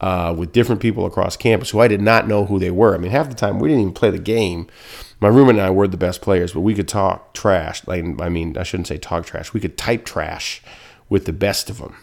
uh, 0.00 0.34
with 0.36 0.52
different 0.52 0.82
people 0.82 1.06
across 1.06 1.36
campus 1.36 1.70
who 1.70 1.80
I 1.80 1.88
did 1.88 2.02
not 2.02 2.28
know 2.28 2.44
who 2.44 2.58
they 2.58 2.70
were. 2.70 2.94
I 2.94 2.98
mean, 2.98 3.10
half 3.10 3.28
the 3.28 3.34
time 3.34 3.58
we 3.58 3.68
didn't 3.68 3.82
even 3.82 3.94
play 3.94 4.10
the 4.10 4.18
game. 4.18 4.66
My 5.20 5.28
roommate 5.28 5.56
and 5.56 5.64
I 5.64 5.70
were 5.70 5.88
the 5.88 5.96
best 5.96 6.20
players, 6.20 6.52
but 6.52 6.60
we 6.60 6.74
could 6.74 6.88
talk 6.88 7.32
trash. 7.32 7.86
Like, 7.86 8.04
I 8.20 8.28
mean, 8.28 8.58
I 8.58 8.64
shouldn't 8.64 8.88
say 8.88 8.98
talk 8.98 9.24
trash. 9.24 9.54
We 9.54 9.60
could 9.60 9.78
type 9.78 10.04
trash 10.04 10.60
with 11.08 11.24
the 11.24 11.32
best 11.32 11.70
of 11.70 11.78
them 11.78 11.96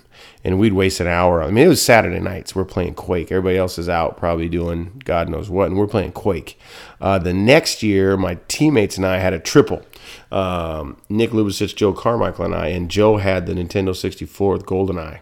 and 0.44 0.60
we'd 0.60 0.74
waste 0.74 1.00
an 1.00 1.08
hour. 1.08 1.44
I 1.44 1.52
mean, 1.52 1.66
it 1.66 1.70
was 1.70 1.82
Saturday 1.82 2.20
nights. 2.20 2.56
We're 2.56 2.66
playing 2.66 2.96
Quake. 2.96 3.32
Everybody 3.32 3.58
else 3.58 3.78
is 3.78 3.90
out, 3.90 4.18
probably 4.18 4.50
doing 4.50 5.02
God 5.06 5.30
knows 5.30 5.50
what, 5.50 5.68
and 5.68 5.78
we're 5.78 5.88
playing 5.88 6.14
Quake. 6.14 6.60
Uh, 7.00 7.20
the 7.20 7.34
next 7.34 7.84
year, 7.84 8.18
my 8.18 8.38
teammates 8.48 8.98
and 8.98 9.06
I 9.06 9.20
had 9.20 9.34
a 9.34 9.40
triple. 9.40 9.84
Um, 10.32 10.98
Nick 11.10 11.32
Lubasich, 11.32 11.76
Joe 11.76 11.94
Carmichael, 11.94 12.46
and 12.46 12.56
I, 12.56 12.68
and 12.68 12.90
Joe 12.90 13.18
had 13.18 13.46
the 13.46 13.54
Nintendo 13.54 13.96
64 13.96 14.54
with 14.54 14.66
GoldenEye, 14.66 15.20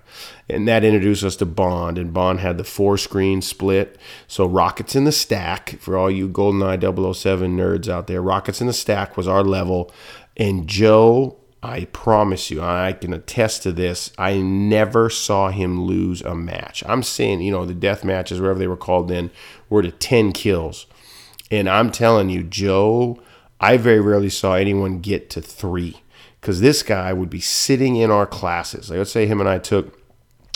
and 0.49 0.67
that 0.67 0.83
introduced 0.83 1.23
us 1.23 1.35
to 1.37 1.45
Bond. 1.45 1.97
And 1.97 2.13
Bond 2.13 2.39
had 2.39 2.57
the 2.57 2.63
four 2.63 2.97
screen 2.97 3.41
split, 3.41 3.97
so 4.27 4.45
Rockets 4.45 4.95
in 4.95 5.05
the 5.05 5.11
Stack 5.11 5.79
for 5.79 5.97
all 5.97 6.09
you 6.09 6.29
GoldenEye 6.29 7.15
007 7.15 7.57
nerds 7.57 7.89
out 7.89 8.07
there. 8.07 8.21
Rockets 8.21 8.61
in 8.61 8.67
the 8.67 8.73
Stack 8.73 9.17
was 9.17 9.27
our 9.27 9.43
level, 9.43 9.91
and 10.37 10.67
Joe 10.67 11.38
I 11.61 11.85
promise 11.85 12.49
you, 12.49 12.61
I 12.61 12.93
can 12.93 13.13
attest 13.13 13.63
to 13.63 13.71
this. 13.73 14.11
I 14.17 14.37
never 14.37 15.09
saw 15.09 15.49
him 15.49 15.83
lose 15.83 16.21
a 16.21 16.33
match. 16.33 16.83
I'm 16.87 17.03
saying, 17.03 17.41
you 17.41 17.51
know, 17.51 17.65
the 17.65 17.73
death 17.73 18.03
matches, 18.03 18.39
wherever 18.39 18.59
they 18.59 18.67
were 18.67 18.77
called 18.77 19.09
then, 19.09 19.29
were 19.69 19.81
to 19.81 19.91
10 19.91 20.31
kills. 20.31 20.85
And 21.51 21.69
I'm 21.69 21.91
telling 21.91 22.29
you, 22.29 22.43
Joe, 22.43 23.21
I 23.59 23.77
very 23.77 23.99
rarely 23.99 24.29
saw 24.29 24.53
anyone 24.53 24.99
get 24.99 25.29
to 25.31 25.41
three 25.41 26.01
because 26.39 26.61
this 26.61 26.81
guy 26.81 27.11
would 27.11 27.29
be 27.29 27.41
sitting 27.41 27.97
in 27.97 28.09
our 28.09 28.25
classes. 28.25 28.89
Like, 28.89 28.99
let's 28.99 29.11
say 29.11 29.27
him 29.27 29.41
and 29.41 29.49
I 29.49 29.59
took, 29.59 30.01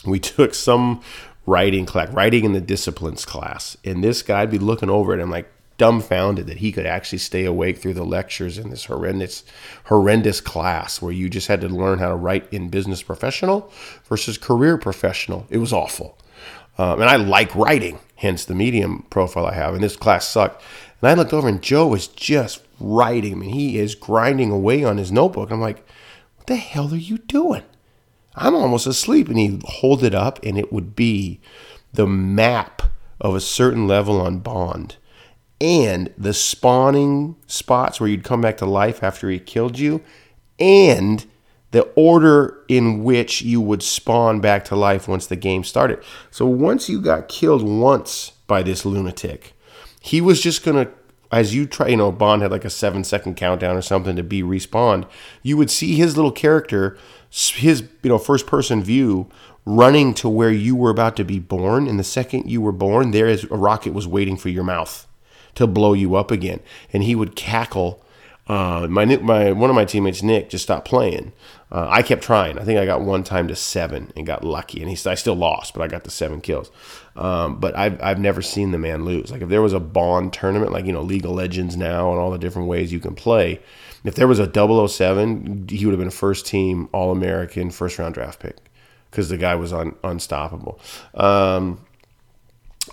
we 0.05 0.19
took 0.21 0.53
some 0.53 1.01
writing 1.45 1.85
class, 1.85 2.09
writing 2.11 2.45
in 2.45 2.53
the 2.53 2.61
disciplines 2.61 3.25
class, 3.25 3.75
and 3.83 4.01
this 4.01 4.21
guy'd 4.21 4.51
be 4.51 4.59
looking 4.59 4.89
over 4.89 5.13
it 5.13 5.19
and 5.19 5.29
like, 5.29 5.51
dumbfounded 5.77 6.47
that 6.47 6.57
he 6.57 6.71
could 6.71 6.85
actually 6.85 7.17
stay 7.17 7.45
awake 7.45 7.77
through 7.77 7.93
the 7.93 8.05
lectures 8.05 8.57
in 8.57 8.69
this 8.69 8.85
horrendous 8.85 9.43
horrendous 9.85 10.39
class 10.41 11.01
where 11.01 11.11
you 11.11 11.29
just 11.29 11.47
had 11.47 11.61
to 11.61 11.67
learn 11.67 11.99
how 11.99 12.09
to 12.09 12.15
write 12.15 12.51
in 12.51 12.69
business 12.69 13.01
professional 13.01 13.71
versus 14.05 14.37
career 14.37 14.77
professional. 14.77 15.47
It 15.49 15.57
was 15.57 15.73
awful. 15.73 16.17
Um, 16.77 17.01
and 17.01 17.09
i 17.09 17.17
like 17.17 17.53
writing 17.55 17.99
hence 18.15 18.45
the 18.45 18.55
medium 18.55 19.05
profile 19.11 19.45
i 19.45 19.53
have 19.53 19.73
and 19.73 19.83
this 19.83 19.95
class 19.95 20.27
sucked. 20.27 20.63
And 21.01 21.09
i 21.09 21.13
looked 21.13 21.33
over 21.33 21.47
and 21.47 21.61
joe 21.61 21.87
was 21.87 22.07
just 22.07 22.61
writing. 22.79 23.33
I 23.33 23.35
mean, 23.35 23.49
he 23.51 23.77
is 23.77 23.95
grinding 23.95 24.51
away 24.51 24.83
on 24.83 24.97
his 24.97 25.11
notebook. 25.11 25.51
I'm 25.51 25.61
like 25.61 25.85
what 26.37 26.47
the 26.47 26.55
hell 26.55 26.93
are 26.93 26.97
you 26.97 27.19
doing? 27.19 27.63
I'm 28.35 28.55
almost 28.55 28.87
asleep. 28.87 29.29
And 29.29 29.37
he'd 29.37 29.63
hold 29.63 30.03
it 30.03 30.13
up 30.13 30.43
and 30.43 30.57
it 30.57 30.73
would 30.73 30.95
be 30.95 31.39
the 31.93 32.07
map 32.07 32.81
of 33.21 33.35
a 33.35 33.41
certain 33.41 33.87
level 33.87 34.19
on 34.19 34.39
bond 34.39 34.97
and 35.63 36.13
the 36.17 36.33
spawning 36.33 37.37
spots 37.47 37.97
where 37.97 38.09
you'd 38.09 38.25
come 38.25 38.41
back 38.41 38.57
to 38.57 38.65
life 38.65 39.01
after 39.01 39.29
he 39.29 39.39
killed 39.39 39.79
you, 39.79 40.03
and 40.59 41.25
the 41.71 41.83
order 41.95 42.61
in 42.67 43.01
which 43.01 43.41
you 43.41 43.61
would 43.61 43.81
spawn 43.81 44.41
back 44.41 44.65
to 44.65 44.75
life 44.75 45.07
once 45.07 45.25
the 45.25 45.37
game 45.37 45.63
started. 45.63 46.03
So 46.29 46.45
once 46.45 46.89
you 46.89 46.99
got 46.99 47.29
killed 47.29 47.63
once 47.63 48.31
by 48.45 48.61
this 48.61 48.85
lunatic, 48.85 49.53
he 50.01 50.19
was 50.19 50.41
just 50.41 50.65
going 50.65 50.85
to 50.85 50.91
as 51.31 51.55
you 51.55 51.65
try, 51.65 51.87
you 51.87 51.97
know, 51.97 52.11
Bond 52.11 52.43
had 52.43 52.51
like 52.51 52.65
a 52.65 52.69
seven 52.69 53.03
second 53.03 53.35
countdown 53.35 53.75
or 53.75 53.81
something 53.81 54.17
to 54.17 54.21
be 54.21 54.43
respawned. 54.43 55.07
You 55.41 55.57
would 55.57 55.71
see 55.71 55.95
his 55.95 56.15
little 56.15 56.31
character, 56.31 56.95
his 57.31 57.87
you 58.03 58.09
know 58.09 58.19
first 58.19 58.45
person 58.47 58.83
view, 58.83 59.29
running 59.65 60.13
to 60.15 60.27
where 60.27 60.51
you 60.51 60.75
were 60.75 60.91
about 60.91 61.15
to 61.15 61.23
be 61.23 61.39
born. 61.39 61.87
And 61.87 61.97
the 61.97 62.03
second 62.03 62.51
you 62.51 62.61
were 62.61 62.73
born, 62.73 63.11
there 63.11 63.27
is 63.27 63.45
a 63.45 63.55
rocket 63.55 63.93
was 63.93 64.07
waiting 64.07 64.35
for 64.35 64.49
your 64.49 64.65
mouth 64.65 65.07
to 65.55 65.67
blow 65.67 65.93
you 65.93 66.15
up 66.15 66.31
again. 66.31 66.59
And 66.91 67.03
he 67.03 67.15
would 67.15 67.35
cackle. 67.35 68.03
Uh, 68.47 68.87
my 68.89 69.05
my 69.05 69.51
one 69.51 69.69
of 69.69 69.75
my 69.75 69.85
teammates, 69.85 70.21
Nick, 70.21 70.49
just 70.49 70.63
stopped 70.63 70.87
playing. 70.87 71.31
Uh, 71.71 71.87
I 71.89 72.01
kept 72.01 72.21
trying. 72.21 72.59
I 72.59 72.63
think 72.63 72.77
I 72.77 72.85
got 72.85 73.01
one 73.01 73.23
time 73.23 73.47
to 73.47 73.55
seven 73.55 74.11
and 74.15 74.27
got 74.27 74.43
lucky, 74.43 74.81
and 74.81 74.91
he 74.91 75.09
I 75.09 75.15
still 75.15 75.35
lost, 75.35 75.73
but 75.73 75.81
I 75.81 75.87
got 75.87 76.03
the 76.03 76.11
seven 76.11 76.41
kills. 76.41 76.69
Um, 77.15 77.59
but 77.59 77.75
I've 77.75 78.01
I've 78.01 78.19
never 78.19 78.41
seen 78.41 78.71
the 78.71 78.77
man 78.77 79.05
lose. 79.05 79.31
Like 79.31 79.41
if 79.41 79.49
there 79.49 79.61
was 79.61 79.73
a 79.73 79.79
Bond 79.79 80.33
tournament, 80.33 80.71
like 80.71 80.85
you 80.85 80.91
know 80.91 81.01
League 81.01 81.25
of 81.25 81.31
Legends 81.31 81.77
now, 81.77 82.11
and 82.11 82.19
all 82.19 82.31
the 82.31 82.37
different 82.37 82.67
ways 82.67 82.91
you 82.91 82.99
can 82.99 83.15
play. 83.15 83.59
If 84.03 84.15
there 84.15 84.27
was 84.27 84.39
a 84.39 84.51
007, 84.53 85.69
he 85.69 85.85
would 85.85 85.93
have 85.93 85.99
been 85.99 86.09
a 86.09 86.11
first 86.11 86.45
team 86.45 86.89
All 86.91 87.11
American, 87.11 87.71
first 87.71 87.97
round 87.97 88.13
draft 88.13 88.39
pick 88.39 88.57
because 89.09 89.29
the 89.29 89.37
guy 89.37 89.55
was 89.55 89.71
un, 89.71 89.95
unstoppable. 90.03 90.79
Um, 91.13 91.79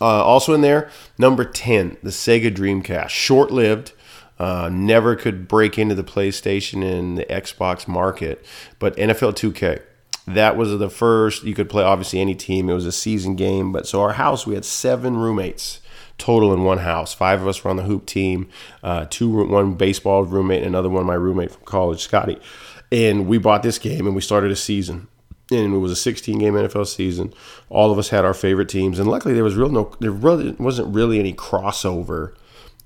uh, 0.00 0.04
also 0.04 0.54
in 0.54 0.60
there, 0.60 0.90
number 1.18 1.44
10, 1.44 1.98
the 2.02 2.10
Sega 2.10 2.54
Dreamcast. 2.54 3.10
Short 3.10 3.50
lived. 3.50 3.92
Uh, 4.38 4.70
never 4.72 5.16
could 5.16 5.46
break 5.46 5.78
into 5.78 5.94
the 5.94 6.02
PlayStation 6.02 6.82
and 6.82 7.18
the 7.18 7.26
Xbox 7.26 7.86
market, 7.86 8.42
but 8.78 8.96
NFL 8.96 9.34
2K. 9.34 9.82
that 10.26 10.56
was 10.56 10.78
the 10.78 10.88
first 10.88 11.42
you 11.44 11.54
could 11.54 11.68
play 11.68 11.84
obviously 11.84 12.20
any 12.20 12.34
team. 12.34 12.70
It 12.70 12.74
was 12.74 12.86
a 12.86 12.92
season 12.92 13.36
game, 13.36 13.70
but 13.70 13.86
so 13.86 14.00
our 14.00 14.14
house 14.14 14.46
we 14.46 14.54
had 14.54 14.64
seven 14.64 15.18
roommates 15.18 15.80
total 16.20 16.54
in 16.54 16.62
one 16.62 16.78
house. 16.78 17.12
Five 17.12 17.42
of 17.42 17.48
us 17.48 17.64
were 17.64 17.70
on 17.70 17.76
the 17.76 17.82
hoop 17.82 18.06
team. 18.06 18.48
Uh, 18.82 19.06
two, 19.10 19.44
one 19.46 19.74
baseball 19.74 20.22
roommate, 20.24 20.58
and 20.58 20.68
another 20.68 20.88
one 20.88 21.04
my 21.04 21.14
roommate 21.14 21.50
from 21.50 21.64
college, 21.64 22.00
Scotty. 22.00 22.38
And 22.92 23.26
we 23.26 23.38
bought 23.38 23.62
this 23.62 23.78
game 23.78 24.06
and 24.06 24.14
we 24.14 24.20
started 24.22 24.50
a 24.50 24.56
season. 24.56 25.08
And 25.50 25.74
it 25.74 25.78
was 25.78 25.92
a 25.92 25.96
16 25.96 26.38
game 26.38 26.54
NFL 26.54 26.86
season. 26.86 27.34
All 27.68 27.90
of 27.90 27.98
us 27.98 28.10
had 28.10 28.24
our 28.24 28.34
favorite 28.34 28.68
teams, 28.68 28.98
and 28.98 29.08
luckily 29.08 29.34
there 29.34 29.44
was 29.44 29.56
real 29.56 29.68
no 29.68 29.92
there 30.00 30.10
really 30.10 30.52
wasn't 30.52 30.94
really 30.94 31.18
any 31.18 31.32
crossover 31.32 32.34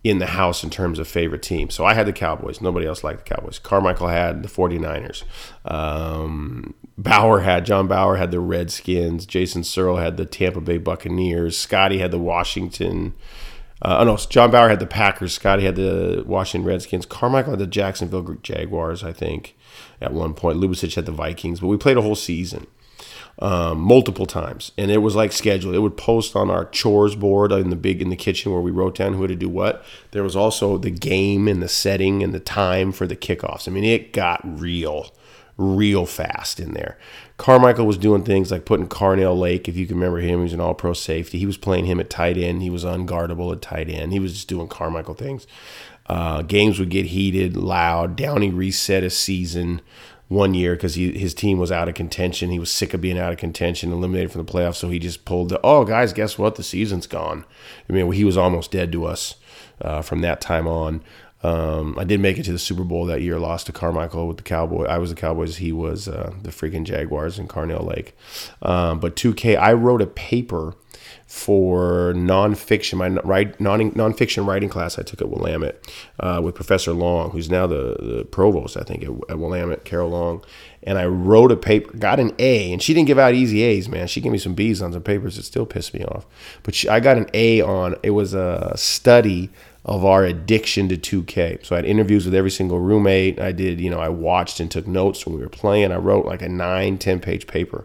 in 0.05 0.19
the 0.19 0.27
house 0.27 0.62
in 0.62 0.69
terms 0.69 0.99
of 0.99 1.09
favorite 1.09 1.43
team. 1.43 1.71
So 1.71 1.87
I 1.87 1.95
had 1.95 2.07
the 2.07 2.12
Cowboys. 2.12 2.61
Nobody 2.61 2.87
else 2.87 3.03
liked 3.03 3.25
the 3.25 3.35
Cowboys. 3.35 3.59
Carmichael 3.59 4.09
had 4.09 4.43
the 4.43 4.49
49ers. 4.49 5.25
Um, 5.65 6.75
Bauer 6.99 7.41
had, 7.41 7.65
John 7.65 7.89
Bauer 7.89 8.17
had 8.17 8.31
the 8.31 8.39
Redskins. 8.39 9.25
Jason 9.25 9.65
Searle 9.65 9.97
had 9.97 10.19
the 10.19 10.27
Tampa 10.27 10.61
Bay 10.61 10.77
Buccaneers. 10.77 11.57
Scotty 11.57 11.99
had 11.99 12.11
the 12.11 12.19
Washington. 12.19 13.15
Uh, 13.85 13.99
oh 14.01 14.05
no, 14.05 14.16
John 14.16 14.51
Bauer 14.51 14.70
had 14.70 14.80
the 14.80 14.87
Packers. 14.87 15.35
Scotty 15.35 15.64
had 15.64 15.76
the 15.76 16.24
Washington 16.26 16.66
Redskins. 16.66 17.05
Carmichael 17.05 17.53
had 17.53 17.59
the 17.59 17.66
Jacksonville 17.66 18.22
Jaguars, 18.43 19.05
I 19.05 19.12
think, 19.12 19.55
at 20.01 20.12
one 20.12 20.32
point. 20.32 20.59
Lubicic 20.59 20.95
had 20.95 21.07
the 21.07 21.12
Vikings. 21.12 21.61
But 21.61 21.66
we 21.66 21.76
played 21.76 21.99
a 21.99 22.03
whole 22.03 22.14
season 22.14 22.66
um, 23.41 23.78
multiple 23.80 24.26
times, 24.26 24.72
and 24.78 24.91
it 24.91 24.99
was 24.99 25.14
like 25.14 25.32
scheduled. 25.32 25.74
It 25.74 25.80
would 25.80 25.97
post 25.97 26.35
on 26.35 26.51
our 26.51 26.64
chores 26.66 27.14
board 27.14 27.53
in 27.53 27.70
the 27.70 27.76
big 27.76 28.01
in 28.01 28.09
the 28.09 28.16
kitchen 28.16 28.53
where 28.53 28.61
we 28.61 28.70
wrote 28.70 28.95
down 28.95 29.14
who 29.14 29.22
had 29.22 29.28
to 29.28 29.37
do 29.37 29.49
what. 29.49 29.85
There 30.12 30.22
was 30.22 30.37
also 30.37 30.78
the 30.78 30.91
game 30.91 31.47
and 31.47 31.62
the 31.62 31.68
setting 31.68 32.22
and 32.22 32.32
the 32.32 32.41
time 32.41 32.91
for 32.93 33.07
the 33.07 33.16
kickoffs. 33.16 33.68
I 33.68 33.72
mean, 33.72 33.85
it 33.85 34.12
got 34.12 34.41
real, 34.45 35.12
real 35.59 36.07
fast 36.07 36.59
in 36.59 36.72
there. 36.72 36.97
Carmichael 37.37 37.87
was 37.87 37.99
doing 37.99 38.22
things 38.22 38.53
like 38.53 38.64
putting 38.64 38.87
Carnell 38.87 39.39
Lake, 39.39 39.68
if 39.68 39.76
you 39.76 39.87
can 39.87 39.97
remember 39.97 40.18
him, 40.18 40.39
he 40.39 40.43
was 40.45 40.53
an 40.53 40.61
all 40.61 40.74
pro 40.74 40.93
safety. 40.93 41.39
He 41.39 41.47
was 41.47 41.57
playing 41.57 41.87
him 41.87 41.99
at 41.99 42.09
tight 42.09 42.39
end. 42.39 42.62
He 42.62 42.70
was 42.70 42.85
unguardable 42.85 43.53
at 43.53 43.61
tight 43.61 43.91
end. 43.91 44.12
He 44.12 44.20
was 44.20 44.35
just 44.35 44.49
doing 44.49 44.68
Carmichael 44.68 45.14
things. 45.14 45.47
Uh, 46.07 46.43
games 46.43 46.78
would 46.78 46.91
get 46.91 47.07
heated, 47.07 47.57
loud. 47.57 48.14
Downey 48.14 48.51
reset 48.51 49.03
a 49.03 49.11
season 49.11 49.80
one 50.28 50.55
year 50.55 50.74
because 50.74 50.95
his 50.95 51.35
team 51.35 51.59
was 51.59 51.72
out 51.72 51.89
of 51.89 51.95
contention. 51.95 52.51
He 52.51 52.59
was 52.59 52.70
sick 52.70 52.95
of 52.95 53.01
being 53.01 53.18
out 53.18 53.32
of 53.32 53.39
contention, 53.39 53.93
eliminated 53.93 54.30
from 54.30 54.45
the 54.45 54.53
playoffs. 54.53 54.76
So 54.76 54.89
he 54.89 54.99
just 54.99 55.24
pulled 55.24 55.49
the, 55.49 55.61
oh, 55.64 55.85
guys, 55.85 56.12
guess 56.12 56.39
what? 56.39 56.55
The 56.55 56.62
season's 56.62 57.07
gone. 57.07 57.45
I 57.89 57.93
mean, 57.93 58.11
he 58.12 58.24
was 58.24 58.37
almost 58.37 58.70
dead 58.70 58.93
to 58.93 59.07
us 59.07 59.37
uh, 59.80 60.03
from 60.03 60.20
that 60.20 60.41
time 60.41 60.66
on. 60.66 61.03
Um, 61.45 61.99
I 61.99 62.05
did 62.05 62.20
make 62.20 62.38
it 62.38 62.45
to 62.45 62.53
the 62.53 62.59
Super 62.59 62.84
Bowl 62.84 63.05
that 63.07 63.20
year, 63.20 63.38
lost 63.38 63.66
to 63.66 63.72
Carmichael 63.72 64.26
with 64.26 64.38
the 64.38 64.42
Cowboys. 64.42 64.88
I 64.88 64.97
was 64.97 65.11
the 65.11 65.16
Cowboys, 65.16 65.59
he 65.59 65.72
was 65.72 66.09
uh, 66.09 66.32
the 66.42 66.49
freaking 66.49 66.84
Jaguars 66.84 67.38
in 67.38 67.49
Carnell 67.49 67.86
Lake. 67.86 68.16
Um, 68.62 68.99
but 68.99 69.14
2K, 69.14 69.59
I 69.59 69.74
wrote 69.74 70.01
a 70.01 70.07
paper 70.07 70.74
for 71.26 72.14
nonfiction, 72.14 72.95
my 72.95 73.09
non 73.09 73.90
nonfiction 73.92 74.47
writing 74.47 74.70
class 74.70 74.99
I 74.99 75.03
took 75.03 75.20
at 75.20 75.28
Willamette 75.28 75.84
uh, 76.18 76.40
with 76.42 76.55
Professor 76.55 76.95
Long, 76.95 77.30
who's 77.30 77.51
now 77.51 77.66
the, 77.66 77.97
the 78.01 78.24
provost, 78.24 78.78
I 78.78 78.82
think, 78.82 79.03
at, 79.03 79.11
at, 79.28 79.38
Willamette, 79.38 79.84
Carol 79.84 80.11
Long. 80.11 80.42
And 80.82 80.97
I 80.97 81.05
wrote 81.07 81.53
a 81.53 81.57
paper, 81.57 81.95
got 81.97 82.20
an 82.20 82.32
A, 82.38 82.72
and 82.72 82.82
she 82.82 82.95
didn't 82.95 83.09
give 83.09 83.18
out 83.18 83.34
easy 83.34 83.62
A's, 83.62 83.88
man. 83.88 84.07
She 84.07 84.22
gave 84.22 84.32
me 84.32 84.38
some 84.38 84.55
B's 84.55 84.80
on 84.80 84.92
some 84.92 85.03
papers 85.03 85.36
that 85.36 85.42
still 85.42 85.66
pissed 85.66 85.92
me 85.92 86.05
off. 86.05 86.26
But 86.62 86.74
she, 86.74 86.88
I 86.88 87.01
got 87.01 87.18
an 87.18 87.28
A 87.34 87.61
on, 87.61 87.97
it 88.03 88.11
was 88.11 88.32
a 88.32 88.72
study 88.76 89.51
of 89.85 90.05
our 90.05 90.24
addiction 90.24 90.89
to 90.89 90.97
2K. 90.97 91.64
So 91.64 91.76
I 91.76 91.78
had 91.78 91.85
interviews 91.85 92.24
with 92.24 92.35
every 92.35 92.51
single 92.51 92.80
roommate. 92.80 93.39
I 93.39 93.53
did, 93.53 93.80
you 93.80 93.91
know, 93.91 94.01
I 94.01 94.09
watched 94.09 94.59
and 94.61 94.70
took 94.70 94.87
notes 94.87 95.26
when 95.26 95.37
we 95.37 95.43
were 95.43 95.49
playing. 95.49 95.93
I 95.93 95.97
wrote 95.97 96.24
like 96.24 96.41
a 96.41 96.49
nine, 96.49 96.97
10 96.97 97.20
page 97.20 97.47
paper 97.47 97.85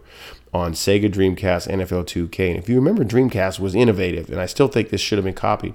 on 0.52 0.72
Sega 0.72 1.10
Dreamcast 1.10 1.68
NFL 1.68 2.06
2K. 2.06 2.50
And 2.50 2.58
if 2.58 2.68
you 2.68 2.76
remember, 2.76 3.04
Dreamcast 3.04 3.60
was 3.60 3.74
innovative, 3.74 4.30
and 4.30 4.40
I 4.40 4.46
still 4.46 4.68
think 4.68 4.88
this 4.88 5.00
should 5.00 5.18
have 5.18 5.24
been 5.24 5.34
copied. 5.34 5.74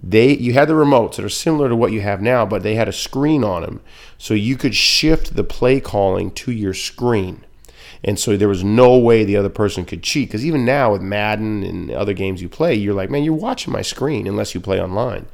They 0.00 0.36
you 0.36 0.52
had 0.52 0.68
the 0.68 0.74
remotes 0.74 1.16
that 1.16 1.24
are 1.24 1.30
similar 1.30 1.68
to 1.68 1.76
what 1.76 1.92
you 1.92 2.00
have 2.02 2.22
now, 2.22 2.46
but 2.46 2.62
they 2.62 2.74
had 2.74 2.88
a 2.88 2.92
screen 2.92 3.42
on 3.42 3.62
them, 3.62 3.80
so 4.18 4.34
you 4.34 4.56
could 4.56 4.74
shift 4.74 5.34
the 5.34 5.44
play 5.44 5.80
calling 5.80 6.30
to 6.32 6.52
your 6.52 6.74
screen. 6.74 7.44
And 8.04 8.18
so 8.18 8.36
there 8.36 8.48
was 8.48 8.62
no 8.62 8.96
way 8.98 9.24
the 9.24 9.36
other 9.36 9.48
person 9.48 9.84
could 9.84 10.02
cheat. 10.02 10.28
Because 10.28 10.44
even 10.44 10.64
now 10.64 10.92
with 10.92 11.02
Madden 11.02 11.62
and 11.64 11.90
other 11.90 12.12
games 12.12 12.40
you 12.40 12.48
play, 12.48 12.74
you're 12.74 12.94
like, 12.94 13.10
man, 13.10 13.24
you're 13.24 13.34
watching 13.34 13.72
my 13.72 13.82
screen 13.82 14.26
unless 14.26 14.54
you 14.54 14.60
play 14.60 14.80
online 14.80 15.26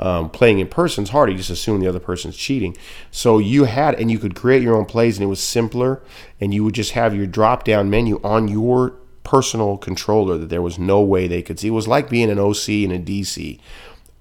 um, 0.00 0.30
playing 0.30 0.58
in 0.58 0.66
person 0.66 1.04
is 1.04 1.10
hard. 1.10 1.30
You 1.30 1.36
just 1.36 1.50
assume 1.50 1.80
the 1.80 1.86
other 1.86 2.00
person's 2.00 2.36
cheating. 2.36 2.76
So 3.10 3.38
you 3.38 3.64
had, 3.64 3.94
and 3.94 4.10
you 4.10 4.18
could 4.18 4.34
create 4.34 4.62
your 4.62 4.74
own 4.74 4.86
plays, 4.86 5.18
and 5.18 5.24
it 5.24 5.28
was 5.28 5.42
simpler. 5.42 6.02
And 6.40 6.52
you 6.52 6.64
would 6.64 6.74
just 6.74 6.92
have 6.92 7.14
your 7.14 7.26
drop 7.26 7.64
down 7.64 7.90
menu 7.90 8.20
on 8.24 8.48
your 8.48 8.94
personal 9.24 9.76
controller 9.76 10.38
that 10.38 10.48
there 10.48 10.62
was 10.62 10.78
no 10.78 11.02
way 11.02 11.28
they 11.28 11.42
could 11.42 11.60
see. 11.60 11.68
It 11.68 11.72
was 11.72 11.86
like 11.86 12.08
being 12.08 12.30
an 12.30 12.38
OC 12.38 12.68
and 12.68 12.92
a 12.92 12.98
DC. 12.98 13.60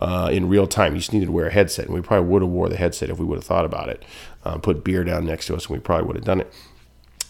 Uh, 0.01 0.29
in 0.31 0.47
real 0.47 0.67
time, 0.67 0.93
you 0.93 0.99
just 0.99 1.11
needed 1.11 1.25
to 1.25 1.31
wear 1.31 1.47
a 1.47 1.51
headset, 1.51 1.85
and 1.85 1.93
we 1.93 2.01
probably 2.01 2.29
would 2.29 2.41
have 2.41 2.51
wore 2.51 2.69
the 2.69 2.77
headset 2.77 3.09
if 3.09 3.19
we 3.19 3.25
would 3.25 3.37
have 3.37 3.43
thought 3.43 3.65
about 3.65 3.89
it. 3.89 4.03
Uh, 4.45 4.57
put 4.57 4.83
beer 4.83 5.03
down 5.03 5.25
next 5.25 5.47
to 5.47 5.55
us, 5.55 5.65
and 5.65 5.75
we 5.75 5.79
probably 5.79 6.07
would 6.07 6.15
have 6.15 6.25
done 6.25 6.39
it. 6.39 6.53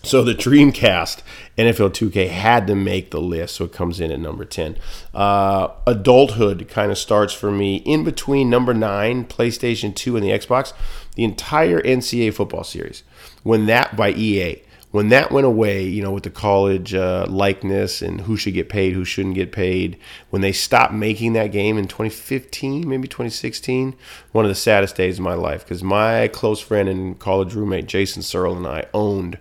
So 0.02 0.24
the 0.24 0.34
Dreamcast 0.34 1.22
NFL 1.58 1.92
2K 1.92 2.30
had 2.30 2.68
to 2.68 2.76
make 2.76 3.12
the 3.12 3.20
list, 3.20 3.56
so 3.56 3.66
it 3.66 3.74
comes 3.74 4.00
in 4.00 4.12
at 4.12 4.20
number 4.20 4.46
10. 4.46 4.78
Uh, 5.14 5.70
adulthood 5.86 6.70
kind 6.70 6.90
of 6.90 6.98
starts 6.98 7.34
for 7.34 7.52
me 7.52 7.78
in 7.78 8.06
between 8.06 8.50
number 8.50 8.74
9, 8.74 9.26
PlayStation 9.26 9.94
2, 9.94 10.16
and 10.16 10.26
the 10.26 10.30
Xbox. 10.30 10.72
The 11.16 11.26
entire 11.26 11.82
NCAA 11.82 12.34
football 12.34 12.64
series, 12.64 13.04
when 13.44 13.66
that 13.66 13.98
by 13.98 14.12
EA, 14.12 14.62
when 14.92 15.10
that 15.10 15.32
went 15.32 15.46
away, 15.46 15.84
you 15.84 16.02
know, 16.02 16.12
with 16.12 16.24
the 16.24 16.30
college 16.30 16.94
uh, 16.94 17.26
likeness 17.30 18.02
and 18.02 18.22
who 18.22 18.38
should 18.38 18.54
get 18.54 18.70
paid, 18.70 18.94
who 18.94 19.06
shouldn't 19.06 19.36
get 19.36 19.52
paid, 19.52 19.98
when 20.30 20.42
they 20.42 20.52
stopped 20.52 20.94
making 20.94 21.34
that 21.34 21.52
game 21.52 21.78
in 21.78 21.88
2015, 21.88 22.88
maybe 22.88 23.08
2016, 23.08 23.96
one 24.32 24.46
of 24.46 24.50
the 24.50 24.56
saddest 24.56 24.96
days 24.96 25.20
of 25.20 25.24
my 25.24 25.36
life 25.36 25.64
because 25.64 25.84
my 25.84 26.28
close 26.30 26.60
friend 26.60 26.90
and 26.90 27.20
college 27.20 27.54
roommate 27.54 27.86
Jason 27.86 28.24
Searle 28.24 28.58
and 28.58 28.66
I 28.66 28.86
owned 28.94 29.38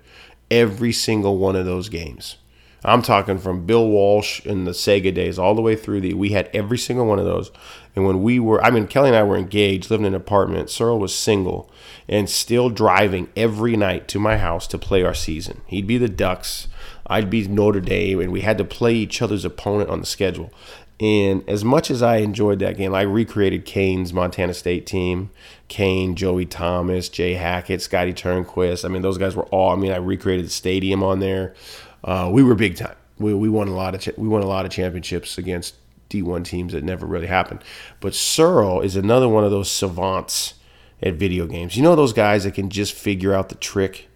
every 0.51 0.93
single 0.93 1.39
one 1.39 1.57
of 1.57 1.67
those 1.67 1.89
games. 1.89 2.37
I'm 2.85 3.03
talking 3.03 3.39
from 3.39 3.67
Bill 3.67 3.89
Walsh 3.89 4.45
in 4.47 4.65
the 4.65 4.71
Sega 4.71 5.13
days 5.13 5.39
all 5.39 5.57
the 5.57 5.63
way 5.63 5.75
through 5.75 6.01
the. 6.01 6.15
We 6.15 6.31
had 6.31 6.49
every 6.53 6.79
single 6.79 7.07
one 7.07 7.19
of 7.19 7.25
those. 7.25 7.51
And 7.97 8.07
when 8.07 8.23
we 8.23 8.39
were, 8.39 8.63
I 8.63 8.71
mean, 8.71 8.87
Kelly 8.87 9.09
and 9.09 9.17
I 9.17 9.25
were 9.25 9.37
engaged, 9.37 9.91
living 9.91 10.07
in 10.07 10.15
an 10.15 10.21
apartment. 10.21 10.71
Searle 10.71 11.01
was 11.01 11.13
single 11.13 11.71
and 12.09 12.31
still 12.31 12.71
driving 12.71 13.29
every 13.37 13.77
night 13.77 14.07
to 14.09 14.21
my 14.21 14.39
house 14.39 14.69
to 14.69 14.79
play 14.79 15.03
our 15.03 15.15
season. 15.15 15.63
He'd 15.67 15.89
be 15.89 15.99
the 15.99 16.09
Ducks, 16.09 16.69
I'd 17.09 17.31
be 17.31 17.49
Notre 17.49 17.81
Dame, 17.81 18.21
and 18.21 18.31
we 18.31 18.43
had 18.43 18.59
to 18.59 18.65
play 18.65 18.95
each 18.95 19.21
other's 19.21 19.45
opponent 19.45 19.91
on 19.91 19.99
the 19.99 20.07
schedule. 20.07 20.53
And 21.01 21.49
as 21.49 21.65
much 21.65 21.91
as 21.91 22.03
I 22.03 22.17
enjoyed 22.17 22.59
that 22.59 22.77
game, 22.77 22.93
I 22.93 23.03
recreated 23.03 23.65
Kane's 23.65 24.13
Montana 24.13 24.53
State 24.53 24.85
team. 24.85 25.31
Kane, 25.69 26.17
Joey 26.17 26.45
Thomas, 26.45 27.09
Jay 27.09 27.35
Hackett, 27.35 27.81
Scotty 27.81 28.13
Turnquist. 28.13 28.85
I 28.85 28.89
mean, 28.89 29.03
those 29.03 29.19
guys 29.19 29.37
were 29.37 29.47
all. 29.47 29.71
I 29.71 29.77
mean, 29.77 29.93
I 29.93 29.97
recreated 29.97 30.47
the 30.47 30.51
stadium 30.51 31.03
on 31.03 31.21
there. 31.21 31.55
Uh, 32.03 32.29
we 32.33 32.43
were 32.43 32.55
big 32.55 32.77
time. 32.77 32.97
We, 33.19 33.35
we 33.35 33.49
won 33.49 33.69
a 33.69 33.75
lot 33.75 33.95
of 33.95 34.19
we 34.19 34.29
won 34.29 34.43
a 34.43 34.47
lot 34.47 34.65
of 34.65 34.73
championships 34.73 35.39
against 35.39 35.75
D1 36.11 36.45
teams 36.45 36.73
that 36.73 36.83
never 36.85 37.07
really 37.07 37.27
happened. 37.27 37.63
But 38.01 38.15
Searle 38.15 38.81
is 38.81 38.97
another 38.97 39.29
one 39.29 39.45
of 39.45 39.51
those 39.51 39.71
savants 39.71 40.55
at 41.03 41.15
video 41.15 41.47
games. 41.47 41.77
You 41.77 41.83
know 41.83 41.95
those 41.95 42.13
guys 42.13 42.45
that 42.45 42.55
can 42.55 42.71
just 42.71 42.93
figure 42.95 43.35
out 43.35 43.51
the 43.51 43.55
trick 43.57 44.09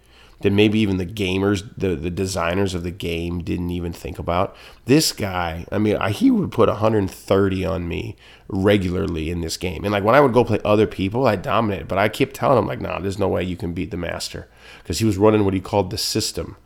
that 0.42 0.52
maybe 0.52 0.78
even 0.80 0.96
the 0.96 1.06
gamers, 1.06 1.68
the, 1.76 1.94
the 1.96 2.10
designers 2.10 2.74
of 2.74 2.82
the 2.82 2.90
game 2.90 3.42
didn't 3.42 3.70
even 3.70 3.92
think 3.92 4.18
about. 4.18 4.56
This 4.84 5.12
guy, 5.12 5.66
I 5.72 5.78
mean, 5.78 5.96
I, 5.96 6.10
he 6.10 6.30
would 6.30 6.52
put 6.52 6.68
130 6.68 7.64
on 7.64 7.88
me 7.88 8.16
regularly 8.48 9.30
in 9.30 9.40
this 9.40 9.56
game. 9.56 9.84
And 9.84 9.92
like 9.92 10.04
when 10.04 10.14
I 10.14 10.20
would 10.20 10.32
go 10.32 10.44
play 10.44 10.60
other 10.64 10.86
people, 10.86 11.26
I 11.26 11.36
dominated. 11.36 11.88
But 11.88 11.98
I 11.98 12.08
kept 12.08 12.34
telling 12.34 12.58
him, 12.58 12.66
like, 12.66 12.80
nah, 12.80 12.98
there's 12.98 13.18
no 13.18 13.28
way 13.28 13.42
you 13.42 13.56
can 13.56 13.72
beat 13.72 13.90
the 13.90 13.96
master. 13.96 14.48
Because 14.82 14.98
he 14.98 15.04
was 15.04 15.16
running 15.16 15.44
what 15.44 15.54
he 15.54 15.60
called 15.60 15.90
the 15.90 15.98
system 15.98 16.56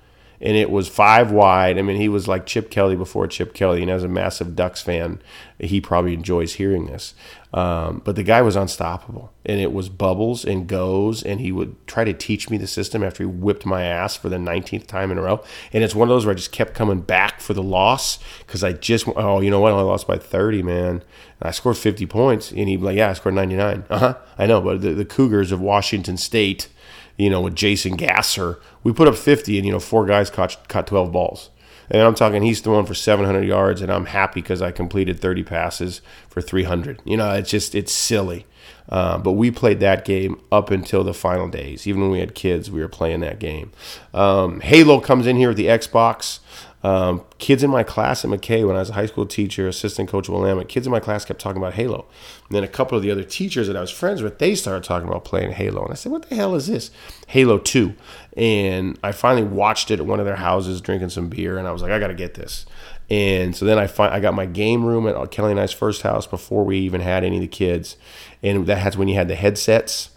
and 0.41 0.57
it 0.57 0.71
was 0.71 0.89
five 0.89 1.31
wide. 1.31 1.79
I 1.79 1.83
mean, 1.83 1.97
he 1.97 2.09
was 2.09 2.29
like 2.29 2.47
Chip 2.47 2.71
Kelly 2.71 2.97
before 2.97 3.27
Chip 3.27 3.55
Kelly, 3.55 3.83
and 3.83 3.91
as 3.91 4.05
a 4.05 4.09
massive 4.09 4.55
Ducks 4.55 4.83
fan, 4.83 5.21
he 5.59 5.81
probably 5.81 6.15
enjoys 6.15 6.55
hearing 6.55 6.87
this. 6.87 7.15
Um, 7.57 8.03
but 8.05 8.17
the 8.17 8.23
guy 8.23 8.43
was 8.43 8.55
unstoppable, 8.55 9.33
and 9.47 9.59
it 9.59 9.73
was 9.73 9.89
bubbles 9.89 10.45
and 10.45 10.67
goes, 10.67 11.23
and 11.23 11.41
he 11.41 11.51
would 11.53 11.75
try 11.87 12.05
to 12.05 12.13
teach 12.13 12.51
me 12.51 12.59
the 12.59 12.67
system 12.67 13.03
after 13.03 13.23
he 13.23 13.27
whipped 13.27 13.65
my 13.65 13.83
ass 13.83 14.15
for 14.15 14.29
the 14.29 14.37
19th 14.37 14.87
time 14.87 15.11
in 15.11 15.17
a 15.17 15.23
row. 15.23 15.43
And 15.73 15.83
it's 15.83 15.95
one 15.95 16.07
of 16.07 16.15
those 16.15 16.27
where 16.27 16.35
I 16.35 16.37
just 16.37 16.53
kept 16.53 16.75
coming 16.75 17.01
back 17.01 17.41
for 17.41 17.55
the 17.55 17.63
loss 17.63 18.19
because 18.41 18.63
I 18.63 18.75
just, 18.75 19.09
oh, 19.17 19.41
you 19.41 19.51
know 19.51 19.61
what? 19.61 19.73
I 19.73 19.81
lost 19.81 20.07
by 20.07 20.19
30, 20.19 20.63
man. 20.65 21.03
I 21.41 21.51
scored 21.51 21.79
50 21.79 22.05
points, 22.05 22.51
and 22.51 22.67
be 22.67 22.77
like, 22.77 22.97
yeah, 22.99 23.09
I 23.09 23.15
scored 23.15 23.35
99. 23.35 23.85
Uh 23.89 23.99
huh. 23.99 24.19
I 24.39 24.45
know, 24.45 24.61
but 24.61 24.83
the, 24.83 24.93
the 24.93 25.07
Cougars 25.07 25.51
of 25.51 25.59
Washington 25.59 26.19
State 26.19 26.69
you 27.17 27.31
know, 27.31 27.41
with 27.41 27.55
Jason 27.55 27.97
Gesser, 27.97 28.61
we 28.85 28.93
put 28.93 29.09
up 29.09 29.17
50 29.17 29.57
and, 29.57 29.67
you 29.67 29.73
know, 29.73 29.81
four 29.81 30.05
guys 30.05 30.29
caught, 30.29 30.69
caught 30.69 30.87
12 30.87 31.11
balls. 31.13 31.49
And 31.91 32.03
I'm 32.03 32.15
talking 32.15 32.43
he's 32.43 32.61
throwing 32.61 32.87
for 32.87 32.95
700 32.95 33.43
yards, 33.43 33.81
and 33.81 33.93
I'm 33.93 34.07
happy 34.07 34.41
because 34.41 34.63
I 34.63 34.73
completed 34.73 35.21
30 35.21 35.45
passes 35.45 36.01
for 36.29 36.41
300. 36.41 37.01
You 37.05 37.17
know, 37.17 37.33
it's 37.33 37.51
just 37.51 37.75
it's 37.75 37.93
silly. 37.93 38.47
Uh, 38.89 39.19
but 39.19 39.33
we 39.33 39.51
played 39.51 39.81
that 39.81 40.05
game 40.05 40.41
up 40.53 40.71
until 40.71 41.03
the 41.03 41.15
final 41.15 41.49
days. 41.49 41.87
Even 41.87 42.03
when 42.03 42.11
we 42.11 42.21
had 42.21 42.35
kids, 42.35 42.71
we 42.71 42.81
were 42.81 42.89
playing 42.89 43.21
that 43.21 43.39
game. 43.39 43.73
Um, 44.15 44.61
Halo 44.61 45.01
comes 45.01 45.27
in 45.27 45.37
here 45.37 45.49
with 45.49 45.57
the 45.57 45.67
Xbox. 45.67 46.39
Um, 46.87 47.25
kids 47.39 47.65
in 47.65 47.71
my 47.71 47.83
class 47.83 48.25
at 48.25 48.31
McKay, 48.31 48.65
when 48.65 48.77
I 48.77 48.79
was 48.79 48.91
a 48.91 48.93
high 48.93 49.07
school 49.07 49.27
teacher, 49.27 49.67
assistant 49.67 50.09
coach 50.09 50.29
Willamette, 50.29 50.69
kids 50.69 50.87
in 50.87 50.93
my 50.93 51.01
class 51.01 51.25
kept 51.25 51.41
talking 51.41 51.61
about 51.61 51.75
Halo. 51.75 52.07
And 52.49 52.55
then 52.55 52.63
a 52.63 52.69
couple 52.69 52.97
of 52.97 53.03
the 53.03 53.11
other 53.11 53.25
teachers 53.25 53.67
that 53.67 53.77
I 53.77 53.81
was 53.81 53.91
friends 53.91 54.23
with, 54.23 54.39
they 54.39 54.55
started 54.55 54.85
talking 54.85 55.09
about 55.09 55.25
playing 55.25 55.51
Halo. 55.51 55.83
And 55.83 55.91
I 55.91 55.97
said, 55.97 56.13
what 56.13 56.29
the 56.29 56.37
hell 56.37 56.55
is 56.55 56.69
this? 56.69 56.93
Halo 57.27 57.59
2. 57.59 57.93
And 58.37 59.01
I 59.03 59.11
finally 59.11 59.43
watched 59.43 59.91
it 59.91 59.99
at 59.99 60.07
one 60.07 60.21
of 60.21 60.27
their 60.27 60.37
houses 60.37 60.81
drinking 60.81 61.09
some 61.09 61.29
beer. 61.29 61.59
And 61.59 61.67
I 61.67 61.73
was 61.73 61.83
like, 61.83 61.91
I 61.91 61.99
got 61.99 62.07
to 62.07 62.15
get 62.15 62.35
this. 62.35 62.67
And 63.11 63.57
so 63.57 63.65
then 63.65 63.81
I 63.81 63.89
find 63.89 64.15
I 64.15 64.21
got 64.21 64.35
my 64.35 64.47
game 64.47 64.85
room 64.85 65.09
at 65.09 65.33
Kelly 65.33 65.51
and 65.51 65.59
I's 65.59 65.73
first 65.73 66.03
house 66.03 66.29
before 66.29 66.63
we 66.63 66.79
even 66.79 67.01
had 67.01 67.25
any 67.25 67.39
of 67.39 67.43
the 67.43 67.49
kids. 67.49 67.97
And 68.45 68.65
that's 68.65 68.97
when 68.97 69.09
you 69.09 69.17
had 69.17 69.27
the 69.27 69.35
headsets 69.35 70.11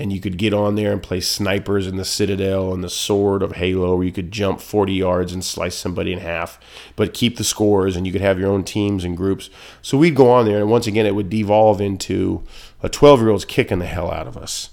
and 0.00 0.12
you 0.12 0.18
could 0.18 0.38
get 0.38 0.54
on 0.54 0.76
there 0.76 0.92
and 0.92 1.02
play 1.02 1.20
snipers 1.20 1.86
in 1.86 1.96
the 1.96 2.04
Citadel 2.04 2.72
and 2.72 2.82
the 2.82 2.88
Sword 2.88 3.42
of 3.42 3.56
Halo, 3.56 3.96
where 3.96 4.06
you 4.06 4.12
could 4.12 4.32
jump 4.32 4.60
40 4.60 4.94
yards 4.94 5.32
and 5.32 5.44
slice 5.44 5.76
somebody 5.76 6.12
in 6.12 6.20
half, 6.20 6.58
but 6.96 7.12
keep 7.12 7.36
the 7.36 7.44
scores, 7.44 7.96
and 7.96 8.06
you 8.06 8.12
could 8.12 8.22
have 8.22 8.38
your 8.38 8.50
own 8.50 8.64
teams 8.64 9.04
and 9.04 9.16
groups. 9.16 9.50
So 9.82 9.98
we'd 9.98 10.16
go 10.16 10.30
on 10.30 10.46
there, 10.46 10.58
and 10.58 10.70
once 10.70 10.86
again, 10.86 11.04
it 11.04 11.14
would 11.14 11.28
devolve 11.28 11.82
into 11.82 12.42
a 12.82 12.88
12 12.88 13.20
year 13.20 13.28
old's 13.28 13.44
kicking 13.44 13.78
the 13.78 13.86
hell 13.86 14.10
out 14.10 14.26
of 14.26 14.38
us. 14.38 14.70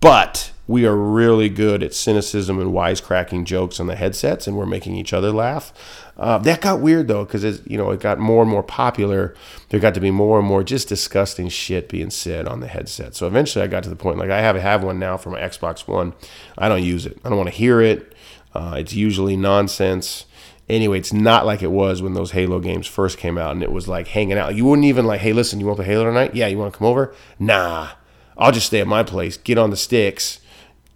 But 0.00 0.50
we 0.66 0.86
are 0.86 0.96
really 0.96 1.48
good 1.48 1.82
at 1.82 1.92
cynicism 1.92 2.58
and 2.58 2.72
wisecracking 2.72 3.44
jokes 3.44 3.78
on 3.78 3.86
the 3.86 3.96
headsets, 3.96 4.46
and 4.46 4.56
we're 4.56 4.64
making 4.64 4.96
each 4.96 5.12
other 5.12 5.30
laugh. 5.30 5.72
Uh, 6.16 6.38
that 6.38 6.60
got 6.60 6.80
weird 6.80 7.08
though, 7.08 7.24
because 7.24 7.44
you 7.66 7.76
know 7.76 7.90
it 7.90 8.00
got 8.00 8.18
more 8.18 8.42
and 8.42 8.50
more 8.50 8.62
popular. 8.62 9.34
There 9.68 9.80
got 9.80 9.94
to 9.94 10.00
be 10.00 10.10
more 10.10 10.38
and 10.38 10.48
more 10.48 10.62
just 10.62 10.88
disgusting 10.88 11.48
shit 11.48 11.88
being 11.88 12.10
said 12.10 12.48
on 12.48 12.60
the 12.60 12.68
headset. 12.68 13.14
So 13.14 13.26
eventually, 13.26 13.62
I 13.62 13.68
got 13.68 13.82
to 13.82 13.90
the 13.90 13.96
point 13.96 14.18
like 14.18 14.30
I 14.30 14.40
have 14.40 14.56
have 14.56 14.82
one 14.82 14.98
now 14.98 15.16
for 15.16 15.30
my 15.30 15.40
Xbox 15.40 15.86
One. 15.86 16.14
I 16.56 16.68
don't 16.68 16.82
use 16.82 17.04
it. 17.04 17.18
I 17.24 17.28
don't 17.28 17.38
want 17.38 17.50
to 17.50 17.56
hear 17.56 17.80
it. 17.80 18.14
Uh, 18.54 18.76
it's 18.78 18.94
usually 18.94 19.36
nonsense. 19.36 20.24
Anyway, 20.66 20.98
it's 20.98 21.12
not 21.12 21.44
like 21.44 21.62
it 21.62 21.70
was 21.70 22.00
when 22.00 22.14
those 22.14 22.30
Halo 22.30 22.58
games 22.58 22.86
first 22.86 23.18
came 23.18 23.36
out, 23.36 23.52
and 23.52 23.62
it 23.62 23.70
was 23.70 23.86
like 23.86 24.08
hanging 24.08 24.38
out. 24.38 24.54
You 24.54 24.64
wouldn't 24.64 24.86
even 24.86 25.04
like, 25.04 25.20
hey, 25.20 25.34
listen, 25.34 25.60
you 25.60 25.66
want 25.66 25.76
to 25.76 25.82
play 25.82 25.92
Halo 25.92 26.04
tonight? 26.04 26.34
Yeah, 26.34 26.46
you 26.46 26.56
want 26.56 26.72
to 26.72 26.78
come 26.78 26.86
over? 26.86 27.14
Nah, 27.38 27.90
I'll 28.38 28.52
just 28.52 28.68
stay 28.68 28.80
at 28.80 28.86
my 28.86 29.02
place. 29.02 29.36
Get 29.36 29.58
on 29.58 29.68
the 29.68 29.76
sticks 29.76 30.40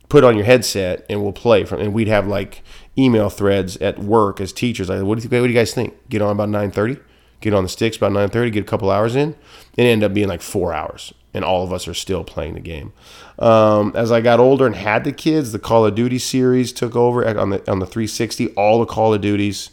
put 0.09 0.25
on 0.25 0.37
your 0.37 0.45
headset 0.45 1.05
and 1.09 1.23
we'll 1.23 1.33
play 1.33 1.65
from 1.65 1.81
and 1.81 1.93
we'd 1.93 2.09
have 2.09 2.27
like 2.27 2.63
email 2.97 3.29
threads 3.31 3.77
at 3.79 3.99
work 3.99 4.41
as 4.41 4.53
teachers. 4.53 4.89
Like 4.89 5.03
what 5.03 5.19
do 5.19 5.25
you, 5.25 5.41
what 5.41 5.47
do 5.47 5.53
you 5.53 5.59
guys 5.59 5.75
think? 5.75 5.95
Get 6.09 6.23
on 6.23 6.33
about 6.33 6.49
9.30 6.49 7.01
get 7.41 7.55
on 7.55 7.63
the 7.63 7.69
sticks 7.69 7.97
about 7.97 8.13
9.30 8.13 8.53
get 8.53 8.61
a 8.63 8.67
couple 8.67 8.91
hours 8.91 9.15
in? 9.15 9.35
And 9.77 9.87
ended 9.87 10.11
up 10.11 10.15
being 10.15 10.29
like 10.29 10.43
four 10.43 10.73
hours 10.73 11.13
and 11.35 11.45
all 11.45 11.63
of 11.63 11.73
us 11.73 11.87
are 11.87 11.95
still 11.95 12.25
playing 12.25 12.55
the 12.55 12.61
game. 12.61 12.93
Um, 13.39 13.93
as 13.95 14.11
i 14.11 14.21
got 14.21 14.41
older 14.41 14.67
and 14.67 14.75
had 14.75 15.05
the 15.05 15.13
kids 15.13 15.53
the 15.53 15.59
call 15.59 15.87
of 15.87 15.95
duty 15.95 16.19
series 16.19 16.73
took 16.73 16.97
over 16.97 17.27
on 17.39 17.51
the 17.51 17.71
on 17.71 17.79
the 17.79 17.87
360 17.87 18.49
all 18.55 18.81
the 18.81 18.87
call 18.87 19.15
of 19.15 19.21
duties 19.21 19.71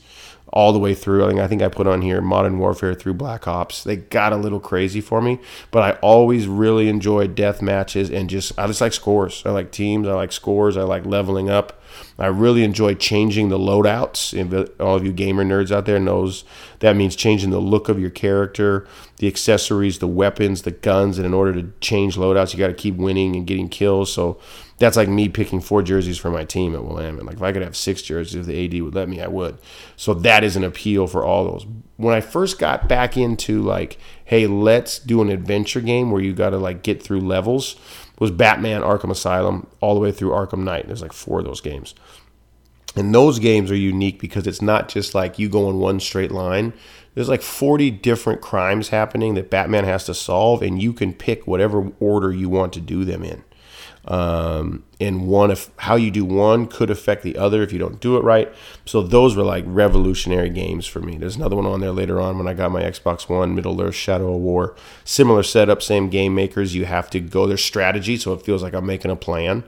all 0.56 0.74
the 0.74 0.80
way 0.80 0.96
through. 0.96 1.26
I 1.26 1.28
think 1.28 1.40
I 1.42 1.48
think 1.48 1.62
I 1.62 1.68
put 1.68 1.86
on 1.86 2.02
here 2.02 2.22
Modern 2.22 2.58
Warfare 2.58 2.96
through 2.96 3.14
Black 3.14 3.48
Ops. 3.48 3.84
They 3.84 3.98
got 3.98 4.34
a 4.34 4.38
little 4.38 4.60
crazy 4.60 5.02
for 5.02 5.22
me, 5.22 5.40
but 5.70 5.84
I 5.84 6.00
always 6.00 6.48
really 6.48 6.88
enjoyed 6.90 7.36
death 7.36 7.62
matches 7.62 8.10
and 8.10 8.30
just 8.30 8.58
I 8.58 8.66
just 8.66 8.82
like 8.82 8.94
scores. 8.94 9.44
I 9.46 9.52
like 9.52 9.72
teams. 9.72 10.08
I 10.08 10.14
like 10.14 10.32
scores. 10.32 10.78
I 10.78 10.84
like 10.84 11.06
leveling 11.06 11.50
up. 11.50 11.80
I 12.18 12.28
really 12.28 12.64
enjoy 12.64 12.96
changing 12.96 13.50
the 13.50 13.58
loadouts. 13.58 14.34
All 14.80 14.96
of 14.96 15.06
you 15.06 15.12
gamer 15.12 15.44
nerds 15.44 15.72
out 15.72 15.86
there 15.86 16.00
knows 16.00 16.46
that 16.80 16.96
means 16.96 17.16
changing 17.16 17.50
the 17.50 17.60
look 17.60 17.90
of 17.90 18.00
your 18.00 18.10
character, 18.10 18.88
the 19.18 19.28
accessories, 19.28 20.00
the 20.00 20.08
weapons, 20.08 20.62
the 20.62 20.72
guns, 20.72 21.18
and 21.18 21.26
in 21.26 21.34
order 21.34 21.54
to 21.54 21.72
change 21.82 22.16
loadouts, 22.16 22.54
you 22.54 22.60
got 22.60 22.68
to 22.68 22.74
keep 22.74 22.96
winning 22.96 23.36
and 23.36 23.48
getting 23.48 23.70
kills. 23.70 24.14
So 24.14 24.40
that's 24.78 24.98
like 24.98 25.08
me 25.08 25.30
picking 25.30 25.62
four 25.62 25.82
jerseys 25.82 26.18
for 26.18 26.30
my 26.30 26.44
team 26.44 26.76
at 26.76 26.84
Willamette. 26.84 27.26
Like 27.26 27.38
if 27.38 27.42
I 27.42 27.52
could 27.52 27.62
have 27.62 27.78
six 27.78 28.02
jerseys, 28.02 28.36
if 28.36 28.46
the 28.46 28.66
AD 28.66 28.82
would 28.84 28.96
let 28.96 29.08
me, 29.08 29.22
I 29.22 29.28
would. 29.28 29.58
So 29.96 30.14
that 30.14 30.44
is 30.44 30.56
an 30.56 30.64
appeal 30.64 31.08
for 31.08 31.24
all 31.24 31.46
those. 31.46 31.66
When 31.98 32.14
I 32.14 32.20
first 32.22 32.60
got 32.60 32.90
back 32.90 33.16
into 33.16 33.62
like, 33.62 33.98
hey, 34.26 34.48
let's 34.48 35.00
do 35.00 35.22
an 35.22 35.30
adventure 35.30 35.82
game 35.82 36.12
where 36.12 36.22
you 36.22 36.34
got 36.34 36.50
to 36.50 36.58
like 36.58 36.84
get 36.84 37.02
through 37.02 37.22
levels, 37.22 37.78
was 38.20 38.32
Batman 38.32 38.82
Arkham 38.82 39.12
Asylum 39.12 39.68
all 39.82 39.94
the 39.94 40.00
way 40.00 40.12
through 40.12 40.30
Arkham 40.30 40.64
Knight. 40.64 40.88
There's 40.88 41.02
like 41.02 41.14
four 41.14 41.40
of 41.40 41.46
those 41.46 41.62
games. 41.62 41.96
And 42.96 43.14
those 43.14 43.40
games 43.40 43.72
are 43.72 43.76
unique 43.76 44.20
because 44.20 44.48
it's 44.48 44.62
not 44.62 44.88
just 44.88 45.14
like 45.14 45.38
you 45.38 45.50
go 45.50 45.70
in 45.70 45.80
one 45.80 46.00
straight 46.00 46.32
line. 46.32 46.74
There's 47.14 47.30
like 47.30 47.42
40 47.42 47.92
different 47.92 48.42
crimes 48.42 48.90
happening 48.90 49.36
that 49.36 49.50
Batman 49.50 49.84
has 49.84 50.06
to 50.06 50.14
solve, 50.14 50.62
and 50.62 50.82
you 50.82 50.94
can 50.94 51.14
pick 51.14 51.46
whatever 51.46 51.92
order 52.00 52.32
you 52.32 52.50
want 52.50 52.74
to 52.74 52.82
do 52.82 53.04
them 53.04 53.24
in. 53.24 53.44
Um, 54.06 54.84
and 55.00 55.28
one 55.28 55.52
if 55.52 55.70
how 55.78 55.96
you 55.96 56.10
do 56.10 56.24
one 56.24 56.68
could 56.68 56.90
affect 56.90 57.24
the 57.24 57.38
other 57.38 57.62
if 57.62 57.74
you 57.74 57.80
don't 57.80 58.00
do 58.00 58.18
it 58.18 58.24
right. 58.24 58.54
So 58.86 59.02
those 59.02 59.36
were 59.36 59.44
like 59.44 59.66
revolutionary 59.68 60.50
games 60.50 60.86
for 60.86 61.00
me. 61.00 61.18
There's 61.18 61.36
another 61.36 61.56
one 61.56 61.66
on 61.66 61.82
there 61.82 61.92
later 61.92 62.20
on 62.20 62.38
when 62.38 62.48
I 62.48 62.54
got 62.54 62.72
my 62.72 62.82
Xbox 62.82 63.28
One, 63.28 63.56
Middle 63.56 63.82
Earth 63.82 63.96
Shadow 63.96 64.36
of 64.36 64.42
War. 64.42 64.76
Similar 65.04 65.44
setup, 65.44 65.82
same 65.82 66.10
game 66.10 66.36
makers. 66.36 66.76
You 66.76 66.86
have 66.86 67.10
to 67.12 67.20
go 67.20 67.48
their 67.48 67.58
strategy, 67.58 68.18
so 68.18 68.34
it 68.34 68.42
feels 68.42 68.64
like 68.64 68.74
I'm 68.74 68.86
making 68.86 69.12
a 69.12 69.16
plan. 69.16 69.64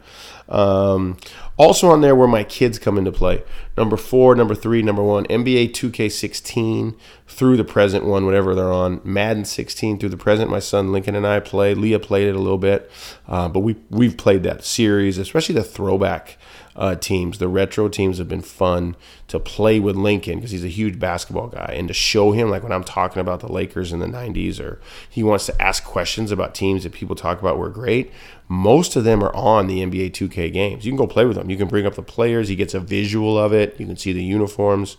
Um, 0.49 1.17
also 1.57 1.89
on 1.89 2.01
there 2.01 2.15
where 2.15 2.27
my 2.27 2.43
kids 2.43 2.79
come 2.79 2.97
into 2.97 3.11
play. 3.11 3.43
Number 3.75 3.97
four, 3.97 4.35
number 4.35 4.55
three, 4.55 4.81
number 4.81 5.03
one, 5.03 5.25
NBA 5.25 5.71
2K16 5.71 6.95
through 7.27 7.57
the 7.57 7.63
present 7.63 8.05
one, 8.05 8.25
whatever 8.25 8.55
they're 8.55 8.71
on. 8.71 9.01
Madden 9.03 9.43
16 9.43 9.99
through 9.99 10.09
the 10.09 10.17
present. 10.17 10.49
My 10.49 10.59
son 10.59 10.91
Lincoln 10.91 11.15
and 11.15 11.27
I 11.27 11.39
play. 11.39 11.73
Leah 11.73 11.99
played 11.99 12.27
it 12.27 12.35
a 12.35 12.39
little 12.39 12.57
bit, 12.57 12.89
uh, 13.27 13.49
but 13.49 13.59
we 13.59 13.75
we've 13.89 14.17
played 14.17 14.43
that 14.43 14.63
series, 14.63 15.16
especially 15.17 15.55
the 15.55 15.63
throwback 15.63 16.37
uh, 16.75 16.95
teams. 16.95 17.39
The 17.39 17.47
retro 17.47 17.89
teams 17.89 18.19
have 18.19 18.27
been 18.27 18.41
fun 18.41 18.95
to 19.27 19.39
play 19.39 19.79
with 19.79 19.95
Lincoln 19.95 20.35
because 20.35 20.51
he's 20.51 20.63
a 20.63 20.69
huge 20.69 20.99
basketball 20.99 21.47
guy, 21.47 21.73
and 21.77 21.87
to 21.87 21.93
show 21.93 22.31
him 22.31 22.49
like 22.49 22.63
when 22.63 22.71
I'm 22.71 22.83
talking 22.83 23.19
about 23.19 23.39
the 23.39 23.51
Lakers 23.51 23.91
in 23.91 23.99
the 23.99 24.05
'90s, 24.05 24.59
or 24.59 24.79
he 25.09 25.23
wants 25.23 25.45
to 25.47 25.61
ask 25.61 25.83
questions 25.83 26.31
about 26.31 26.53
teams 26.55 26.83
that 26.83 26.93
people 26.93 27.15
talk 27.15 27.39
about 27.39 27.57
were 27.57 27.69
great. 27.69 28.11
Most 28.47 28.95
of 28.95 29.03
them 29.03 29.23
are 29.23 29.35
on 29.35 29.67
the 29.67 29.81
NBA 29.81 30.11
2K 30.11 30.53
games. 30.53 30.85
You 30.85 30.91
can 30.91 30.97
go 30.97 31.07
play 31.07 31.25
with 31.25 31.35
them. 31.35 31.49
You 31.49 31.57
can 31.57 31.67
bring 31.67 31.85
up 31.85 31.95
the 31.95 32.01
players. 32.03 32.47
He 32.47 32.55
gets 32.55 32.73
a 32.73 32.79
visual 32.79 33.37
of 33.37 33.53
it. 33.53 33.77
You 33.79 33.85
can 33.85 33.97
see 33.97 34.13
the 34.13 34.23
uniforms. 34.23 34.95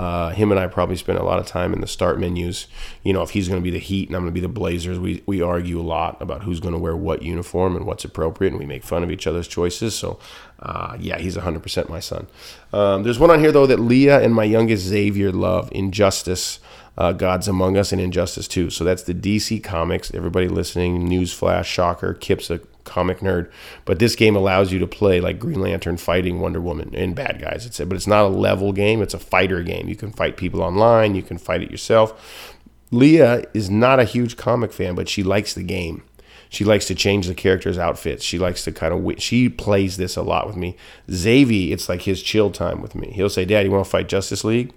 Uh, 0.00 0.30
him 0.30 0.50
and 0.50 0.58
I 0.58 0.66
probably 0.66 0.96
spent 0.96 1.18
a 1.18 1.22
lot 1.22 1.38
of 1.40 1.46
time 1.46 1.74
in 1.74 1.82
the 1.82 1.86
start 1.86 2.18
menus. 2.18 2.66
You 3.02 3.12
know, 3.12 3.20
if 3.20 3.30
he's 3.30 3.48
going 3.48 3.60
to 3.60 3.62
be 3.62 3.70
the 3.70 3.78
Heat 3.78 4.08
and 4.08 4.16
I'm 4.16 4.22
going 4.22 4.32
to 4.32 4.34
be 4.34 4.40
the 4.40 4.48
Blazers, 4.48 4.98
we, 4.98 5.22
we 5.26 5.42
argue 5.42 5.78
a 5.78 5.82
lot 5.82 6.16
about 6.22 6.44
who's 6.44 6.58
going 6.58 6.72
to 6.72 6.80
wear 6.80 6.96
what 6.96 7.20
uniform 7.20 7.76
and 7.76 7.84
what's 7.84 8.02
appropriate, 8.02 8.54
and 8.54 8.58
we 8.58 8.64
make 8.64 8.82
fun 8.82 9.02
of 9.02 9.10
each 9.10 9.26
other's 9.26 9.46
choices. 9.46 9.94
So, 9.94 10.18
uh, 10.60 10.96
yeah, 10.98 11.18
he's 11.18 11.36
100% 11.36 11.90
my 11.90 12.00
son. 12.00 12.28
Um, 12.72 13.02
there's 13.02 13.18
one 13.18 13.30
on 13.30 13.40
here, 13.40 13.52
though, 13.52 13.66
that 13.66 13.78
Leah 13.78 14.22
and 14.22 14.34
my 14.34 14.44
youngest 14.44 14.86
Xavier 14.86 15.32
love 15.32 15.68
Injustice. 15.70 16.60
Uh, 16.96 17.12
Gods 17.12 17.46
Among 17.46 17.76
Us 17.76 17.92
and 17.92 18.00
Injustice 18.00 18.48
2. 18.48 18.68
So 18.68 18.84
that's 18.84 19.02
the 19.04 19.14
DC 19.14 19.62
Comics. 19.62 20.12
Everybody 20.12 20.48
listening, 20.48 21.08
newsflash, 21.08 21.64
shocker, 21.64 22.12
Kip's 22.12 22.50
a 22.50 22.60
comic 22.84 23.20
nerd, 23.20 23.50
but 23.84 23.98
this 23.98 24.16
game 24.16 24.36
allows 24.36 24.72
you 24.72 24.78
to 24.78 24.86
play 24.86 25.20
like 25.20 25.38
Green 25.38 25.60
Lantern 25.60 25.96
fighting 25.96 26.40
Wonder 26.40 26.60
Woman 26.60 26.94
and 26.94 27.14
bad 27.14 27.40
guys. 27.40 27.66
It's 27.66 27.78
but 27.78 27.92
it's 27.92 28.06
not 28.06 28.24
a 28.24 28.28
level 28.28 28.72
game; 28.72 29.02
it's 29.02 29.14
a 29.14 29.18
fighter 29.18 29.62
game. 29.62 29.88
You 29.88 29.96
can 29.96 30.12
fight 30.12 30.36
people 30.36 30.62
online. 30.62 31.14
You 31.14 31.22
can 31.22 31.38
fight 31.38 31.62
it 31.62 31.70
yourself. 31.70 32.56
Leah 32.92 33.44
is 33.54 33.70
not 33.70 34.00
a 34.00 34.04
huge 34.04 34.36
comic 34.36 34.72
fan, 34.72 34.94
but 34.94 35.08
she 35.08 35.22
likes 35.22 35.54
the 35.54 35.62
game. 35.62 36.02
She 36.50 36.64
likes 36.64 36.86
to 36.86 36.94
change 36.94 37.26
the 37.26 37.34
characters' 37.34 37.78
outfits. 37.78 38.24
She 38.24 38.38
likes 38.38 38.64
to 38.64 38.72
kind 38.72 38.92
of 38.92 39.22
she 39.22 39.48
plays 39.48 39.96
this 39.96 40.16
a 40.16 40.22
lot 40.22 40.46
with 40.46 40.56
me. 40.56 40.76
Xavier, 41.10 41.72
it's 41.72 41.88
like 41.88 42.02
his 42.02 42.22
chill 42.22 42.50
time 42.50 42.82
with 42.82 42.94
me. 42.94 43.12
He'll 43.14 43.30
say, 43.30 43.44
"Dad, 43.44 43.64
you 43.64 43.70
want 43.70 43.84
to 43.84 43.90
fight 43.90 44.08
Justice 44.08 44.44
League?" 44.44 44.72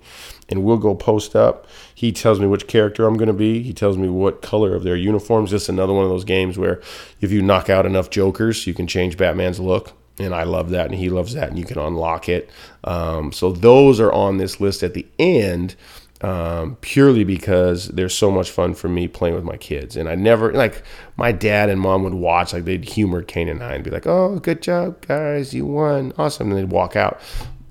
and 0.50 0.64
we'll 0.64 0.78
go 0.78 0.96
post 0.96 1.36
up. 1.36 1.66
He 1.96 2.12
tells 2.12 2.40
me 2.40 2.48
which 2.48 2.68
character 2.68 3.08
I'm 3.08 3.18
going 3.18 3.28
to 3.28 3.34
be. 3.34 3.64
He 3.64 3.74
tells 3.74 3.98
me 3.98 4.08
what 4.08 4.42
color 4.42 4.76
of 4.76 4.84
their 4.84 4.96
uniforms. 4.96 5.52
This 5.52 5.64
is 5.64 5.70
another 5.70 5.94
one 5.94 6.04
of 6.04 6.10
those 6.10 6.26
games 6.26 6.58
where 6.58 6.82
if 7.22 7.32
you 7.32 7.42
knock 7.42 7.70
out 7.70 7.86
enough 7.86 8.10
Jokers, 8.10 8.68
you 8.68 8.74
can 8.74 8.88
change 8.88 9.18
Batman's 9.18 9.60
look. 9.60 9.94
And 10.20 10.36
I 10.36 10.44
love 10.44 10.70
that, 10.70 10.86
and 10.86 10.96
he 10.96 11.10
loves 11.10 11.34
that, 11.34 11.50
and 11.50 11.58
you 11.58 11.66
can 11.66 11.80
unlock 11.80 12.30
it. 12.30 12.48
Um, 12.84 13.32
so 13.32 13.52
those 13.52 14.00
are 14.00 14.14
on 14.14 14.38
this 14.38 14.60
list 14.60 14.84
at 14.84 14.94
the 14.94 15.08
end. 15.18 15.76
Um, 16.24 16.78
purely 16.80 17.26
because 17.26 17.90
they're 17.90 18.08
so 18.08 18.32
much 18.32 18.50
fun 18.50 18.76
for 18.76 18.88
me 18.88 19.10
playing 19.10 19.36
with 19.36 19.44
my 19.44 19.58
kids. 19.58 19.98
And 19.98 20.08
I 20.08 20.16
never 20.16 20.54
like 20.54 20.82
my 21.18 21.34
dad 21.34 21.68
and 21.68 21.82
mom 21.82 22.04
would 22.04 22.14
watch 22.14 22.54
like 22.54 22.64
they'd 22.64 22.86
humor 22.86 23.22
Kane 23.22 23.50
and 23.50 23.62
I 23.62 23.74
and 23.74 23.84
be 23.84 23.90
like, 23.92 24.08
"Oh, 24.08 24.40
good 24.40 24.62
job, 24.62 25.06
guys, 25.06 25.54
you 25.54 25.66
won, 25.66 26.14
awesome," 26.18 26.50
and 26.50 26.58
they'd 26.58 26.72
walk 26.72 26.96
out. 26.96 27.20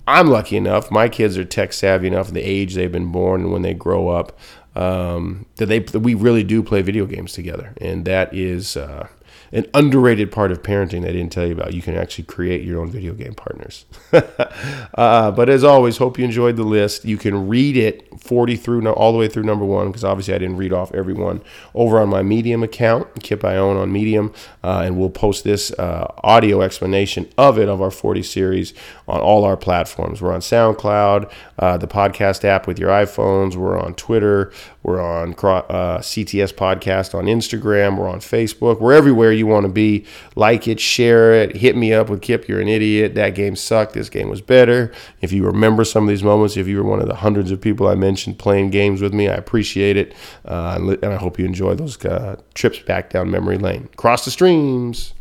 I'm 0.07 0.29
lucky 0.29 0.59
enough. 0.59 0.91
My 0.91 1.09
kids 1.09 1.39
are 1.39 1.45
tech 1.45 1.73
savvy 1.73 2.09
enough, 2.09 2.31
the 2.31 2.43
age 2.43 2.75
they've 2.75 2.93
been 2.93 3.11
born, 3.11 3.41
and 3.41 3.53
when 3.53 3.63
they 3.63 3.73
grow 3.73 4.09
up, 4.09 4.39
um, 4.75 5.47
that 5.57 5.67
they 5.67 5.79
that 5.79 6.01
we 6.01 6.15
really 6.15 6.45
do 6.45 6.63
play 6.63 6.83
video 6.83 7.07
games 7.07 7.33
together, 7.33 7.73
and 7.81 8.05
that 8.05 8.35
is 8.35 8.77
uh, 8.77 9.09
an 9.53 9.67
underrated 9.75 10.33
part 10.33 10.51
of 10.51 10.63
parenting 10.63 11.03
they 11.03 11.13
didn't 11.13 11.31
tell 11.31 11.47
you 11.47 11.53
about. 11.53 11.75
You 11.75 11.83
can 11.83 11.95
actually 11.95 12.25
create 12.25 12.63
your 12.63 12.81
own 12.81 12.91
video 12.91 13.13
game 13.13 13.35
partners. 13.35 13.85
uh, 14.13 15.31
but 15.31 15.49
as 15.51 15.63
always, 15.63 15.99
hope 15.99 16.19
you 16.19 16.25
enjoyed 16.25 16.57
the 16.57 16.65
list. 16.65 17.05
You 17.05 17.19
can 17.19 17.49
read 17.49 17.77
it 17.77 18.09
40 18.19 18.57
through 18.57 18.89
all 18.89 19.13
the 19.13 19.19
way 19.19 19.29
through 19.29 19.43
number 19.43 19.65
one 19.65 19.89
because 19.89 20.05
obviously 20.05 20.35
I 20.35 20.39
didn't 20.39 20.57
read 20.57 20.73
off 20.73 20.93
every 20.95 21.13
one 21.13 21.43
over 21.75 22.01
on 22.01 22.09
my 22.09 22.23
Medium 22.23 22.63
account, 22.63 23.23
Kip 23.23 23.45
I 23.45 23.57
own 23.57 23.77
on 23.77 23.93
Medium, 23.93 24.33
uh, 24.65 24.83
and 24.85 24.99
we'll 24.99 25.11
post 25.11 25.45
this 25.45 25.71
uh, 25.73 26.13
audio 26.25 26.63
explanation 26.63 27.29
of 27.37 27.59
it 27.59 27.69
of 27.69 27.83
our 27.83 27.91
40 27.91 28.23
series 28.23 28.73
on 29.07 29.21
all 29.21 29.45
our 29.45 29.57
platforms. 29.57 30.23
We're 30.23 30.33
on 30.33 30.41
SoundCloud, 30.41 31.31
uh, 31.63 31.77
the 31.77 31.87
podcast 31.87 32.45
app 32.45 32.67
with 32.67 32.77
your 32.77 32.91
iPhones. 32.91 33.55
We're 33.55 33.79
on 33.79 33.95
Twitter. 33.95 34.53
We're 34.83 35.01
on 35.01 35.31
uh, 35.31 35.99
CTS 35.99 36.53
Podcast 36.55 37.15
on 37.15 37.27
Instagram. 37.27 37.97
We're 37.97 38.09
on 38.09 38.19
Facebook. 38.19 38.81
We're 38.81 38.95
everywhere 38.95 39.31
you 39.31 39.47
want 39.47 39.67
to 39.67 39.73
be. 39.73 40.05
Like 40.35 40.67
it, 40.67 40.81
share 40.81 41.33
it, 41.33 41.55
hit 41.55 41.77
me 41.77 41.93
up 41.93 42.11
with 42.11 42.21
Kip. 42.21 42.49
You're 42.49 42.61
an 42.61 42.67
idiot. 42.67 43.15
That 43.15 43.37
game 43.37 43.55
sucked. 43.55 43.93
This 43.93 44.09
game 44.09 44.29
was 44.29 44.41
better. 44.41 44.93
If 45.21 45.31
you 45.31 45.47
remember 45.47 45.85
some 45.85 46.03
of 46.03 46.09
these 46.09 46.25
moments, 46.25 46.57
if 46.57 46.67
you 46.67 46.79
were 46.79 46.91
one 46.91 47.01
of 47.01 47.07
the 47.07 47.15
hundreds 47.15 47.53
of 47.53 47.61
people 47.61 47.87
I 47.87 47.95
mentioned 47.95 48.41
playing 48.41 48.71
games 48.71 49.01
with 49.01 49.15
me, 49.15 49.29
I 49.29 49.35
appreciate 49.35 49.97
it. 49.97 50.15
Uh, 50.45 50.97
and 51.01 51.13
I 51.13 51.17
hope 51.17 51.39
you 51.39 51.45
enjoy 51.45 51.77
those 51.77 52.05
uh, 52.05 52.41
trips 52.55 52.81
back 52.81 53.11
down 53.11 53.31
memory 53.31 53.59
lane. 53.59 53.89
Cross 53.97 54.25
the 54.25 54.33
streams. 54.33 55.15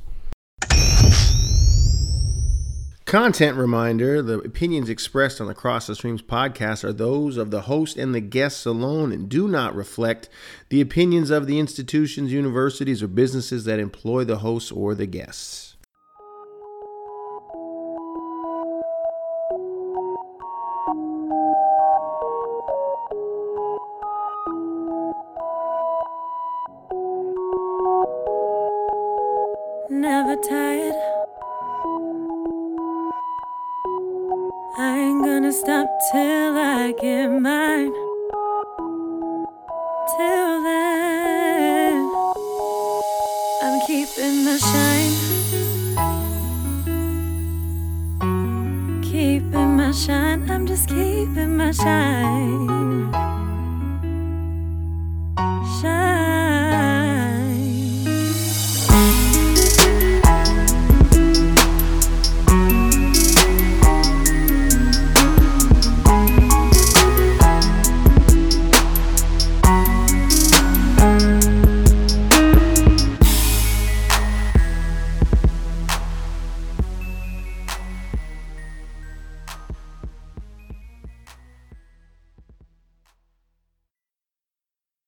Content 3.12 3.58
reminder 3.58 4.22
the 4.22 4.40
opinions 4.40 4.88
expressed 4.88 5.42
on 5.42 5.48
the 5.48 5.54
Cross 5.54 5.88
the 5.88 5.96
Streams 5.96 6.22
podcast 6.22 6.86
are 6.86 6.94
those 6.94 7.36
of 7.36 7.52
the 7.52 7.64
host 7.64 7.98
and 7.98 8.16
the 8.16 8.22
guests 8.22 8.66
alone 8.66 9.12
and 9.12 9.28
do 9.28 9.50
not 9.50 9.76
reflect 9.76 10.30
the 10.70 10.80
opinions 10.80 11.30
of 11.30 11.46
the 11.46 11.60
institutions, 11.60 12.32
universities, 12.32 13.04
or 13.04 13.10
businesses 13.10 13.66
that 13.66 13.80
employ 13.80 14.24
the 14.24 14.38
hosts 14.38 14.72
or 14.72 14.96
the 14.96 15.08
guests. 15.08 15.71
Till 37.02 37.48
I 37.48 37.61